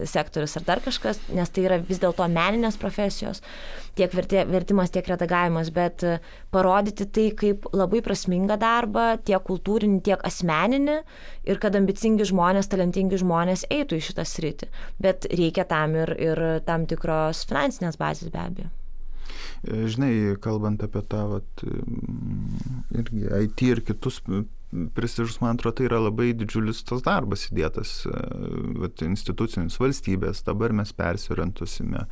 sektorius 0.08 0.56
ar 0.58 0.64
dar 0.66 0.82
kažkas, 0.84 1.20
nes 1.34 1.52
tai 1.52 1.64
yra 1.66 1.78
vis 1.82 2.00
dėlto 2.02 2.26
meninės 2.30 2.78
profesijos, 2.80 3.42
tiek 3.98 4.12
vertimas, 4.14 4.92
tiek 4.94 5.06
redagavimas, 5.10 5.72
bet 5.74 6.04
e, 6.06 6.16
parodyti 6.54 7.06
tai 7.10 7.28
kaip 7.36 7.68
labai 7.76 8.02
prasmingą 8.06 8.58
darbą, 8.60 9.06
tiek 9.26 9.42
kultūrinį, 9.46 10.00
tiek 10.10 10.26
asmeninį 10.26 10.98
ir 11.50 11.62
kad 11.62 11.78
ambicingi 11.78 12.28
žmonės, 12.30 12.70
talentingi 12.72 13.20
žmonės 13.20 13.66
eitų 13.70 14.00
į 14.00 14.06
šitą 14.10 14.26
sritį. 14.28 14.70
Bet 15.02 15.30
reikia 15.32 15.66
tam 15.68 15.96
ir, 15.98 16.14
ir 16.18 16.44
tam 16.66 16.86
tikros 16.90 17.46
finansinės 17.50 18.00
bazės 18.00 18.32
be 18.32 18.42
abejo. 18.44 18.70
E, 19.64 19.84
žinai, 19.92 20.12
kalbant 20.42 20.82
apie 20.86 21.02
tą 21.10 21.26
vat, 21.36 21.66
irgi 22.96 23.28
IT 23.44 23.68
ir 23.68 23.84
kitus 23.86 24.22
prestižus, 24.94 25.40
man 25.40 25.56
atrodo, 25.56 25.74
tai 25.80 25.86
yra 25.88 25.98
labai 25.98 26.30
didžiulis 26.38 26.84
tas 26.86 27.02
darbas 27.02 27.48
įdėtas 27.48 27.94
e, 28.06 28.12
vat, 28.78 29.02
institucinis 29.02 29.78
valstybės, 29.82 30.44
dabar 30.46 30.74
mes 30.76 30.92
persiorientusime 30.94 32.04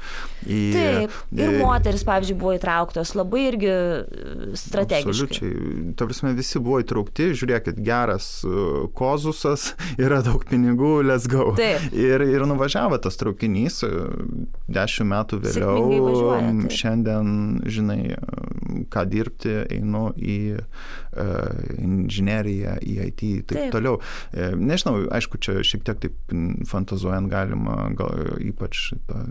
į... 0.42 0.58
Taip, 0.74 1.14
ir 1.38 1.52
į, 1.54 1.60
moteris, 1.62 2.02
pavyzdžiui, 2.08 2.38
buvo 2.40 2.56
įtrauktos 2.58 3.14
labai 3.18 3.44
irgi 3.52 3.70
e, 3.70 4.48
strategiškai. 4.58 5.14
Absoliučiai. 5.14 5.92
Ta 5.98 6.08
prasme, 6.10 6.34
visi 6.38 6.62
buvo 6.62 6.80
įtraukti, 6.82 7.30
žiūrėkit, 7.38 7.78
geras 7.86 8.28
e, 8.42 8.66
kozus, 8.98 9.44
yra 10.04 10.18
daug 10.26 10.42
pinigų, 10.50 10.96
let's 11.06 11.30
go. 11.30 11.52
Taip. 11.58 11.86
Ir, 11.94 12.26
ir 12.26 12.46
nuvažiavo 12.50 12.98
tas 13.02 13.20
traukinys, 13.22 13.84
dešimt 14.66 15.12
metų 15.14 15.42
vėliau, 15.46 15.78
važiuoja, 16.08 16.74
šiandien, 16.74 17.30
žinai, 17.70 18.00
ką 18.90 19.06
dirbti, 19.08 19.54
einu 19.78 20.08
į 20.18 20.38
uh, 20.58 20.66
inžineriją 21.78 22.47
inžineriją, 22.48 22.76
į 22.82 22.98
IT 23.08 23.22
ir 23.22 23.46
taip, 23.46 23.56
taip 23.58 23.72
toliau. 23.72 24.00
E, 24.32 24.50
nežinau, 24.56 25.06
aišku, 25.14 25.40
čia 25.42 25.62
šiek 25.62 25.84
tiek 25.86 26.00
taip 26.02 26.36
fantazuojant 26.68 27.30
galima, 27.30 27.88
gal 27.96 28.38
ypač 28.40 28.92
ta, 29.08 29.24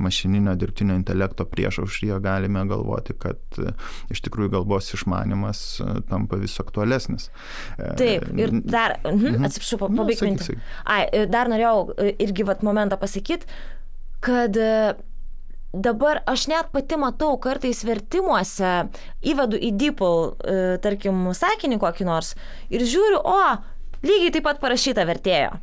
mašininio 0.00 0.54
dirbtinio 0.56 0.94
intelekto 0.96 1.44
prieš 1.44 1.82
aušryje 1.82 2.20
galime 2.24 2.62
galvoti, 2.64 3.12
kad 3.20 3.58
e, 3.60 3.74
iš 4.10 4.22
tikrųjų 4.24 4.54
kalbos 4.54 4.88
išmanimas 4.96 5.80
e, 5.80 5.90
tampa 6.08 6.40
vis 6.40 6.56
aktualesnis. 6.62 7.28
Taip, 7.76 8.30
ir 8.36 8.54
dar, 8.64 8.96
mhm, 9.04 9.36
mhm. 9.36 9.50
atsiprašau, 9.50 9.82
pabaigti 9.84 10.30
mintį. 10.30 10.58
Ai, 10.88 11.04
dar 11.30 11.52
norėjau 11.52 12.08
irgi 12.16 12.48
vat 12.48 12.64
momentą 12.66 12.96
pasakyti, 13.00 13.48
kad 14.24 14.56
dabar 15.72 16.22
aš 16.26 16.48
net 16.50 16.70
pati 16.74 16.98
matau 16.98 17.36
kartais 17.42 17.82
vertimuose, 17.86 18.90
įvedu 19.22 19.58
į 19.58 19.70
DeepL, 19.78 20.20
e, 20.42 20.60
tarkim, 20.82 21.28
sakinį 21.36 21.78
kokį 21.82 22.06
nors 22.08 22.34
ir 22.72 22.82
žiūriu, 22.82 23.20
o, 23.22 23.40
lygiai 24.02 24.34
taip 24.34 24.46
pat 24.48 24.60
parašyta 24.62 25.06
vertėjo. 25.06 25.54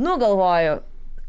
Nugalvoju, 0.00 0.78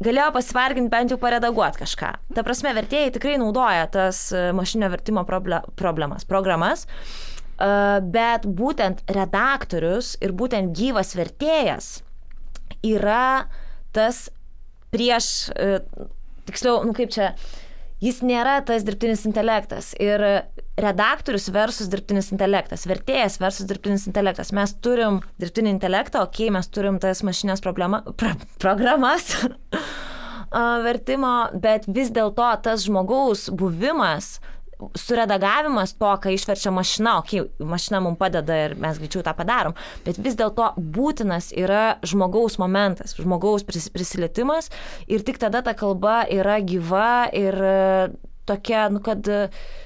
galėjo 0.04 0.28
pasivarginti 0.36 0.92
bent 0.92 1.12
jau 1.12 1.20
paredaguoti 1.20 1.82
kažką. 1.82 2.12
Ta 2.36 2.44
prasme, 2.46 2.72
vertėjai 2.76 3.12
tikrai 3.16 3.36
naudoja 3.40 3.88
tas 3.92 4.28
e, 4.32 4.48
mašinio 4.56 4.90
vertimo 4.94 5.24
problemas, 5.28 6.24
programas, 6.28 6.88
e, 6.88 7.70
bet 8.08 8.48
būtent 8.48 9.04
redaktorius 9.12 10.16
ir 10.24 10.32
būtent 10.32 10.72
gyvas 10.76 11.12
vertėjas 11.18 11.98
yra 12.86 13.48
tas 13.92 14.28
prieš, 14.92 15.50
tiksliau, 16.48 16.80
nu 16.86 16.94
kaip 16.96 17.10
čia, 17.12 17.32
jis 18.04 18.20
nėra 18.26 18.58
tas 18.66 18.84
dirbtinis 18.86 19.24
intelektas. 19.28 19.92
Ir 20.02 20.22
redaktorius 20.78 21.48
versus 21.54 21.90
dirbtinis 21.90 22.30
intelektas, 22.34 22.86
vertėjas 22.88 23.38
versus 23.42 23.66
dirbtinis 23.68 24.06
intelektas. 24.10 24.52
Mes 24.54 24.74
turim 24.84 25.20
dirbtinį 25.42 25.74
intelektą, 25.76 26.22
okei, 26.26 26.46
okay, 26.46 26.54
mes 26.54 26.70
turim 26.70 27.00
tas 27.02 27.24
mašinės 27.26 27.64
problema, 27.64 28.02
pro, 28.16 28.34
programas 28.62 29.32
vertimo, 30.86 31.34
bet 31.58 31.88
vis 31.90 32.12
dėlto 32.14 32.48
tas 32.64 32.86
žmogaus 32.86 33.48
buvimas 33.50 34.38
suredagavimas 34.98 35.94
to, 35.98 36.10
ką 36.22 36.32
išverčia 36.34 36.72
mašina, 36.74 37.18
okei, 37.22 37.42
okay, 37.42 37.66
mašina 37.66 38.00
mums 38.04 38.20
padeda 38.20 38.56
ir 38.66 38.76
mes 38.78 39.00
greičiau 39.00 39.24
tą 39.26 39.34
padarom, 39.38 39.76
bet 40.06 40.20
vis 40.22 40.38
dėlto 40.38 40.72
būtinas 40.78 41.50
yra 41.56 41.98
žmogaus 42.06 42.58
momentas, 42.62 43.16
žmogaus 43.18 43.66
pris, 43.66 43.88
prisilietimas 43.94 44.70
ir 45.10 45.26
tik 45.26 45.40
tada 45.42 45.62
ta 45.66 45.74
kalba 45.78 46.22
yra 46.30 46.60
gyva 46.62 47.28
ir 47.34 47.58
tokia, 48.48 48.86
nu, 48.92 49.02
kad 49.04 49.26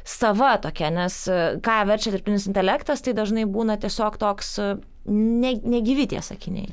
sava 0.06 0.54
tokia, 0.62 0.92
nes 0.94 1.16
ką 1.64 1.78
verčia 1.88 2.12
dirbtinis 2.14 2.46
intelektas, 2.50 3.02
tai 3.02 3.16
dažnai 3.16 3.48
būna 3.50 3.78
tiesiog 3.82 4.20
toks 4.22 4.58
ne, 5.08 5.56
negyvi 5.58 6.06
tie 6.12 6.22
sakiniai. 6.22 6.70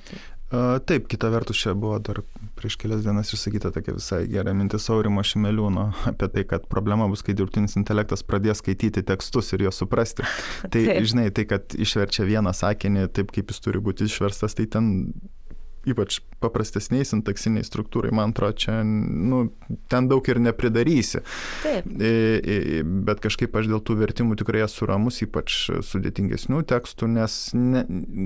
Tai. 0.49 0.79
Taip, 0.85 1.05
kita 1.07 1.29
vertus, 1.29 1.59
čia 1.61 1.75
buvo 1.77 1.99
dar 2.01 2.23
prieš 2.57 2.75
kelias 2.81 3.03
dienas 3.05 3.29
išsakyta 3.35 3.69
tokia 3.75 3.93
visai 3.93 4.23
gera 4.31 4.53
mintis 4.57 4.87
Aurimo 4.89 5.21
Šimeliūno 5.21 5.83
apie 6.09 6.29
tai, 6.33 6.43
kad 6.49 6.65
problema 6.71 7.05
bus, 7.11 7.21
kai 7.25 7.35
dirbtinis 7.37 7.77
intelektas 7.77 8.25
pradės 8.25 8.63
skaityti 8.63 9.03
tekstus 9.05 9.53
ir 9.53 9.67
juos 9.67 9.77
suprasti. 9.77 10.25
Tai, 10.73 10.81
žinai, 11.05 11.29
tai, 11.35 11.45
kad 11.49 11.75
išverčia 11.77 12.25
vieną 12.27 12.53
sakinį 12.55 13.07
taip, 13.13 13.29
kaip 13.35 13.53
jis 13.53 13.61
turi 13.63 13.81
būti 13.83 14.09
išverstas, 14.09 14.57
tai 14.57 14.65
ten 14.73 14.89
ypač 15.87 16.19
paprastesniai 16.39 17.05
sintaksiniai 17.07 17.65
struktūrai, 17.67 18.11
man 18.15 18.33
atrodo, 18.33 18.55
čia, 18.63 18.79
nu, 18.83 19.41
ten 19.91 20.07
daug 20.11 20.25
ir 20.31 20.39
nepridarysi. 20.43 21.21
Taip. 21.63 21.87
Bet 23.09 23.21
kažkaip 23.23 23.55
aš 23.59 23.69
dėl 23.71 23.81
tų 23.83 23.97
vertimų 23.99 24.37
tikrai 24.39 24.63
esu 24.65 24.87
ramus, 24.89 25.19
ypač 25.25 25.57
sudėtingesnių 25.89 26.61
tekstų, 26.69 27.09
nes 27.15 27.37
ne, 27.57 27.83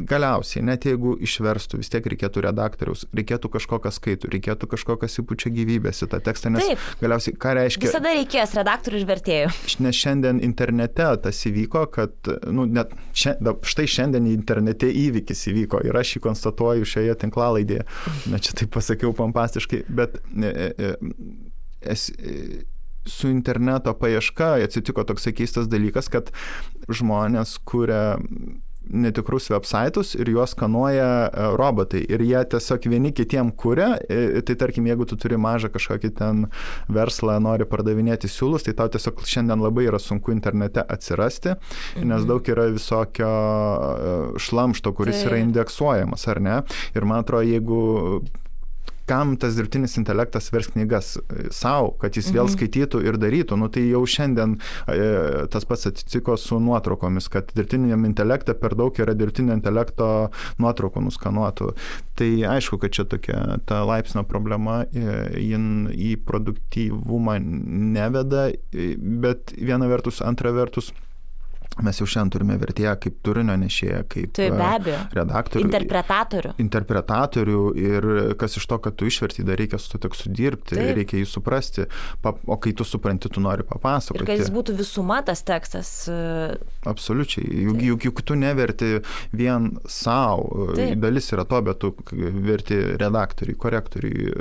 galiausiai, 0.09 0.63
net 0.65 0.87
jeigu 0.89 1.15
išverstų, 1.25 1.81
vis 1.81 1.91
tiek 1.93 2.09
reikėtų 2.13 2.45
redaktoriaus, 2.47 3.05
reikėtų 3.15 3.53
kažko, 3.57 3.81
kas 3.83 3.97
skaitų, 4.01 4.29
reikėtų 4.33 4.69
kažko, 4.75 4.97
kas 5.01 5.17
įpučia 5.21 5.53
gyvybės 5.53 6.05
į 6.05 6.11
tą 6.13 6.21
tekstą, 6.25 6.53
nes 6.53 6.69
Taip. 6.69 6.85
galiausiai, 7.01 7.37
ką 7.37 7.55
reiškia. 7.59 7.89
Visada 7.89 8.13
reikės 8.13 8.55
redaktorių 8.59 9.01
ir 9.01 9.07
vertėjų. 9.09 9.51
Nes 9.83 9.97
šiandien 9.97 10.41
internete 10.45 11.09
tas 11.23 11.41
įvyko, 11.49 11.85
kad, 11.93 12.13
nu, 12.53 12.67
net 12.69 12.93
šia, 13.17 13.35
štai 13.65 13.87
šiandien 13.89 14.29
internete 14.31 14.89
įvykis 14.89 15.47
įvyko 15.51 15.81
ir 15.87 15.97
aš 15.97 16.15
jį 16.17 16.23
konstatuoju 16.27 16.87
šioje 16.93 17.17
tinklalaidėje. 17.43 17.85
Na 18.31 18.39
čia 18.39 18.55
taip 18.57 18.73
pasakiau 18.73 19.13
pompastiškai, 19.13 19.83
bet 19.89 20.19
e, 20.35 20.51
e, 20.77 20.93
es, 21.81 22.09
e, 22.17 22.63
su 23.05 23.29
interneto 23.29 23.93
paieška 23.93 24.55
atsitiko 24.63 25.03
toks 25.03 25.27
keistas 25.35 25.67
dalykas, 25.67 26.09
kad 26.09 26.31
žmonės 26.89 27.59
kuria 27.65 28.17
netikrus 28.89 29.49
websaitus 29.51 30.13
ir 30.19 30.29
juos 30.33 30.53
skanuoja 30.53 31.29
robotai. 31.59 32.03
Ir 32.11 32.23
jie 32.25 32.41
tiesiog 32.53 32.87
vieni 32.91 33.13
kitiem 33.15 33.51
kuria. 33.55 33.93
Tai 34.45 34.55
tarkim, 34.59 34.87
jeigu 34.89 35.07
tu 35.09 35.17
turi 35.19 35.39
mažą 35.39 35.71
kažkokį 35.73 36.13
ten 36.19 36.45
verslą, 36.91 37.39
nori 37.43 37.67
pardavinėti 37.69 38.29
siūlus, 38.31 38.67
tai 38.67 38.75
tau 38.77 38.91
tiesiog 38.93 39.23
šiandien 39.27 39.63
labai 39.63 39.87
yra 39.89 40.01
sunku 40.01 40.33
internete 40.35 40.83
atsirasti, 40.83 41.55
mhm. 41.55 42.07
nes 42.11 42.27
daug 42.29 42.53
yra 42.53 42.69
visokio 42.73 43.33
šlamšto, 44.43 44.93
kuris 44.95 45.21
tai. 45.21 45.27
yra 45.31 45.43
indeksuojamas, 45.43 46.27
ar 46.31 46.43
ne? 46.43 46.61
Ir 46.97 47.07
man 47.07 47.23
atrodo, 47.23 47.47
jeigu 47.47 47.81
kam 49.09 49.35
tas 49.39 49.57
dirbtinis 49.57 49.97
intelektas 49.99 50.49
vers 50.53 50.69
knygas 50.71 51.17
savo, 51.51 51.93
kad 52.01 52.15
jis 52.17 52.29
vėl 52.31 52.47
mhm. 52.47 52.53
skaitytų 52.55 53.03
ir 53.07 53.19
darytų. 53.21 53.57
Nu, 53.59 53.69
tai 53.73 53.85
jau 53.89 54.03
šiandien 54.07 54.55
e, 54.91 54.97
tas 55.53 55.67
pats 55.69 55.89
atsitiko 55.89 56.37
su 56.39 56.59
nuotraukomis, 56.63 57.29
kad 57.33 57.51
dirbtiniam 57.57 58.07
intelektą 58.07 58.55
per 58.59 58.77
daug 58.79 58.97
yra 59.03 59.15
dirbtinio 59.17 59.55
intelekto 59.57 60.09
nuotraukų 60.63 61.03
nuskanuotų. 61.07 61.73
Tai 62.19 62.29
aišku, 62.55 62.79
kad 62.81 62.95
čia 62.95 63.07
tokia 63.09 63.39
ta 63.69 63.83
laipsnio 63.87 64.25
problema, 64.29 64.83
e, 64.93 65.17
jin 65.43 65.89
į 65.91 66.15
produktyvumą 66.27 67.39
neveda, 67.43 68.49
e, 68.51 68.93
bet 68.97 69.55
viena 69.57 69.89
vertus, 69.91 70.21
antra 70.25 70.53
vertus, 70.55 70.93
Mes 71.81 71.97
jau 71.97 72.05
šiandien 72.05 72.31
turime 72.35 72.55
vertėją 72.61 72.93
kaip 73.01 73.15
turinio 73.25 73.55
nešėją, 73.57 74.03
kaip 74.11 74.33
tai 74.37 74.49
be 74.53 74.65
abejo. 74.67 74.99
redaktorių. 75.17 75.65
Interpretatorių. 75.65 76.51
Interpretatorių 76.61 77.61
ir 77.81 78.07
kas 78.39 78.59
iš 78.59 78.67
to, 78.69 78.77
kad 78.83 78.97
tu 78.99 79.09
išverti, 79.09 79.45
dar 79.47 79.57
reikia 79.57 79.79
su 79.81 79.89
to 79.95 80.01
tekstu 80.05 80.29
dirbti, 80.29 80.77
Taip. 80.77 80.91
reikia 80.99 81.23
jį 81.23 81.25
suprasti, 81.31 81.87
o 82.21 82.59
kai 82.61 82.75
tu 82.77 82.85
supranti, 82.85 83.31
tu 83.33 83.41
nori 83.41 83.65
papasakoti. 83.65 84.21
Ir 84.21 84.29
kad 84.29 84.43
jis 84.43 84.53
būtų 84.53 84.77
visuma 84.77 85.23
tas 85.25 85.41
tekstas. 85.47 85.91
E, 86.13 86.59
Absoliučiai. 86.89 87.49
Juk, 87.65 87.81
juk, 87.89 88.07
juk 88.09 88.23
tu 88.27 88.37
neverti 88.37 88.99
vien 89.33 89.71
savo, 89.89 90.69
dalis 90.77 91.33
yra 91.33 91.47
to, 91.49 91.63
bet 91.65 91.81
tu 91.81 91.95
verti 92.13 92.77
redaktoriui, 93.01 93.57
korektoriui, 93.57 94.33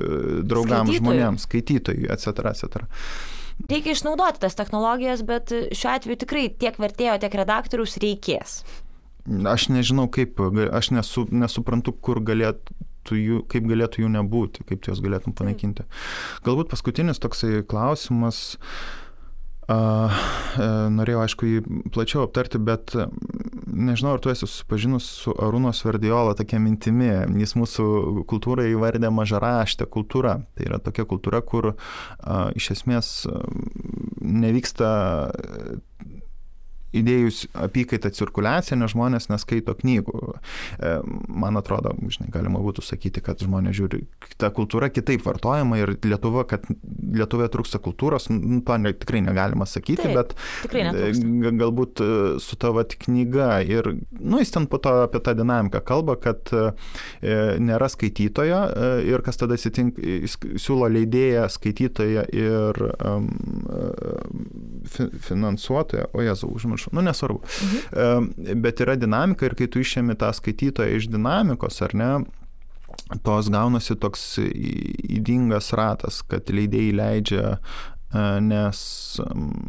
draugams, 0.45 0.99
žmonėms, 1.01 1.49
skaitytojui, 1.49 2.11
etc. 2.13 2.53
etc. 2.53 2.85
Reikia 3.71 3.97
išnaudoti 3.97 4.43
tas 4.43 4.57
technologijas, 4.59 5.25
bet 5.27 5.53
šiuo 5.53 5.93
atveju 5.95 6.23
tikrai 6.25 6.47
tiek 6.61 6.79
vertėjo, 6.81 7.19
tiek 7.23 7.37
redaktoriaus 7.43 7.99
reikės. 8.03 8.63
Aš 9.49 9.69
nežinau, 9.71 10.09
kaip, 10.11 10.41
aš 10.75 10.91
nesu, 10.97 11.29
nesuprantu, 11.31 11.95
kur 11.95 12.19
galėtų 12.27 13.19
jų, 13.19 13.43
kaip 13.51 13.69
galėtų 13.71 14.03
jų 14.03 14.11
nebūti, 14.17 14.67
kaip 14.67 14.89
juos 14.89 15.03
galėtum 15.05 15.37
panaikinti. 15.39 15.87
Galbūt 16.47 16.73
paskutinis 16.73 17.23
toksai 17.23 17.63
klausimas. 17.71 18.43
Uh, 18.57 19.02
norėjau, 19.71 21.21
aišku, 21.23 21.49
jį 21.49 21.61
plačiau 21.95 22.25
aptarti, 22.27 22.59
bet 22.63 22.95
nežinau, 23.73 24.17
ar 24.17 24.23
tu 24.23 24.33
esi 24.33 24.45
susipažinus 24.45 25.07
su 25.23 25.33
Arūno 25.33 25.73
Sverdiola 25.77 26.35
tokia 26.39 26.61
mintimi. 26.63 27.11
Jis 27.41 27.55
mūsų 27.59 27.87
kultūrą 28.31 28.67
įvardė 28.73 29.13
mažaraštę 29.15 29.87
kultūrą. 29.93 30.39
Tai 30.57 30.67
yra 30.69 30.81
tokia 30.83 31.07
kultūra, 31.09 31.43
kur 31.47 31.73
a, 31.73 32.51
iš 32.59 32.73
esmės 32.77 33.13
nevyksta 34.23 34.91
idėjus 36.97 37.47
apykaitą 37.57 38.13
cirkuliaciją, 38.15 38.79
nes 38.81 38.93
žmonės 38.93 39.29
neskaito 39.33 39.75
knygų. 39.79 40.21
E, 40.33 40.95
man 41.29 41.59
atrodo, 41.61 41.95
žinai, 42.03 42.31
galima 42.33 42.63
būtų 42.63 42.85
sakyti, 42.85 43.23
kad 43.25 43.43
žmonės 43.43 43.77
žiūri, 43.79 44.03
ta 44.41 44.53
kultūra 44.55 44.91
kitaip 44.93 45.25
vartojama 45.27 45.81
ir 45.81 45.95
Lietuva, 46.03 46.45
kad 46.49 46.67
Lietuvoje 46.69 47.51
trūksta 47.55 47.81
kultūros, 47.83 48.29
nu, 48.33 48.61
to 48.67 48.79
ne, 48.81 48.95
tikrai 48.97 49.23
negalima 49.25 49.67
sakyti, 49.69 50.09
Taip, 50.09 50.17
bet 50.19 50.37
e, 50.73 51.13
galbūt 51.61 52.03
e, 52.05 52.11
su 52.43 52.59
tavo 52.61 52.85
knyga 53.05 53.63
ir, 53.65 53.93
nu, 54.19 54.41
jis 54.43 54.53
ten 54.55 54.67
po 54.71 54.81
to 54.83 54.95
apie 55.07 55.23
tą 55.25 55.37
dinamiką 55.39 55.81
kalba, 55.87 56.17
kad 56.21 56.51
nėra 57.23 57.87
skaitytojo 57.91 58.59
ir 59.07 59.23
kas 59.25 59.39
tada 59.39 59.55
atsitinka, 59.57 60.03
siūlo 60.61 60.89
leidėją, 60.91 61.45
skaitytoją 61.53 62.25
ir 62.35 62.81
um, 63.07 63.29
finansuotoją, 65.29 66.09
o 66.13 66.25
jezu, 66.25 66.51
užmiršau 66.57 66.82
pamiršau, 66.83 66.95
nu 66.95 67.03
nesvarbu. 67.03 67.41
Mhm. 67.43 68.61
Bet 68.63 68.81
yra 68.81 68.97
dinamika 68.97 69.47
ir 69.47 69.55
kai 69.55 69.67
tu 69.67 69.81
išėmi 69.81 70.17
tą 70.17 70.33
skaitytoją 70.33 70.97
iš 70.97 71.09
dinamikos, 71.09 71.83
ar 71.83 71.95
ne, 71.95 72.25
tos 73.25 73.49
gaunasi 73.49 73.97
toks 73.97 74.39
įdingas 74.43 75.73
ratas, 75.73 76.23
kad 76.23 76.51
leidėjai 76.51 76.97
leidžia 76.97 77.59
nes 78.13 78.81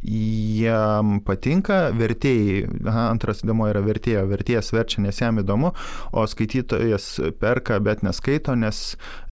jam 0.04 1.18
patinka, 1.24 1.78
vertėjai, 1.96 2.64
aha, 2.84 3.06
antras 3.14 3.44
įdomu 3.46 3.70
yra 3.72 3.84
vertėjo, 3.86 4.26
vertėjas 4.32 4.74
verčia, 4.76 5.04
nes 5.06 5.20
jam 5.22 5.40
įdomu, 5.40 5.74
o 6.12 6.26
skaitytojas 6.28 7.10
perka, 7.40 7.80
bet 7.84 8.04
neskaito, 8.04 8.56
nes 8.60 8.84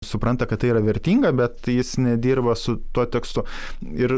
supranta, 0.05 0.47
kad 0.49 0.63
tai 0.63 0.71
yra 0.73 0.83
vertinga, 0.85 1.33
bet 1.35 1.67
jis 1.67 1.97
nedirba 2.01 2.55
su 2.59 2.77
tuo 2.95 3.05
tekstu. 3.11 3.45
Ir 3.91 4.17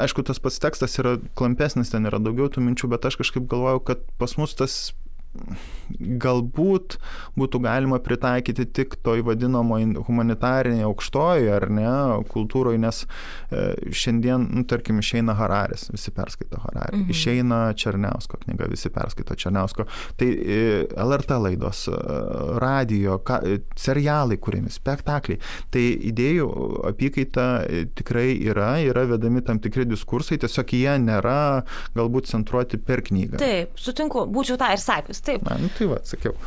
aišku, 0.00 0.24
tas 0.28 0.42
pats 0.42 0.60
tekstas 0.62 0.98
yra 1.00 1.16
klampesnis, 1.38 1.92
ten 1.92 2.08
yra 2.10 2.20
daugiau 2.22 2.52
tų 2.52 2.64
minčių, 2.66 2.92
bet 2.92 3.08
aš 3.08 3.20
kažkaip 3.22 3.48
galvojau, 3.50 3.82
kad 3.92 4.04
pas 4.20 4.36
mus 4.40 4.56
tas 4.58 4.80
galbūt 6.22 6.96
būtų 7.38 7.60
galima 7.64 7.98
pritaikyti 8.02 8.66
tik 8.76 8.96
toj 9.04 9.22
vadinamoji 9.26 10.04
humanitarinėje 10.06 10.86
aukštojoje 10.88 11.52
ar 11.52 11.66
ne 11.72 11.92
kultūroje, 12.32 12.80
nes 12.80 13.02
e, 13.04 13.64
šiandien, 13.96 14.44
nu, 14.52 14.64
tarkim, 14.68 15.00
išeina 15.02 15.34
Hararis, 15.38 15.88
visi 15.92 16.12
perskaito 16.14 16.60
Hararį, 16.62 17.02
mhm. 17.02 17.14
išeina 17.14 17.60
Černiausko 17.78 18.42
knyga, 18.44 18.68
visi 18.72 18.92
perskaito 18.92 19.36
Černiausko. 19.38 19.86
Tai 20.20 20.28
e, 20.28 20.60
LRT 21.04 21.38
laidos, 21.46 21.86
e, 21.88 21.96
radio, 22.62 23.18
ka, 23.24 23.40
serialai 23.80 24.38
kūrimi, 24.42 24.72
spektakliai. 24.72 25.40
Tai 25.72 25.84
idėjų 26.12 26.48
apykaita 26.92 27.48
tikrai 27.96 28.30
yra, 28.50 28.74
yra 28.84 29.06
vedami 29.14 29.44
tam 29.44 29.60
tikri 29.62 29.86
diskursai, 29.88 30.40
tiesiog 30.42 30.76
jie 30.76 30.96
nėra 31.02 31.40
galbūt 31.96 32.28
centruoti 32.30 32.80
per 32.80 33.04
knygą. 33.06 33.40
Taip, 33.42 33.76
sutinku, 33.80 34.26
būčiau 34.32 34.60
tą 34.60 34.72
ir 34.74 34.82
sakęs 34.82 35.21
taip. 35.26 35.44
Na, 35.48 35.58
nu, 35.60 35.70
tai 35.76 35.90
va, 35.90 36.00
sakiau. 36.06 36.36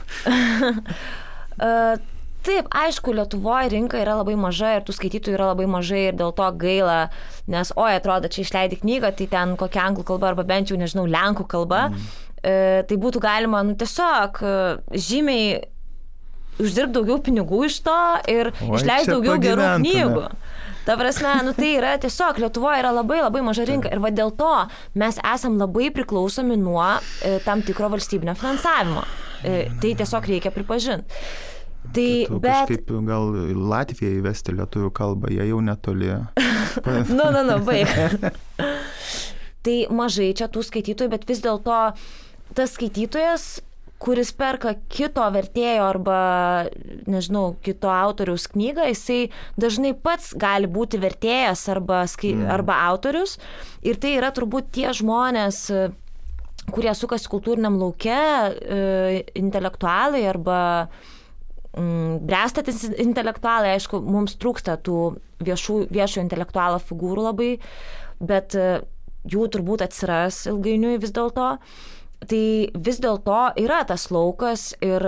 Taip, 2.46 2.68
aišku, 2.70 3.10
Lietuvoje 3.18 3.72
rinka 3.74 3.98
yra 3.98 4.20
labai 4.20 4.36
maža 4.38 4.76
ir 4.78 4.84
tų 4.86 4.94
skaitytojų 4.94 5.34
yra 5.34 5.48
labai 5.50 5.66
mažai 5.70 6.04
ir 6.12 6.18
dėl 6.20 6.30
to 6.38 6.46
gaila, 6.62 6.98
nes, 7.50 7.72
oi, 7.74 7.96
atrodo, 7.98 8.30
čia 8.30 8.44
išleidai 8.44 8.78
knygą, 8.84 9.10
tai 9.18 9.26
ten 9.32 9.56
kokia 9.58 9.88
anglų 9.88 10.06
kalba 10.12 10.30
arba 10.30 10.46
bent 10.46 10.70
jau, 10.70 10.78
nežinau, 10.78 11.08
lenkų 11.10 11.48
kalba, 11.50 11.88
mm. 11.90 12.04
e, 12.44 12.84
tai 12.86 12.98
būtų 13.02 13.24
galima, 13.24 13.64
nu, 13.66 13.74
tiesiog 13.80 14.38
e, 14.46 14.54
žymiai 15.08 15.64
uždirbti 16.62 17.00
daugiau 17.00 17.18
pinigų 17.26 17.64
iš 17.66 17.80
to 17.88 17.98
ir 18.30 18.52
išleisti 18.62 19.16
daugiau 19.16 19.40
gerų 19.42 19.72
knygų. 19.82 20.28
Ta 20.86 20.94
prasme, 20.98 21.32
nu 21.48 21.54
tai 21.58 21.72
yra 21.80 21.96
tiesiog 21.98 22.38
Lietuvoje 22.44 22.84
yra 22.84 22.92
labai 22.94 23.18
labai 23.24 23.42
maža 23.46 23.66
rinka 23.66 23.90
ir 23.90 24.02
va 24.04 24.12
dėl 24.14 24.30
to 24.38 24.52
mes 25.02 25.18
esam 25.34 25.58
labai 25.58 25.90
priklausomi 25.96 26.58
nuo 26.62 26.86
e, 27.26 27.40
tam 27.46 27.64
tikro 27.66 27.90
valstybinio 27.90 28.36
finansavimo. 28.38 29.02
E, 29.42 29.66
tai 29.82 29.96
tiesiog 29.98 30.30
reikia 30.30 30.54
pripažinti. 30.54 31.22
Tai, 31.94 32.10
tu 32.28 32.40
bet... 32.42 32.70
Kažkaip 32.70 32.94
gal 33.08 33.34
Latvijai 33.74 34.20
įvesti 34.20 34.56
lietuvių 34.58 34.90
kalbą, 34.96 35.30
jie 35.34 35.46
jau 35.50 35.62
netoli. 35.62 36.14
nu, 37.18 37.28
nu, 37.34 37.44
nu, 37.46 37.60
baig. 37.66 37.92
tai 39.66 39.78
mažai 39.94 40.32
čia 40.38 40.50
tų 40.50 40.66
skaitytojų, 40.66 41.14
bet 41.14 41.30
vis 41.30 41.42
dėlto 41.46 41.80
tas 42.58 42.74
skaitytojas 42.78 43.48
kuris 44.06 44.32
perka 44.38 44.76
kito 44.92 45.26
vertėjo 45.34 45.86
arba, 45.88 46.20
nežinau, 47.10 47.56
kito 47.66 47.90
autoriaus 47.90 48.46
knygą, 48.52 48.86
jisai 48.92 49.20
dažnai 49.58 49.96
pats 49.98 50.34
gali 50.38 50.70
būti 50.70 51.00
vertėjas 51.02 51.66
arba, 51.74 52.04
skai, 52.10 52.36
mm. 52.38 52.50
arba 52.54 52.78
autorius. 52.92 53.40
Ir 53.86 53.98
tai 54.02 54.16
yra 54.20 54.30
turbūt 54.36 54.70
tie 54.78 54.92
žmonės, 54.94 55.66
kurie 56.74 56.94
sukasi 56.98 57.30
kultūriniam 57.32 57.78
lauke, 57.82 58.14
e, 58.14 59.22
intelektualai 59.42 60.24
arba 60.30 60.60
mm, 61.74 62.22
brestantis 62.26 62.86
intelektualai, 63.02 63.76
aišku, 63.76 64.02
mums 64.06 64.38
trūksta 64.42 64.78
tų 64.86 65.00
viešų, 65.46 65.86
viešo 65.94 66.24
intelektualo 66.24 66.82
figūrų 66.84 67.30
labai, 67.30 67.52
bet 68.22 68.58
e, 68.58 68.70
jų 69.30 69.50
turbūt 69.54 69.86
atsiras 69.86 70.46
ilgainiui 70.50 71.00
vis 71.02 71.14
dėlto. 71.16 71.56
Tai 72.24 72.46
vis 72.88 73.02
dėlto 73.04 73.42
yra 73.60 73.84
tas 73.88 74.08
laukas 74.14 74.72
ir 74.86 75.04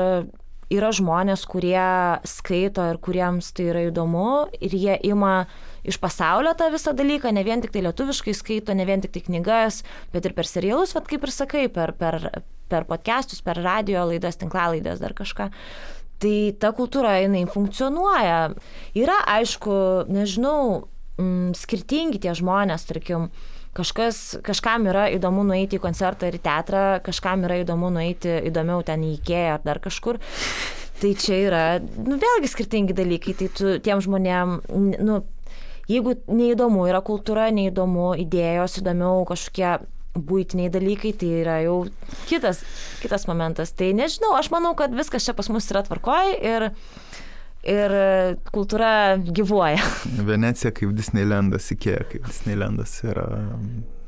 yra 0.73 0.89
žmonės, 0.91 1.45
kurie 1.47 1.79
skaito 2.27 2.83
ir 2.91 2.99
kuriems 3.03 3.53
tai 3.55 3.69
yra 3.71 3.85
įdomu 3.87 4.47
ir 4.59 4.75
jie 4.75 4.97
ima 5.07 5.47
iš 5.87 5.99
pasaulio 6.03 6.51
tą 6.59 6.67
visą 6.73 6.91
dalyką, 6.97 7.31
ne 7.31 7.43
vien 7.47 7.63
tik 7.63 7.71
tai 7.71 7.85
lietuviškai 7.85 8.35
skaito, 8.35 8.75
ne 8.75 8.83
vien 8.87 9.03
tik 9.03 9.13
tai 9.15 9.23
knygas, 9.29 9.83
bet 10.11 10.27
ir 10.27 10.35
per 10.35 10.49
serialus, 10.49 10.91
vad 10.97 11.07
kaip 11.07 11.23
ir 11.23 11.31
sakai, 11.31 11.65
per, 11.71 11.95
per, 11.95 12.19
per 12.67 12.87
podcastus, 12.89 13.39
per 13.45 13.61
radio 13.63 14.03
laidas, 14.09 14.39
tinklalaidės, 14.41 14.99
dar 15.03 15.15
kažką. 15.15 15.47
Tai 16.17 16.37
ta 16.59 16.73
kultūra, 16.75 17.19
jinai 17.21 17.45
funkcionuoja. 17.53 18.39
Yra, 18.97 19.17
aišku, 19.37 19.77
nežinau, 20.11 20.87
m, 21.21 21.53
skirtingi 21.55 22.19
tie 22.25 22.33
žmonės, 22.35 22.87
tarkim, 22.89 23.29
Kažkas, 23.77 24.39
kažkam 24.45 24.87
yra 24.89 25.05
įdomu 25.13 25.43
nueiti 25.45 25.77
į 25.77 25.83
koncertą 25.83 26.31
ir 26.31 26.39
į 26.39 26.43
teatrą, 26.47 26.83
kažkam 27.05 27.45
yra 27.45 27.59
įdomu 27.61 27.91
nueiti 27.93 28.39
įdomiau 28.49 28.81
ten 28.85 29.03
į 29.05 29.11
Ikėją 29.19 29.55
ar 29.57 29.65
dar 29.65 29.81
kažkur. 29.83 30.17
Tai 30.97 31.11
čia 31.21 31.35
yra, 31.45 31.63
nu, 31.81 32.17
vėlgi 32.17 32.49
skirtingi 32.49 32.95
dalykai. 32.97 33.35
Tai 33.37 33.51
tu 33.53 33.75
tiem 33.85 34.01
žmonėm, 34.01 34.55
nu, 35.05 35.19
jeigu 35.91 36.15
neįdomu 36.25 36.87
yra 36.89 37.03
kultūra, 37.05 37.51
neįdomu 37.53 38.15
idėjos, 38.25 38.79
įdomiau 38.81 39.21
kažkokie 39.29 39.75
būtiniai 40.17 40.71
dalykai, 40.73 41.13
tai 41.13 41.29
yra 41.43 41.59
jau 41.61 41.77
kitas, 42.29 42.63
kitas 43.03 43.27
momentas. 43.29 43.73
Tai 43.77 43.91
nežinau, 43.97 44.33
aš 44.39 44.49
manau, 44.53 44.73
kad 44.79 44.95
viskas 44.97 45.27
čia 45.27 45.37
pas 45.37 45.49
mus 45.53 45.69
yra 45.69 45.85
tvarkoj 45.85 46.33
ir 46.41 46.71
ir 47.65 47.93
kultūra 48.53 49.17
gyvuoja. 49.17 49.81
Venecija 50.31 50.73
kaip 50.75 50.95
Disneylandas, 50.97 51.71
Ikea 51.73 52.03
kaip 52.11 52.27
Disneylandas 52.29 52.99
yra 53.07 53.27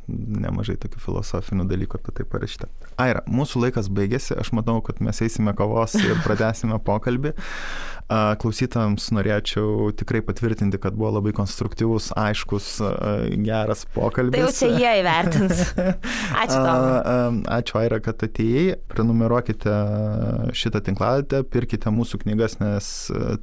nemažai 0.09 0.75
tokių 0.81 1.01
filosofinių 1.03 1.67
dalykų 1.69 1.99
apie 1.99 2.13
tai 2.17 2.25
parašyta. 2.29 2.69
Aira, 3.01 3.21
mūsų 3.29 3.63
laikas 3.65 3.89
baigėsi, 3.93 4.33
aš 4.41 4.51
matau, 4.57 4.79
kad 4.85 5.01
mes 5.05 5.21
eisime 5.25 5.53
kavos 5.57 5.93
ir 5.99 6.17
pradėsime 6.25 6.79
pokalbį. 6.85 7.35
Klausytams 8.09 9.11
norėčiau 9.13 9.91
tikrai 9.93 10.23
patvirtinti, 10.25 10.79
kad 10.81 10.95
buvo 10.97 11.11
labai 11.19 11.29
konstruktyvus, 11.37 12.09
aiškus, 12.17 12.69
geras 13.45 13.85
pokalbis. 13.93 14.33
Tai 14.33 14.47
jau 14.47 14.53
čia 14.57 14.69
jie 14.73 14.93
įvertins. 15.03 15.61
Ačiū 16.43 16.57
tau. 16.57 16.87
Ačiū 17.59 17.77
Aira, 17.83 18.01
kad 18.01 18.25
atėjai. 18.25 18.79
Prenumeruokite 18.89 19.75
šitą 20.57 20.81
tinklalatę, 20.89 21.43
pirkite 21.53 21.93
mūsų 21.93 22.23
knygas, 22.25 22.57
nes 22.63 22.89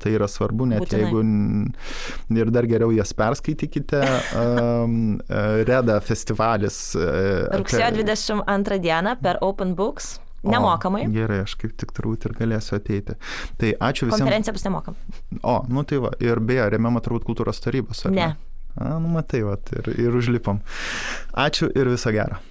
tai 0.02 0.16
yra 0.18 0.26
svarbu, 0.30 0.66
net 0.74 0.82
Būtinai. 0.82 1.06
jeigu 1.06 2.42
ir 2.42 2.52
dar 2.58 2.66
geriau 2.66 2.90
jas 2.96 3.14
perskaitykite. 3.16 4.02
Reda 5.70 6.00
festivalis. 6.02 6.80
Rugsėjo 7.54 7.94
22 8.02 8.82
dieną 8.82 9.18
per 9.22 9.38
Open 9.46 9.78
Books. 9.78 10.16
Nemokamai. 10.54 11.04
O, 11.08 11.12
gerai, 11.14 11.42
aš 11.44 11.56
kaip 11.60 11.76
tik 11.80 11.94
turbūt 11.96 12.28
ir 12.28 12.36
galėsiu 12.38 12.78
ateiti. 12.78 13.16
Tai 13.60 13.72
ačiū 13.90 14.08
visiems. 14.08 14.24
Konferencija 14.24 14.56
bus 14.56 14.66
nemokama. 14.66 15.22
O, 15.42 15.60
nu 15.68 15.86
tai 15.88 16.00
va, 16.02 16.12
ir 16.22 16.42
beje, 16.42 16.68
remiama 16.76 17.02
turbūt 17.04 17.26
kultūros 17.28 17.62
tarybos. 17.64 18.04
Ne. 18.10 18.32
ne? 18.34 18.58
A, 18.76 18.96
nu 19.00 19.14
matai, 19.14 19.42
va, 19.46 19.56
ir, 19.78 19.92
ir 20.08 20.20
užlipom. 20.20 20.60
Ačiū 21.46 21.70
ir 21.72 21.92
viso 21.94 22.12
gero. 22.14 22.42